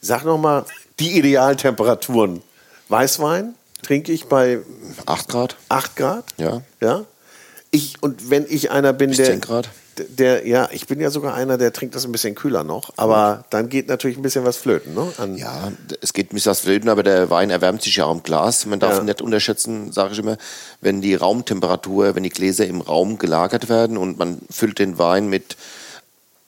Sag 0.00 0.24
noch 0.24 0.38
mal 0.38 0.64
die 1.00 1.18
Idealtemperaturen. 1.18 2.42
Weißwein 2.88 3.54
trinke 3.82 4.12
ich 4.12 4.26
bei 4.26 4.60
8 5.06 5.28
Grad, 5.28 5.56
8 5.68 5.96
Grad. 5.96 6.24
ja. 6.38 6.62
Ja. 6.80 7.04
Ich, 7.72 8.00
und 8.00 8.30
wenn 8.30 8.46
ich 8.48 8.70
einer 8.70 8.92
bin, 8.92 9.10
Bis 9.10 9.18
der, 9.18 9.26
10 9.26 9.40
Grad. 9.40 9.68
Der, 9.98 10.46
ja, 10.46 10.68
ich 10.72 10.86
bin 10.86 11.00
ja 11.00 11.10
sogar 11.10 11.34
einer, 11.34 11.58
der 11.58 11.72
trinkt 11.72 11.94
das 11.94 12.04
ein 12.04 12.12
bisschen 12.12 12.34
kühler 12.34 12.64
noch, 12.64 12.90
aber 12.96 13.44
dann 13.50 13.68
geht 13.68 13.88
natürlich 13.88 14.16
ein 14.16 14.22
bisschen 14.22 14.44
was 14.44 14.56
flöten, 14.56 14.94
ne? 14.94 15.12
An, 15.18 15.36
Ja, 15.36 15.72
es 16.00 16.12
geht 16.12 16.32
ein 16.32 16.34
bisschen 16.34 16.50
was 16.50 16.60
flöten, 16.60 16.88
aber 16.88 17.02
der 17.02 17.30
Wein 17.30 17.50
erwärmt 17.50 17.82
sich 17.82 17.96
ja 17.96 18.06
auch 18.06 18.12
im 18.14 18.22
Glas. 18.22 18.66
Man 18.66 18.80
darf 18.80 18.98
Ja. 18.98 19.02
nicht 19.02 19.22
unterschätzen, 19.22 19.92
sage 19.92 20.12
ich 20.12 20.18
immer, 20.18 20.36
wenn 20.80 21.00
die 21.00 21.14
Raumtemperatur, 21.14 22.14
wenn 22.14 22.22
die 22.22 22.30
Gläser 22.30 22.66
im 22.66 22.80
Raum 22.80 23.18
gelagert 23.18 23.68
werden 23.68 23.96
und 23.96 24.18
man 24.18 24.38
füllt 24.50 24.78
den 24.78 24.98
Wein 24.98 25.28
mit 25.28 25.56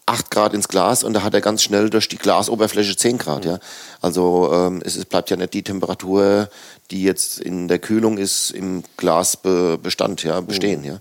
8 0.08 0.30
Grad 0.30 0.54
ins 0.54 0.68
Glas 0.68 1.02
und 1.04 1.12
da 1.12 1.22
hat 1.22 1.34
er 1.34 1.40
ganz 1.40 1.62
schnell 1.62 1.90
durch 1.90 2.08
die 2.08 2.16
Glasoberfläche 2.16 2.96
10 2.96 3.18
Grad. 3.18 3.44
Ja? 3.44 3.58
Also 4.00 4.50
ähm, 4.52 4.82
es, 4.84 4.96
es 4.96 5.04
bleibt 5.04 5.30
ja 5.30 5.36
nicht 5.36 5.52
die 5.54 5.62
Temperatur, 5.62 6.48
die 6.90 7.02
jetzt 7.02 7.38
in 7.40 7.68
der 7.68 7.78
Kühlung 7.78 8.16
ist, 8.16 8.50
im 8.50 8.82
Glasbestand 8.96 10.22
ja, 10.24 10.40
bestehen. 10.40 10.82
Ja? 10.84 10.98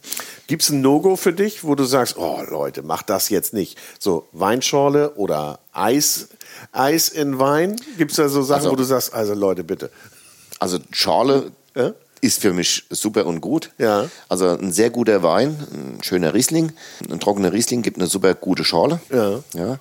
Gibt 0.48 0.64
es 0.64 0.70
ein 0.70 0.82
No-Go 0.82 1.16
für 1.16 1.34
dich, 1.34 1.64
wo 1.64 1.76
du 1.76 1.86
sagst, 1.86 2.18
oh 2.18 2.42
Leute, 2.50 2.84
mach 2.84 3.02
das 3.04 3.30
jetzt 3.30 3.54
nicht? 3.54 3.78
So 3.98 4.28
Weinschorle 4.34 5.14
oder 5.16 5.60
Eis, 5.72 6.28
Eis 6.72 7.10
in 7.10 7.40
Wein? 7.40 7.78
Gibt 7.98 8.12
es 8.12 8.18
da 8.18 8.28
so 8.28 8.42
Sachen, 8.42 8.60
Also- 8.60 8.72
wo 8.72 8.76
du 8.76 8.84
sagst, 8.84 9.14
also 9.14 9.34
Leute, 9.34 9.64
bitte. 9.64 9.90
Also 10.60 10.80
Schorle 10.92 11.52
Ja? 11.76 11.94
Ist 12.22 12.42
für 12.42 12.54
mich 12.54 12.86
super 12.90 13.26
und 13.26 13.42
gut. 13.42 13.72
Ja. 13.78 14.06
Also 14.30 14.48
ein 14.50 14.72
sehr 14.72 14.90
guter 14.90 15.24
Wein, 15.24 15.56
ein 15.72 16.04
schöner 16.04 16.34
Riesling. 16.34 16.72
Ein 17.12 17.20
trockener 17.20 17.54
Riesling 17.54 17.82
gibt 17.82 17.98
eine 17.98 18.08
super 18.08 18.34
gute 18.34 18.64
Schorle. 18.64 19.00
Ja. 19.12 19.40
ja. 19.54 19.78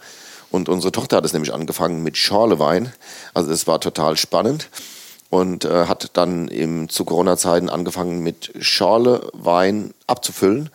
Und 0.51 0.69
unsere 0.69 0.93
Tochter 0.93 1.17
hat 1.17 1.25
es 1.25 1.33
nämlich 1.33 1.53
angefangen 1.53 2.03
mit 2.03 2.17
Schorlewein. 2.17 2.93
Also 3.35 3.51
das 3.51 3.67
war 3.67 3.81
total 3.81 4.17
spannend. 4.17 4.69
Und 5.29 5.65
äh, 5.65 5.87
hat 5.87 6.11
dann 6.13 6.47
im, 6.49 6.89
zu 6.89 7.05
Corona-Zeiten 7.05 7.69
angefangen 7.69 8.21
mit 8.21 8.53
Schorlewein 8.61 9.93
abzufüllen. 10.07 10.71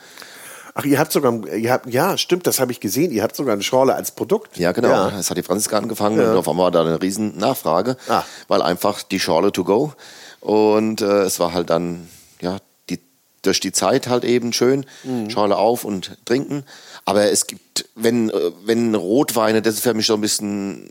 Ach, 0.73 0.85
ihr 0.85 0.99
habt 0.99 1.11
sogar, 1.11 1.47
ihr 1.47 1.71
habt, 1.71 1.87
ja, 1.87 2.17
stimmt, 2.17 2.47
das 2.47 2.59
habe 2.59 2.71
ich 2.71 2.79
gesehen. 2.79 3.11
Ihr 3.11 3.23
habt 3.23 3.35
sogar 3.35 3.53
eine 3.53 3.63
Schorle 3.63 3.93
als 3.95 4.11
Produkt. 4.11 4.57
Ja, 4.57 4.71
genau. 4.71 4.89
Ja. 4.89 5.09
Das 5.09 5.29
hat 5.29 5.37
die 5.37 5.43
Franziska 5.43 5.77
angefangen 5.77 6.19
und 6.19 6.35
auf 6.37 6.47
einmal 6.47 6.65
war 6.65 6.71
da 6.71 6.81
eine 6.81 7.01
riesen 7.01 7.37
Nachfrage, 7.37 7.97
Ah. 8.07 8.23
weil 8.47 8.61
einfach 8.61 9.03
die 9.03 9.19
Schorle 9.19 9.51
to 9.51 9.63
go. 9.63 9.93
Und 10.41 11.01
äh, 11.01 11.21
es 11.23 11.39
war 11.39 11.53
halt 11.53 11.69
dann, 11.69 12.09
ja, 12.41 12.57
die, 12.89 12.99
durch 13.43 13.59
die 13.59 13.71
Zeit 13.71 14.07
halt 14.07 14.23
eben 14.25 14.51
schön, 14.53 14.85
Mhm. 15.03 15.29
Schorle 15.29 15.55
auf 15.55 15.85
und 15.85 16.17
trinken. 16.25 16.65
Aber 17.05 17.31
es 17.31 17.47
gibt, 17.47 17.85
wenn, 17.95 18.29
äh, 18.29 18.51
wenn 18.65 18.93
Rotweine, 18.95 19.61
das 19.61 19.75
ist 19.75 19.83
für 19.83 19.93
mich 19.93 20.07
so 20.07 20.15
ein 20.15 20.21
bisschen 20.21 20.89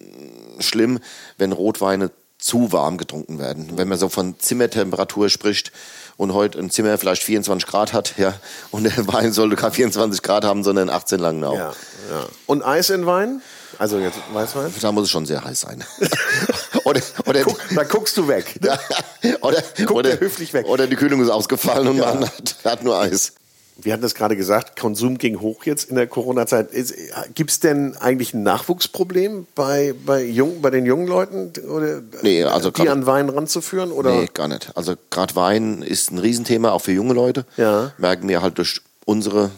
schlimm, 0.61 1.01
wenn 1.36 1.53
Rotweine 1.53 2.11
zu 2.38 2.72
warm 2.72 2.96
getrunken 2.96 3.38
werden. 3.38 3.72
Wenn 3.76 3.88
man 3.88 3.98
so 3.98 4.09
von 4.09 4.38
Zimmertemperatur 4.38 5.28
spricht 5.28 5.72
und 6.16 6.32
heute 6.32 6.59
ein 6.59 6.70
Zimmer 6.70 6.96
vielleicht 6.96 7.22
24 7.22 7.68
Grad 7.68 7.92
hat, 7.92 8.14
ja, 8.16 8.34
und 8.70 8.84
der 8.84 9.07
Wein 9.09 9.32
sollte 9.32 9.57
keine 9.57 9.72
24 9.72 10.22
Grad 10.22 10.44
haben, 10.44 10.64
sondern 10.64 10.88
18 10.88 11.18
lang 11.20 11.42
auch. 11.44 11.55
Ja, 11.55 11.72
ja. 12.11 12.26
Und 12.46 12.62
Eis 12.62 12.88
in 12.90 13.05
Wein? 13.05 13.42
Also 13.78 13.98
jetzt 13.98 14.18
Weißwein? 14.32 14.72
Da 14.80 14.92
muss 14.92 15.05
es 15.05 15.11
schon 15.11 15.26
sehr 15.26 15.42
heiß 15.44 15.61
sein. 15.61 15.84
oder, 16.91 17.01
oder, 17.26 17.43
Guck, 17.45 17.59
da 17.74 17.84
guckst 17.84 18.16
du 18.16 18.28
weg. 18.28 18.55
oder, 19.41 19.62
Guckt 19.78 19.91
oder, 19.93 20.11
er 20.11 20.20
höflich 20.20 20.53
weg. 20.53 20.66
oder 20.66 20.86
die 20.86 20.97
Kühlung 20.97 21.22
ist 21.22 21.30
ausgefallen 21.30 21.88
und 21.88 21.97
Ja. 21.97 22.14
man 22.14 22.24
hat, 22.26 22.57
hat 22.64 22.84
nur 22.84 22.99
Eis. 22.99 23.32
Wir 23.82 23.95
hatten 23.95 24.03
das 24.03 24.14
gerade 24.14 24.36
gesagt, 24.36 24.78
Konsum 24.78 25.16
ging 25.16 25.41
hoch 25.41 25.64
jetzt 25.64 25.88
in 25.88 25.97
der 25.97 26.07
Corona-Zeit. 26.07 26.68
Gibt 27.34 27.51
es 27.51 27.61
denn 27.61 27.97
eigentlich 27.97 28.34
ein 28.34 28.43
Nachwuchsproblem 28.43 29.47
bei, 29.55 29.95
bei, 30.05 30.22
jung, 30.22 30.61
bei 30.61 30.68
den 30.68 30.84
jungen 30.84 31.07
Leuten, 31.07 31.53
oder, 31.66 32.03
Nee, 32.20 32.45
also 32.45 32.70
die 32.70 32.91
an 32.91 33.07
Wein 33.07 33.30
ranzuführen? 33.30 33.91
Oder? 33.91 34.11
Nee, 34.12 34.28
gar 34.34 34.49
nicht. 34.49 34.70
Also 34.76 34.97
gerade 35.09 35.34
Wein 35.34 35.80
ist 35.80 36.11
ein 36.11 36.18
Riesenthema, 36.18 36.72
auch 36.72 36.82
für 36.82 36.93
junge 36.93 37.14
Leute. 37.14 37.47
Ja. 37.57 37.93
Merken 37.97 38.28
wir 38.28 38.43
halt 38.43 38.59
durch 38.59 38.82
unsere 39.07 39.51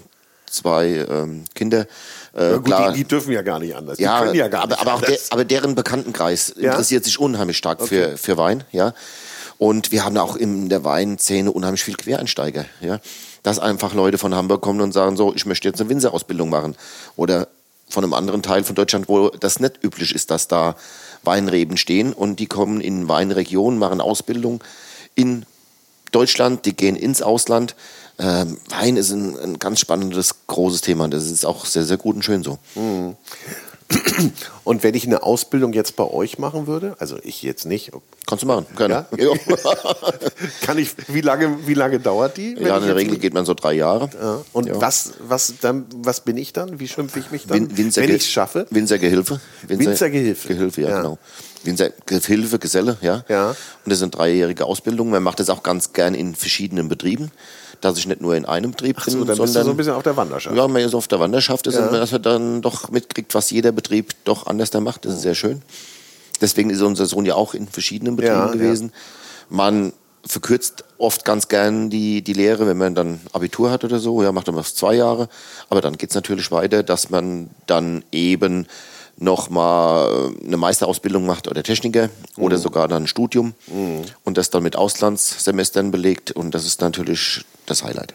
zwei 0.47 1.05
ähm, 1.11 1.45
Kinder. 1.57 1.87
Äh, 2.35 2.43
Ja, 2.43 2.57
gut, 2.57 2.65
klar, 2.65 2.93
die, 2.93 2.99
die 2.99 3.05
dürfen 3.05 3.33
ja 3.33 3.43
gar 3.43 3.59
nicht 3.59 3.75
anders. 3.75 3.97
Die 3.99 4.05
ja, 4.05 4.21
können 4.21 4.35
ja 4.35 4.49
gar 4.49 4.63
aber, 4.63 4.75
nicht 4.75 4.81
aber, 4.81 4.95
auch 4.95 5.01
der, 5.03 5.19
aber 5.31 5.45
deren 5.45 5.75
Bekanntenkreis 5.75 6.51
interessiert 6.51 7.05
sich 7.05 7.19
unheimlich 7.19 7.57
stark 7.57 7.87
für, 7.87 8.17
für 8.17 8.37
Wein, 8.37 8.65
ja. 8.73 8.95
Und 9.59 9.93
wir 9.93 10.05
haben 10.05 10.17
auch 10.17 10.35
in 10.35 10.69
der 10.69 10.83
Weinszene 10.83 11.53
unheimlich 11.53 11.85
viel 11.85 11.97
Quereinsteiger, 11.97 12.65
ja. 12.81 13.01
Dass 13.43 13.59
einfach 13.59 13.95
Leute 13.95 14.19
von 14.19 14.35
Hamburg 14.35 14.61
kommen 14.61 14.81
und 14.81 14.93
sagen 14.93 15.17
so, 15.17 15.35
ich 15.35 15.47
möchte 15.47 15.69
jetzt 15.69 15.81
eine 15.81 15.91
Winzerausbildung 15.91 16.49
machen. 16.49 16.77
Oder 17.17 17.49
von 17.89 18.05
einem 18.05 18.15
anderen 18.15 18.43
Teil 18.43 18.65
von 18.65 18.75
Deutschland, 18.75 19.09
wo 19.09 19.29
das 19.29 19.61
nicht 19.61 19.83
üblich 19.85 20.15
ist, 20.15 20.31
dass 20.31 20.49
da 20.49 20.77
Weinreben 21.25 21.77
stehen 21.77 22.13
und 22.13 22.41
die 22.41 22.47
kommen 22.47 22.81
in 22.81 23.09
Weinregionen, 23.09 23.79
machen 23.79 24.01
Ausbildung 24.01 24.63
in 25.15 25.45
Deutschland, 26.13 26.65
die 26.67 26.77
gehen 26.77 26.97
ins 26.97 27.23
Ausland. 27.23 27.75
Ähm, 28.19 28.59
Wein 28.69 28.97
ist 28.97 29.11
ein, 29.11 29.39
ein 29.39 29.59
ganz 29.59 29.81
spannendes, 29.81 30.35
großes 30.47 30.83
Thema. 30.83 31.09
Das 31.09 31.31
ist 31.31 31.45
auch 31.45 31.65
sehr, 31.65 31.85
sehr 31.85 31.97
gut 31.97 32.17
und 32.17 32.25
schön 32.25 32.43
so. 32.43 32.59
Und 34.65 34.83
wenn 34.83 34.95
ich 34.95 35.07
eine 35.07 35.23
Ausbildung 35.23 35.73
jetzt 35.73 35.97
bei 35.97 36.05
euch 36.05 36.39
machen 36.39 36.67
würde, 36.67 36.95
also 36.99 37.19
ich 37.23 37.43
jetzt 37.43 37.67
nicht, 37.67 37.93
Kannst 38.27 38.43
du 38.43 38.47
machen, 38.47 38.67
gerne. 38.77 39.07
Ja? 39.19 39.33
kann 40.63 40.79
ich, 40.79 40.91
wie 41.09 41.21
lange, 41.21 41.67
wie 41.67 41.75
lange 41.75 41.99
dauert 41.99 42.37
die? 42.37 42.55
Ja, 42.59 42.79
in 42.79 42.87
der 42.87 42.97
Regel 42.97 43.19
geht 43.19 43.35
man 43.35 43.45
so 43.45 43.55
drei 43.55 43.75
Jahre. 43.75 44.09
Ja. 44.21 44.41
Und 44.53 44.69
Ja. 44.69 44.81
was, 44.81 45.13
was, 45.19 45.55
dann, 45.61 45.87
was 45.97 46.21
bin 46.21 46.37
ich 46.37 46.53
dann? 46.53 46.79
Wie 46.81 46.89
schimpfe 46.89 47.19
ich 47.19 47.31
mich 47.31 47.47
dann, 47.47 47.71
Win 47.71 47.77
Winzer 47.77 48.03
wenn 48.03 48.11
ich 48.11 48.23
es 48.23 48.29
schaffe? 48.29 48.67
Winzergehilfe. 48.71 49.41
Winzergehilfe. 49.67 50.49
Gehilfe, 50.49 50.81
ja, 50.83 51.17
Ja. 51.65 51.73
genau. 51.73 51.93
Winzergehilfe, 52.09 52.59
Geselle, 52.59 52.97
ja. 53.01 53.25
Ja. 53.29 53.51
Und 53.51 53.57
das 53.91 53.99
sind 53.99 54.17
dreijährige 54.17 54.65
Ausbildungen. 54.67 55.11
Man 55.13 55.23
macht 55.23 55.41
das 55.41 55.51
auch 55.51 55.63
ganz 55.63 55.93
gern 55.93 56.15
in 56.15 56.35
verschiedenen 56.35 56.89
Betrieben, 56.89 57.31
dass 57.81 57.99
ich 57.99 58.07
nicht 58.07 58.21
nur 58.21 58.37
in 58.37 58.45
einem 58.45 58.71
Betrieb 58.73 58.97
Ach 59.01 59.05
bin, 59.07 59.15
so, 59.15 59.19
dann 59.25 59.29
bist 59.29 59.41
du 59.41 59.47
sondern 59.47 59.65
so 59.65 59.71
ein 59.73 59.77
bisschen 59.77 59.93
auf 59.95 60.03
der 60.03 60.17
Wanderschaft. 60.17 60.57
ja, 60.57 60.69
man 60.69 60.83
ist 60.83 60.95
auf 60.95 61.09
der 61.09 61.21
Wanderschaft 61.21 61.67
ist 61.67 61.75
Ja. 61.75 61.87
und 61.87 61.93
dass 61.93 62.13
man 62.13 62.23
dann 62.23 62.63
doch 62.63 62.91
mitkriegt, 62.91 63.35
was 63.35 63.51
jeder 63.51 63.73
Betrieb 63.73 64.13
doch 64.25 64.47
anders 64.47 64.71
da 64.71 64.81
macht. 64.81 65.05
Das 65.05 65.15
ist 65.15 65.23
sehr 65.23 65.35
schön. 65.35 65.63
Deswegen 66.41 66.71
ist 66.71 66.81
unser 66.81 67.07
Sohn 67.07 67.25
ja 67.25 67.35
auch 67.35 67.55
in 67.55 67.69
verschiedenen 67.69 68.17
Betrieben 68.17 68.37
Ja, 68.37 68.47
gewesen. 68.51 68.93
Man 69.49 69.93
verkürzt 70.25 70.85
oft 70.99 71.25
ganz 71.25 71.49
gern 71.49 71.91
die, 71.91 72.23
die 72.23 72.33
Lehre, 72.33 72.67
wenn 72.67 72.79
man 72.79 72.95
dann 72.95 73.21
Abitur 73.33 73.71
hat 73.73 73.83
oder 73.85 73.99
so, 73.99 74.23
ja, 74.23 74.31
macht 74.31 74.47
man 74.47 74.57
das 74.57 74.75
zwei 74.75 74.95
Jahre. 74.95 75.29
Aber 75.69 75.81
dann 75.81 75.97
geht's 75.99 76.15
natürlich 76.15 76.51
weiter, 76.53 76.83
dass 76.85 77.11
man 77.11 77.51
dann 77.67 78.05
eben 78.13 78.67
noch 79.23 79.51
mal 79.51 80.33
eine 80.45 80.57
Meisterausbildung 80.57 81.25
macht 81.25 81.47
oder 81.49 81.63
Techniker 81.63 82.11
oder 82.37 82.59
sogar 82.59 82.89
dann 82.89 83.05
ein 83.05 83.07
Studium 83.07 83.55
und 84.25 84.37
das 84.37 84.51
dann 84.51 84.63
mit 84.63 84.77
Auslandssemestern 84.77 85.91
belegt 85.91 86.33
und 86.33 86.53
das 86.55 86.67
ist 86.67 86.81
natürlich 86.81 87.45
das 87.67 87.85
Highlight 87.85 88.15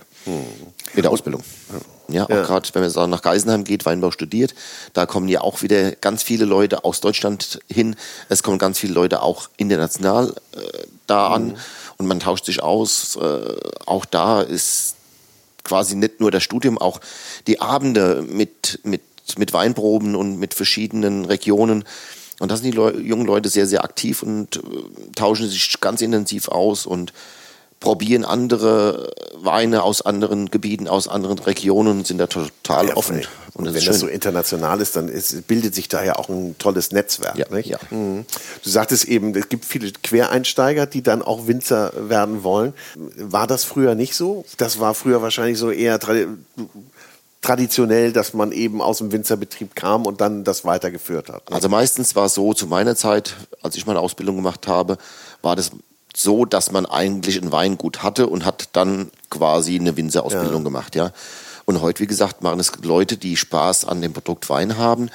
mit 0.94 1.06
der 1.06 1.12
Ausbildung. 1.12 1.42
Ja, 2.10 2.26
auch 2.26 2.30
Ja. 2.30 2.44
gerade 2.44 2.70
wenn 2.74 2.82
man 2.82 2.92
so 2.92 3.06
nach 3.08 3.22
Geisenheim 3.22 3.64
geht, 3.64 3.86
Weinbau 3.86 4.12
studiert, 4.12 4.54
da 4.94 5.06
kommen 5.06 5.28
ja 5.30 5.42
auch 5.42 5.62
wieder 5.62 5.92
ganz 5.92 6.24
viele 6.24 6.46
Leute 6.46 6.84
aus 6.84 7.00
Deutschland 7.02 7.60
hin. 7.70 7.96
Es 8.30 8.44
kommen 8.44 8.58
ganz 8.60 8.80
viele 8.80 8.94
Leute 8.94 9.22
auch 9.22 9.50
international 9.58 10.34
äh, 10.54 10.60
da 11.06 11.28
an 11.30 11.58
und 11.98 12.08
man 12.08 12.20
tauscht 12.20 12.46
sich 12.46 12.62
aus. 12.64 13.18
Äh, 13.18 13.56
auch 13.86 14.06
da 14.06 14.42
ist 14.42 14.96
quasi 15.64 15.96
nicht 15.96 16.20
nur 16.22 16.32
das 16.32 16.44
Studium, 16.44 16.78
auch 16.78 17.00
die 17.46 17.60
Abende 17.62 18.26
mit, 18.28 18.80
mit, 18.84 19.02
mit 19.38 19.54
Weinproben 19.54 20.16
und 20.16 20.40
mit 20.40 20.54
verschiedenen 20.54 21.26
Regionen. 21.26 21.84
Und 22.40 22.52
da 22.52 22.56
sind 22.56 22.66
die 22.66 22.72
Leu 22.72 22.92
jungen 22.92 23.26
Leute 23.26 23.50
sehr, 23.50 23.66
sehr 23.66 23.84
aktiv 23.84 24.24
und 24.24 24.58
äh, 24.58 24.62
tauschen 25.16 25.50
sich 25.50 25.80
ganz 25.82 26.02
intensiv 26.02 26.50
aus 26.50 26.86
und 26.86 27.14
probieren 27.80 28.26
andere 28.26 29.12
Weine 29.36 29.84
aus 29.84 30.02
anderen 30.02 30.50
Gebieten, 30.50 30.88
aus 30.88 31.08
anderen 31.08 31.38
Regionen 31.40 32.00
und 32.00 32.08
sind 32.08 32.18
da 32.18 32.28
total 32.28 32.88
ja, 32.88 32.96
offen. 32.96 33.22
Und, 33.54 33.68
und 33.68 33.76
wenn 33.76 33.86
das 33.86 34.00
so 34.00 34.08
international 34.08 34.82
ist, 34.82 34.96
dann 34.96 35.08
ist, 35.08 35.48
bildet 35.48 35.76
sich 35.76 35.88
da 35.88 36.04
ja 36.04 36.16
auch 36.16 36.30
ein 36.30 36.58
tolles 36.58 36.92
Netzwerk. 36.92 37.38
Ja, 37.38 37.58
ja. 37.58 37.78
Mhm. 37.92 38.26
Du 38.64 38.70
sagtest 38.70 39.06
eben, 39.06 39.36
es 39.36 39.50
gibt 39.50 39.66
viele 39.66 39.92
Quereinsteiger, 39.92 40.86
die 40.86 41.02
dann 41.04 41.22
auch 41.22 41.48
Winzer 41.48 41.92
werden 42.10 42.44
wollen. 42.44 42.74
War 42.96 43.48
das 43.48 43.64
früher 43.64 43.96
nicht 43.96 44.16
so? 44.16 44.44
Das 44.58 44.80
war 44.80 44.94
früher 44.94 45.22
wahrscheinlich 45.22 45.58
so 45.58 45.70
eher 45.72 46.00
traditionell, 47.42 48.12
dass 48.12 48.34
man 48.34 48.52
eben 48.52 48.82
aus 48.82 48.98
dem 48.98 49.12
Winzerbetrieb 49.12 49.76
kam 49.76 50.06
und 50.06 50.22
dann 50.22 50.44
das 50.44 50.66
weitergeführt 50.66 51.30
hat. 51.30 51.50
Ne? 51.50 51.56
Also 51.56 51.70
meistens 51.70 52.16
war 52.16 52.26
es 52.26 52.34
so, 52.34 52.54
zu 52.54 52.68
meiner 52.68 52.96
Zeit, 52.96 53.36
als 53.62 53.76
ich 53.76 53.86
meine 53.86 54.00
Ausbildung 54.00 54.36
gemacht 54.36 54.68
habe, 54.68 54.98
war 55.42 55.56
das 55.56 55.72
so, 56.16 56.46
dass 56.46 56.72
man 56.72 56.86
eigentlich 56.86 57.42
ein 57.42 57.52
Weingut 57.52 58.02
hatte 58.02 58.28
und 58.28 58.44
hat 58.44 58.70
dann 58.74 59.12
quasi 59.30 59.80
eine 59.80 59.96
Winzerausbildung 59.96 60.62
ja. 60.62 60.64
gemacht, 60.64 60.96
ja. 60.96 61.12
Und 61.66 61.82
heute, 61.82 62.00
wie 62.02 62.08
gesagt, 62.08 62.42
machen 62.44 62.60
es 62.60 62.72
Leute, 62.82 63.18
die 63.18 63.36
Spaß 63.36 63.86
an 63.86 64.02
dem 64.02 64.14
Produkt 64.14 64.50
Wein 64.50 64.78
haben 64.78 65.10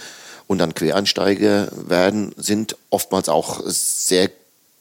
und 0.46 0.58
dann 0.58 0.74
Quereinsteiger 0.74 1.68
werden, 1.88 2.34
sind 2.36 2.76
oftmals 2.90 3.30
auch 3.30 3.62
sehr 3.64 4.30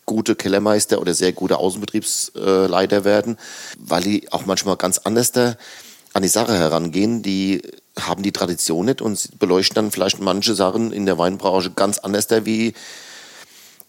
gute 0.05 0.35
Kellermeister 0.35 0.99
oder 0.99 1.13
sehr 1.13 1.31
gute 1.31 1.57
Außenbetriebsleiter 1.57 3.05
werden, 3.05 3.37
weil 3.79 4.03
die 4.03 4.31
auch 4.31 4.45
manchmal 4.45 4.75
ganz 4.75 4.97
anders 4.97 5.31
da 5.31 5.55
an 6.13 6.23
die 6.23 6.29
Sache 6.29 6.57
herangehen. 6.57 7.21
Die 7.21 7.61
haben 7.99 8.23
die 8.23 8.31
Tradition 8.31 8.85
nicht 8.85 9.01
und 9.01 9.39
beleuchten 9.39 9.75
dann 9.75 9.91
vielleicht 9.91 10.19
manche 10.19 10.55
Sachen 10.55 10.91
in 10.91 11.05
der 11.05 11.17
Weinbranche 11.17 11.71
ganz 11.71 11.99
anders 11.99 12.27
da 12.27 12.45
wie 12.45 12.73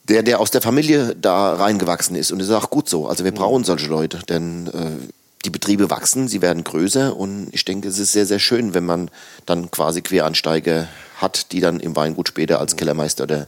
der, 0.08 0.22
der 0.22 0.40
aus 0.40 0.50
der 0.50 0.60
Familie 0.60 1.14
da 1.20 1.54
reingewachsen 1.54 2.16
ist. 2.16 2.32
Und 2.32 2.40
das 2.40 2.48
ist 2.48 2.54
auch 2.54 2.70
gut 2.70 2.88
so. 2.88 3.06
Also 3.06 3.24
wir 3.24 3.32
brauchen 3.32 3.64
solche 3.64 3.86
Leute, 3.86 4.18
denn 4.28 4.66
äh, 4.66 5.12
die 5.44 5.50
Betriebe 5.50 5.90
wachsen, 5.90 6.28
sie 6.28 6.42
werden 6.42 6.64
größer 6.64 7.16
und 7.16 7.48
ich 7.52 7.64
denke, 7.64 7.88
es 7.88 7.98
ist 7.98 8.12
sehr, 8.12 8.26
sehr 8.26 8.38
schön, 8.38 8.74
wenn 8.74 8.84
man 8.84 9.10
dann 9.46 9.70
quasi 9.70 10.02
Queransteiger 10.02 10.88
hat, 11.16 11.52
die 11.52 11.60
dann 11.60 11.80
im 11.80 11.96
Weingut 11.96 12.28
später 12.28 12.60
als 12.60 12.76
Kellermeister 12.76 13.24
oder 13.24 13.46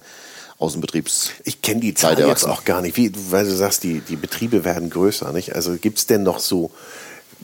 Außenbetriebs. 0.58 1.30
Ich 1.44 1.62
kenne 1.62 1.80
die 1.80 1.94
Zahl 1.94 2.18
jetzt 2.18 2.44
auch 2.44 2.64
gar 2.64 2.80
nicht, 2.80 2.96
wie, 2.96 3.12
weil 3.30 3.44
du 3.44 3.54
sagst, 3.54 3.82
die, 3.82 4.00
die 4.00 4.16
Betriebe 4.16 4.64
werden 4.64 4.90
größer, 4.90 5.32
nicht? 5.32 5.54
Also 5.54 5.76
gibt 5.76 5.98
es 5.98 6.06
denn 6.06 6.22
noch 6.22 6.38
so 6.38 6.70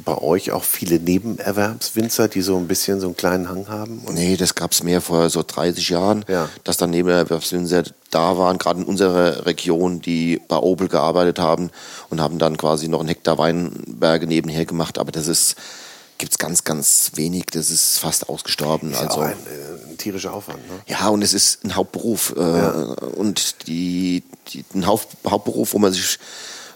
bei 0.04 0.16
euch 0.18 0.50
auch 0.50 0.64
viele 0.64 0.98
Nebenerwerbswinzer, 0.98 2.28
die 2.28 2.42
so 2.42 2.56
ein 2.56 2.68
bisschen 2.68 3.00
so 3.00 3.06
einen 3.06 3.16
kleinen 3.16 3.48
Hang 3.48 3.68
haben? 3.68 4.00
Und 4.06 4.14
nee, 4.14 4.36
das 4.36 4.54
gab 4.54 4.72
es 4.72 4.82
mehr 4.82 5.00
vor 5.00 5.30
so 5.30 5.42
30 5.46 5.88
Jahren, 5.88 6.24
ja. 6.28 6.48
dass 6.64 6.76
dann 6.76 6.90
Nebenerwerbswinzer 6.90 7.84
da 8.10 8.36
waren, 8.38 8.58
gerade 8.58 8.80
in 8.80 8.86
unserer 8.86 9.46
Region, 9.46 10.00
die 10.00 10.40
bei 10.48 10.56
Opel 10.56 10.88
gearbeitet 10.88 11.38
haben 11.38 11.70
und 12.08 12.20
haben 12.20 12.38
dann 12.38 12.56
quasi 12.56 12.88
noch 12.88 13.00
einen 13.00 13.08
Hektar 13.08 13.38
Weinberge 13.38 14.26
nebenher 14.26 14.64
gemacht. 14.64 14.98
Aber 14.98 15.12
das 15.12 15.26
ist 15.26 15.56
gibt 16.20 16.32
es 16.32 16.38
ganz, 16.38 16.64
ganz 16.64 17.12
wenig. 17.14 17.46
Das 17.46 17.70
ist 17.70 17.98
fast 17.98 18.28
ausgestorben. 18.28 18.92
Ist 18.92 18.98
also 18.98 19.20
ein, 19.20 19.32
äh, 19.32 19.90
ein, 19.90 19.96
tierischer 19.96 20.34
Aufwand. 20.34 20.58
Ne? 20.68 20.78
Ja, 20.86 21.08
und 21.08 21.22
es 21.22 21.32
ist 21.32 21.64
ein 21.64 21.74
Hauptberuf 21.74 22.34
äh, 22.36 22.40
ja. 22.40 22.70
und 23.16 23.66
die, 23.66 24.22
die, 24.48 24.64
ein 24.74 24.86
Hauptberuf, 24.86 25.72
wo 25.72 25.78
man 25.78 25.92
sich 25.92 26.18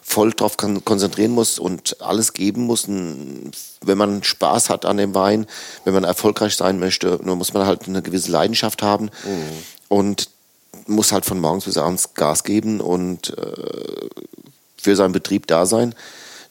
voll 0.05 0.33
darauf 0.33 0.57
konzentrieren 0.57 1.33
muss 1.33 1.59
und 1.59 2.01
alles 2.03 2.35
geben 2.35 2.67
muss. 2.67 2.87
Wenn 2.87 3.99
man 3.99 4.23
Spaß 4.23 4.69
hat 4.69 4.85
an 4.85 4.99
dem 4.99 5.15
Wein, 5.15 5.47
wenn 5.85 5.95
man 5.95 6.05
erfolgreich 6.05 6.55
sein 6.55 6.79
möchte, 6.79 7.19
dann 7.25 7.39
muss 7.39 7.55
man 7.55 7.67
halt 7.67 7.89
eine 7.89 8.03
gewisse 8.03 8.31
Leidenschaft 8.31 8.83
haben 8.83 9.07
mhm. 9.07 9.89
und 9.89 10.29
muss 10.87 11.11
halt 11.11 11.25
von 11.25 11.41
morgens 11.41 11.65
bis 11.65 11.79
abends 11.79 12.15
Gas 12.15 12.45
geben 12.45 12.81
und 12.81 13.37
äh, 13.37 14.09
für 14.77 14.95
seinen 14.95 15.13
Betrieb 15.13 15.47
da 15.47 15.65
sein, 15.65 15.95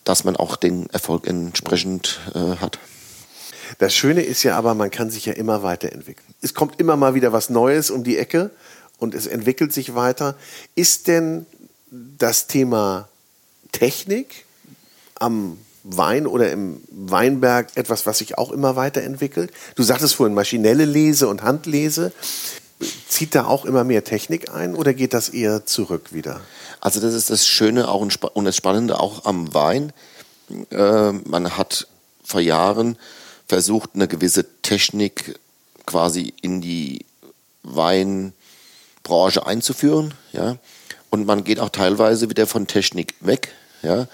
dass 0.04 0.24
man 0.24 0.36
auch 0.36 0.56
den 0.56 0.90
Erfolg 0.90 1.28
entsprechend 1.28 2.20
äh, 2.34 2.58
hat. 2.58 2.80
Das 3.78 3.94
Schöne 3.96 4.22
ist 4.22 4.44
ja 4.44 4.58
aber, 4.58 4.74
man 4.74 4.90
kann 4.90 5.12
sich 5.12 5.26
ja 5.26 5.34
immer 5.34 5.64
weiterentwickeln. 5.64 6.34
Es 6.42 6.54
kommt 6.54 6.80
immer 6.80 6.98
mal 6.98 7.14
wieder 7.14 7.32
was 7.32 7.50
Neues 7.50 7.92
um 7.92 8.04
die 8.04 8.18
Ecke 8.18 8.50
und 8.98 9.14
es 9.14 9.28
entwickelt 9.28 9.74
sich 9.74 9.96
weiter. 9.96 10.36
Ist 10.76 11.08
denn 11.08 11.46
das 11.92 12.48
Thema 12.48 13.08
Technik 13.74 14.46
am 15.16 15.58
Wein 15.84 16.26
oder 16.26 16.50
im 16.52 16.82
Weinberg 16.90 17.76
etwas, 17.76 18.06
was 18.06 18.20
sich 18.20 18.38
auch 18.38 18.52
immer 18.52 18.78
weiterentwickelt? 18.78 19.52
Du 19.76 19.84
sagtest 19.84 20.16
vorhin 20.16 20.34
maschinelle 20.34 20.86
Lese 20.86 21.28
und 21.28 21.44
Handlese. 21.44 22.14
Zieht 23.08 23.36
da 23.36 23.46
auch 23.46 23.66
immer 23.66 23.84
mehr 23.84 24.04
Technik 24.04 24.50
ein 24.50 24.76
oder 24.76 24.94
geht 24.94 25.14
das 25.14 25.30
eher 25.30 25.66
zurück 25.66 26.14
wieder? 26.14 26.42
Also 26.80 27.00
das 27.02 27.14
ist 27.14 27.30
das 27.30 27.46
Schöne 27.46 27.90
auch 27.90 28.02
und 28.02 28.46
das 28.46 28.56
Spannende 28.56 29.00
auch 29.00 29.26
am 29.26 29.54
Wein. 29.54 29.94
Äh, 30.72 31.12
man 31.12 31.58
hat 31.58 31.88
vor 32.24 32.42
Jahren 32.42 32.98
versucht, 33.48 33.92
eine 33.94 34.08
gewisse 34.08 34.46
Technik 34.62 35.40
quasi 35.86 36.34
in 36.42 36.62
die 36.62 37.06
Weinbranche 37.64 39.46
einzuführen. 39.46 40.14
Ja? 40.32 40.58
Und 41.10 41.26
man 41.26 41.44
geht 41.44 41.60
auch 41.60 41.70
teilweise 41.70 42.30
wieder 42.30 42.48
von 42.48 42.68
Technik 42.68 43.14
weg. 43.20 43.54
Ja? 43.84 44.08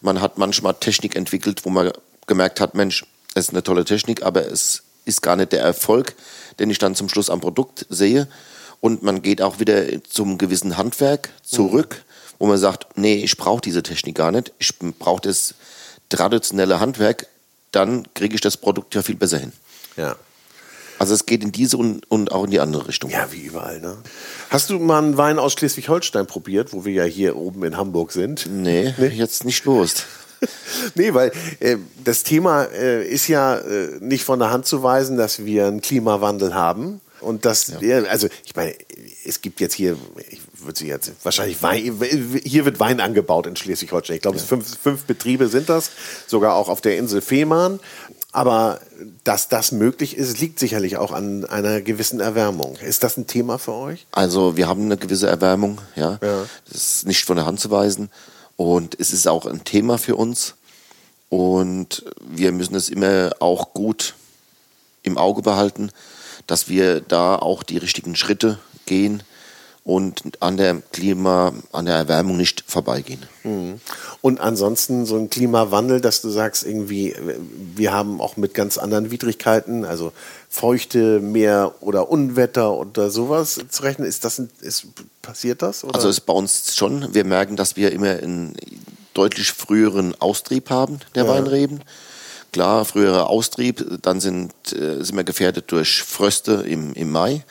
Man 0.00 0.20
hat 0.20 0.38
manchmal 0.38 0.74
Technik 0.74 1.14
entwickelt, 1.14 1.64
wo 1.64 1.70
man 1.70 1.92
gemerkt 2.26 2.60
hat, 2.60 2.74
Mensch, 2.74 3.04
es 3.34 3.46
ist 3.46 3.50
eine 3.50 3.62
tolle 3.62 3.84
Technik, 3.84 4.22
aber 4.22 4.46
es 4.46 4.82
ist 5.04 5.22
gar 5.22 5.36
nicht 5.36 5.52
der 5.52 5.62
Erfolg, 5.62 6.14
den 6.58 6.70
ich 6.70 6.78
dann 6.78 6.94
zum 6.94 7.08
Schluss 7.08 7.30
am 7.30 7.40
Produkt 7.40 7.86
sehe. 7.88 8.28
Und 8.80 9.02
man 9.02 9.22
geht 9.22 9.42
auch 9.42 9.60
wieder 9.60 10.02
zum 10.04 10.38
gewissen 10.38 10.76
Handwerk 10.76 11.30
zurück, 11.42 11.96
mhm. 11.96 12.34
wo 12.38 12.46
man 12.46 12.58
sagt, 12.58 12.86
nee, 12.96 13.16
ich 13.16 13.36
brauche 13.36 13.60
diese 13.60 13.82
Technik 13.82 14.16
gar 14.16 14.32
nicht, 14.32 14.52
ich 14.58 14.78
brauche 14.78 15.20
das 15.20 15.54
traditionelle 16.08 16.80
Handwerk, 16.80 17.26
dann 17.72 18.06
kriege 18.14 18.34
ich 18.34 18.40
das 18.40 18.56
Produkt 18.56 18.94
ja 18.94 19.02
viel 19.02 19.16
besser 19.16 19.38
hin. 19.38 19.52
Ja. 19.96 20.16
Also 21.00 21.14
es 21.14 21.24
geht 21.24 21.42
in 21.42 21.50
diese 21.50 21.78
und, 21.78 22.02
und 22.10 22.30
auch 22.30 22.44
in 22.44 22.50
die 22.50 22.60
andere 22.60 22.86
Richtung. 22.86 23.08
Ja, 23.10 23.32
wie 23.32 23.40
überall. 23.40 23.80
Ne? 23.80 23.96
Hast 24.50 24.68
du 24.68 24.78
mal 24.78 24.98
einen 24.98 25.16
Wein 25.16 25.38
aus 25.38 25.54
Schleswig-Holstein 25.54 26.26
probiert, 26.26 26.74
wo 26.74 26.84
wir 26.84 26.92
ja 26.92 27.04
hier 27.04 27.36
oben 27.36 27.64
in 27.64 27.78
Hamburg 27.78 28.12
sind? 28.12 28.46
Nee, 28.52 28.94
nee? 28.98 29.06
jetzt 29.06 29.46
nicht 29.46 29.64
bewusst. 29.64 30.04
nee, 30.96 31.14
weil 31.14 31.32
äh, 31.60 31.78
das 32.04 32.22
Thema 32.22 32.64
äh, 32.64 33.02
ist 33.08 33.28
ja 33.28 33.56
äh, 33.56 33.96
nicht 34.00 34.24
von 34.24 34.40
der 34.40 34.50
Hand 34.50 34.66
zu 34.66 34.82
weisen, 34.82 35.16
dass 35.16 35.42
wir 35.46 35.68
einen 35.68 35.80
Klimawandel 35.80 36.54
haben. 36.54 37.00
Und 37.22 37.46
das, 37.46 37.72
ja. 37.80 38.02
also 38.02 38.28
ich 38.44 38.54
meine, 38.54 38.74
es 39.24 39.40
gibt 39.40 39.60
jetzt 39.60 39.74
hier, 39.74 39.96
ich 40.28 40.40
würde 40.58 40.78
sie 40.78 40.86
jetzt 40.86 41.12
wahrscheinlich 41.22 41.62
Wein, 41.62 41.98
hier 42.44 42.66
wird 42.66 42.78
Wein 42.78 43.00
angebaut 43.00 43.46
in 43.46 43.56
Schleswig-Holstein. 43.56 44.16
Ich 44.16 44.22
glaube, 44.22 44.36
ja. 44.36 44.44
fünf, 44.44 44.78
fünf 44.78 45.04
Betriebe 45.04 45.48
sind 45.48 45.70
das, 45.70 45.90
sogar 46.26 46.54
auch 46.56 46.68
auf 46.68 46.82
der 46.82 46.98
Insel 46.98 47.22
Fehmarn. 47.22 47.80
Aber 48.32 48.80
dass 49.24 49.48
das 49.48 49.72
möglich 49.72 50.16
ist, 50.16 50.40
liegt 50.40 50.60
sicherlich 50.60 50.96
auch 50.96 51.10
an 51.10 51.44
einer 51.44 51.80
gewissen 51.80 52.20
Erwärmung. 52.20 52.76
Ist 52.76 53.02
das 53.02 53.16
ein 53.16 53.26
Thema 53.26 53.58
für 53.58 53.72
euch? 53.72 54.06
Also 54.12 54.56
wir 54.56 54.68
haben 54.68 54.84
eine 54.84 54.96
gewisse 54.96 55.28
Erwärmung, 55.28 55.80
ja. 55.96 56.18
ja. 56.22 56.46
Das 56.68 56.76
ist 56.76 57.06
nicht 57.06 57.24
von 57.24 57.36
der 57.36 57.46
Hand 57.46 57.58
zu 57.58 57.70
weisen. 57.70 58.08
Und 58.56 58.98
es 59.00 59.12
ist 59.12 59.26
auch 59.26 59.46
ein 59.46 59.64
Thema 59.64 59.98
für 59.98 60.16
uns. 60.16 60.54
Und 61.28 62.04
wir 62.20 62.52
müssen 62.52 62.74
es 62.76 62.88
immer 62.88 63.30
auch 63.40 63.74
gut 63.74 64.14
im 65.02 65.18
Auge 65.18 65.42
behalten, 65.42 65.90
dass 66.46 66.68
wir 66.68 67.00
da 67.00 67.36
auch 67.36 67.62
die 67.62 67.78
richtigen 67.78 68.16
Schritte 68.16 68.58
gehen 68.86 69.22
und 69.84 70.22
an 70.40 70.56
der 70.56 70.82
Klima, 70.92 71.52
an 71.72 71.86
der 71.86 71.96
Erwärmung 71.96 72.36
nicht 72.36 72.64
vorbeigehen. 72.66 73.26
Mhm. 73.42 73.80
Und 74.20 74.40
ansonsten 74.40 75.06
so 75.06 75.16
ein 75.16 75.30
Klimawandel, 75.30 76.00
dass 76.00 76.20
du 76.20 76.28
sagst, 76.28 76.66
irgendwie, 76.66 77.14
wir 77.74 77.92
haben 77.92 78.20
auch 78.20 78.36
mit 78.36 78.54
ganz 78.54 78.76
anderen 78.76 79.10
Widrigkeiten, 79.10 79.84
also 79.84 80.12
Feuchte, 80.48 81.20
Meer 81.20 81.74
oder 81.80 82.10
Unwetter 82.10 82.72
oder 82.74 83.10
sowas 83.10 83.60
zu 83.68 83.82
rechnen. 83.82 84.06
Ist 84.06 84.24
das, 84.24 84.42
ist, 84.60 84.86
passiert 85.22 85.62
das? 85.62 85.84
Oder? 85.84 85.94
Also 85.94 86.08
ist 86.08 86.20
bei 86.20 86.34
uns 86.34 86.76
schon. 86.76 87.14
Wir 87.14 87.24
merken, 87.24 87.56
dass 87.56 87.76
wir 87.76 87.92
immer 87.92 88.10
einen 88.10 88.54
deutlich 89.14 89.52
früheren 89.52 90.14
Austrieb 90.20 90.70
haben 90.70 91.00
der 91.14 91.24
ja. 91.24 91.30
Weinreben. 91.30 91.80
Klar, 92.52 92.84
früherer 92.84 93.30
Austrieb, 93.30 93.84
dann 94.02 94.20
sind, 94.20 94.52
äh, 94.72 95.04
sind 95.04 95.16
wir 95.16 95.22
gefährdet 95.22 95.70
durch 95.70 96.02
Fröste 96.02 96.64
im, 96.66 96.92
im 96.94 97.12
Mai. 97.12 97.44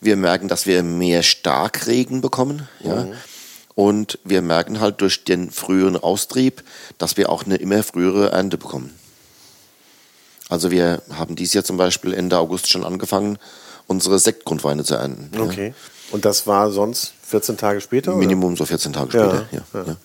Wir 0.00 0.16
merken, 0.16 0.48
dass 0.48 0.66
wir 0.66 0.82
mehr 0.82 1.22
Starkregen 1.22 2.20
bekommen. 2.20 2.68
Ja. 2.80 3.04
Mhm. 3.04 3.12
Und 3.74 4.18
wir 4.24 4.40
merken 4.40 4.80
halt 4.80 5.00
durch 5.00 5.24
den 5.24 5.50
früheren 5.50 5.96
Austrieb, 5.96 6.62
dass 6.98 7.16
wir 7.16 7.28
auch 7.28 7.44
eine 7.44 7.56
immer 7.56 7.82
frühere 7.82 8.30
Ernte 8.30 8.56
bekommen. 8.56 8.94
Also 10.48 10.70
wir 10.70 11.02
haben 11.12 11.34
dieses 11.34 11.54
Jahr 11.54 11.64
zum 11.64 11.76
Beispiel 11.76 12.14
Ende 12.14 12.38
August 12.38 12.70
schon 12.70 12.84
angefangen, 12.84 13.38
unsere 13.86 14.18
Sektgrundweine 14.18 14.84
zu 14.84 14.94
ernten. 14.94 15.30
Okay. 15.40 15.68
Ja. 15.68 15.74
Und 16.12 16.24
das 16.24 16.46
war 16.46 16.70
sonst 16.70 17.14
14 17.22 17.56
Tage 17.56 17.80
später? 17.80 18.14
Minimum 18.14 18.52
oder? 18.52 18.58
so 18.58 18.66
14 18.66 18.92
Tage 18.92 19.10
später, 19.10 19.48
ja. 19.50 19.60
ja. 19.72 19.84
ja. 19.84 19.96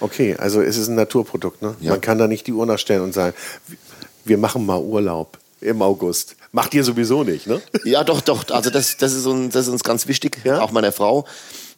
Okay, 0.00 0.36
also 0.36 0.62
es 0.62 0.76
ist 0.76 0.88
ein 0.88 0.94
Naturprodukt. 0.94 1.60
Ne? 1.62 1.74
Man 1.80 2.00
kann 2.00 2.18
da 2.18 2.28
nicht 2.28 2.46
die 2.46 2.52
Uhr 2.52 2.66
nachstellen 2.66 3.02
und 3.02 3.12
sagen, 3.12 3.34
wir 4.24 4.38
machen 4.38 4.64
mal 4.64 4.78
Urlaub 4.78 5.38
im 5.60 5.82
August. 5.82 6.36
Macht 6.52 6.74
ihr 6.74 6.84
sowieso 6.84 7.24
nicht, 7.24 7.46
ne? 7.46 7.60
Ja, 7.84 8.04
doch, 8.04 8.20
doch. 8.20 8.48
Also 8.50 8.70
das, 8.70 8.96
das, 8.96 9.12
ist, 9.12 9.26
uns, 9.26 9.52
das 9.52 9.66
ist 9.66 9.72
uns 9.72 9.84
ganz 9.84 10.06
wichtig, 10.06 10.38
ja? 10.44 10.60
auch 10.60 10.70
meiner 10.70 10.92
Frau, 10.92 11.26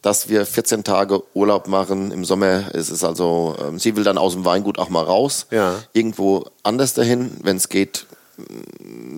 dass 0.01 0.29
wir 0.29 0.45
14 0.45 0.83
Tage 0.83 1.21
Urlaub 1.33 1.67
machen 1.67 2.11
im 2.11 2.25
Sommer. 2.25 2.73
Es 2.73 2.89
ist 2.89 3.03
also, 3.03 3.55
ähm, 3.61 3.79
sie 3.79 3.95
will 3.95 4.03
dann 4.03 4.17
aus 4.17 4.33
dem 4.33 4.45
Weingut 4.45 4.79
auch 4.79 4.89
mal 4.89 5.03
raus, 5.03 5.47
ja. 5.51 5.75
irgendwo 5.93 6.45
anders 6.63 6.93
dahin, 6.93 7.31
wenn 7.43 7.57
es 7.57 7.69
geht, 7.69 8.05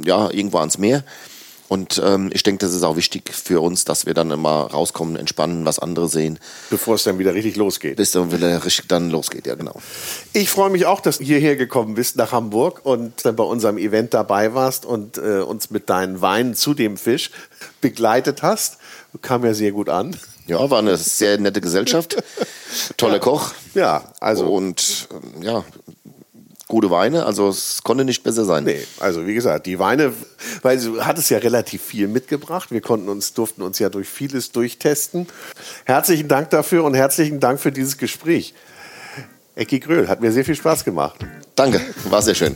ja, 0.04 0.30
irgendwo 0.32 0.58
ans 0.58 0.78
Meer. 0.78 1.04
Und 1.68 2.02
ähm, 2.04 2.30
ich 2.34 2.44
denke, 2.44 2.66
das 2.66 2.74
ist 2.74 2.84
auch 2.84 2.98
wichtig 2.98 3.34
für 3.34 3.62
uns, 3.62 3.86
dass 3.86 4.06
wir 4.06 4.14
dann 4.14 4.32
immer 4.32 4.72
rauskommen, 4.72 5.16
entspannen, 5.16 5.66
was 5.66 5.80
andere 5.80 6.08
sehen. 6.08 6.40
Bevor 6.70 6.96
es 6.96 7.04
dann 7.04 7.20
wieder 7.20 7.34
richtig 7.34 7.56
losgeht. 7.56 7.96
Bis 7.96 8.12
dann 8.12 8.32
wieder 8.32 8.64
richtig 8.64 8.88
dann 8.88 9.10
losgeht, 9.10 9.48
ja 9.48 9.56
genau. 9.56 9.76
Ich 10.34 10.50
freue 10.50 10.70
mich 10.70 10.86
auch, 10.86 11.00
dass 11.00 11.18
du 11.18 11.24
hierher 11.24 11.56
gekommen 11.56 11.96
bist 11.96 12.18
nach 12.18 12.32
Hamburg 12.32 12.82
und 12.84 13.26
dann 13.26 13.36
bei 13.36 13.44
unserem 13.44 13.78
Event 13.78 14.14
dabei 14.14 14.54
warst 14.54 14.86
und 14.86 15.18
äh, 15.18 15.40
uns 15.40 15.70
mit 15.70 15.90
deinen 15.90 16.22
Weinen 16.22 16.54
zu 16.54 16.74
dem 16.74 16.98
Fisch 16.98 17.32
begleitet 17.82 18.44
hast. 18.44 18.78
Kam 19.22 19.46
ja 19.46 19.54
sehr 19.54 19.72
gut 19.72 19.90
an. 19.90 20.18
Ja, 20.48 20.70
war 20.70 20.80
eine 20.80 20.98
sehr 20.98 21.38
nette 21.40 21.62
Gesellschaft. 21.62 22.22
Toller 22.98 23.14
ja. 23.14 23.20
Koch. 23.20 23.52
Ja, 23.74 24.12
also. 24.20 24.48
Und 24.48 25.08
ähm, 25.12 25.42
ja, 25.42 25.64
gute 26.74 26.90
Weine. 26.90 27.28
Also 27.28 27.50
es 27.50 27.84
konnte 27.84 28.04
nicht 28.04 28.24
besser 28.24 28.46
sein. 28.46 28.64
Nee, 28.64 28.84
also 29.00 29.28
wie 29.28 29.36
gesagt, 29.36 29.68
die 29.68 29.78
Weine, 29.78 30.12
weil 30.64 30.80
du 30.80 31.06
hattest 31.06 31.30
ja 31.30 31.38
relativ 31.38 31.84
viel 31.84 32.08
mitgebracht. 32.08 32.72
Wir 32.72 32.82
konnten 32.82 33.10
uns, 33.10 33.34
durften 33.34 33.62
uns 33.62 33.78
ja 33.78 33.90
durch 33.90 34.10
vieles 34.10 34.52
durchtesten. 34.52 35.28
Herzlichen 35.86 36.28
Dank 36.28 36.50
dafür 36.50 36.84
und 36.84 36.96
herzlichen 36.96 37.40
Dank 37.40 37.60
für 37.60 37.72
dieses 37.72 38.00
Gespräch. 38.00 38.56
Ecki 39.54 39.80
Gröhl, 39.80 40.08
hat 40.08 40.22
mir 40.22 40.32
sehr 40.32 40.44
viel 40.44 40.56
Spaß 40.56 40.84
gemacht. 40.84 41.20
Danke, 41.56 41.80
war 42.10 42.24
sehr 42.24 42.34
schön. 42.34 42.56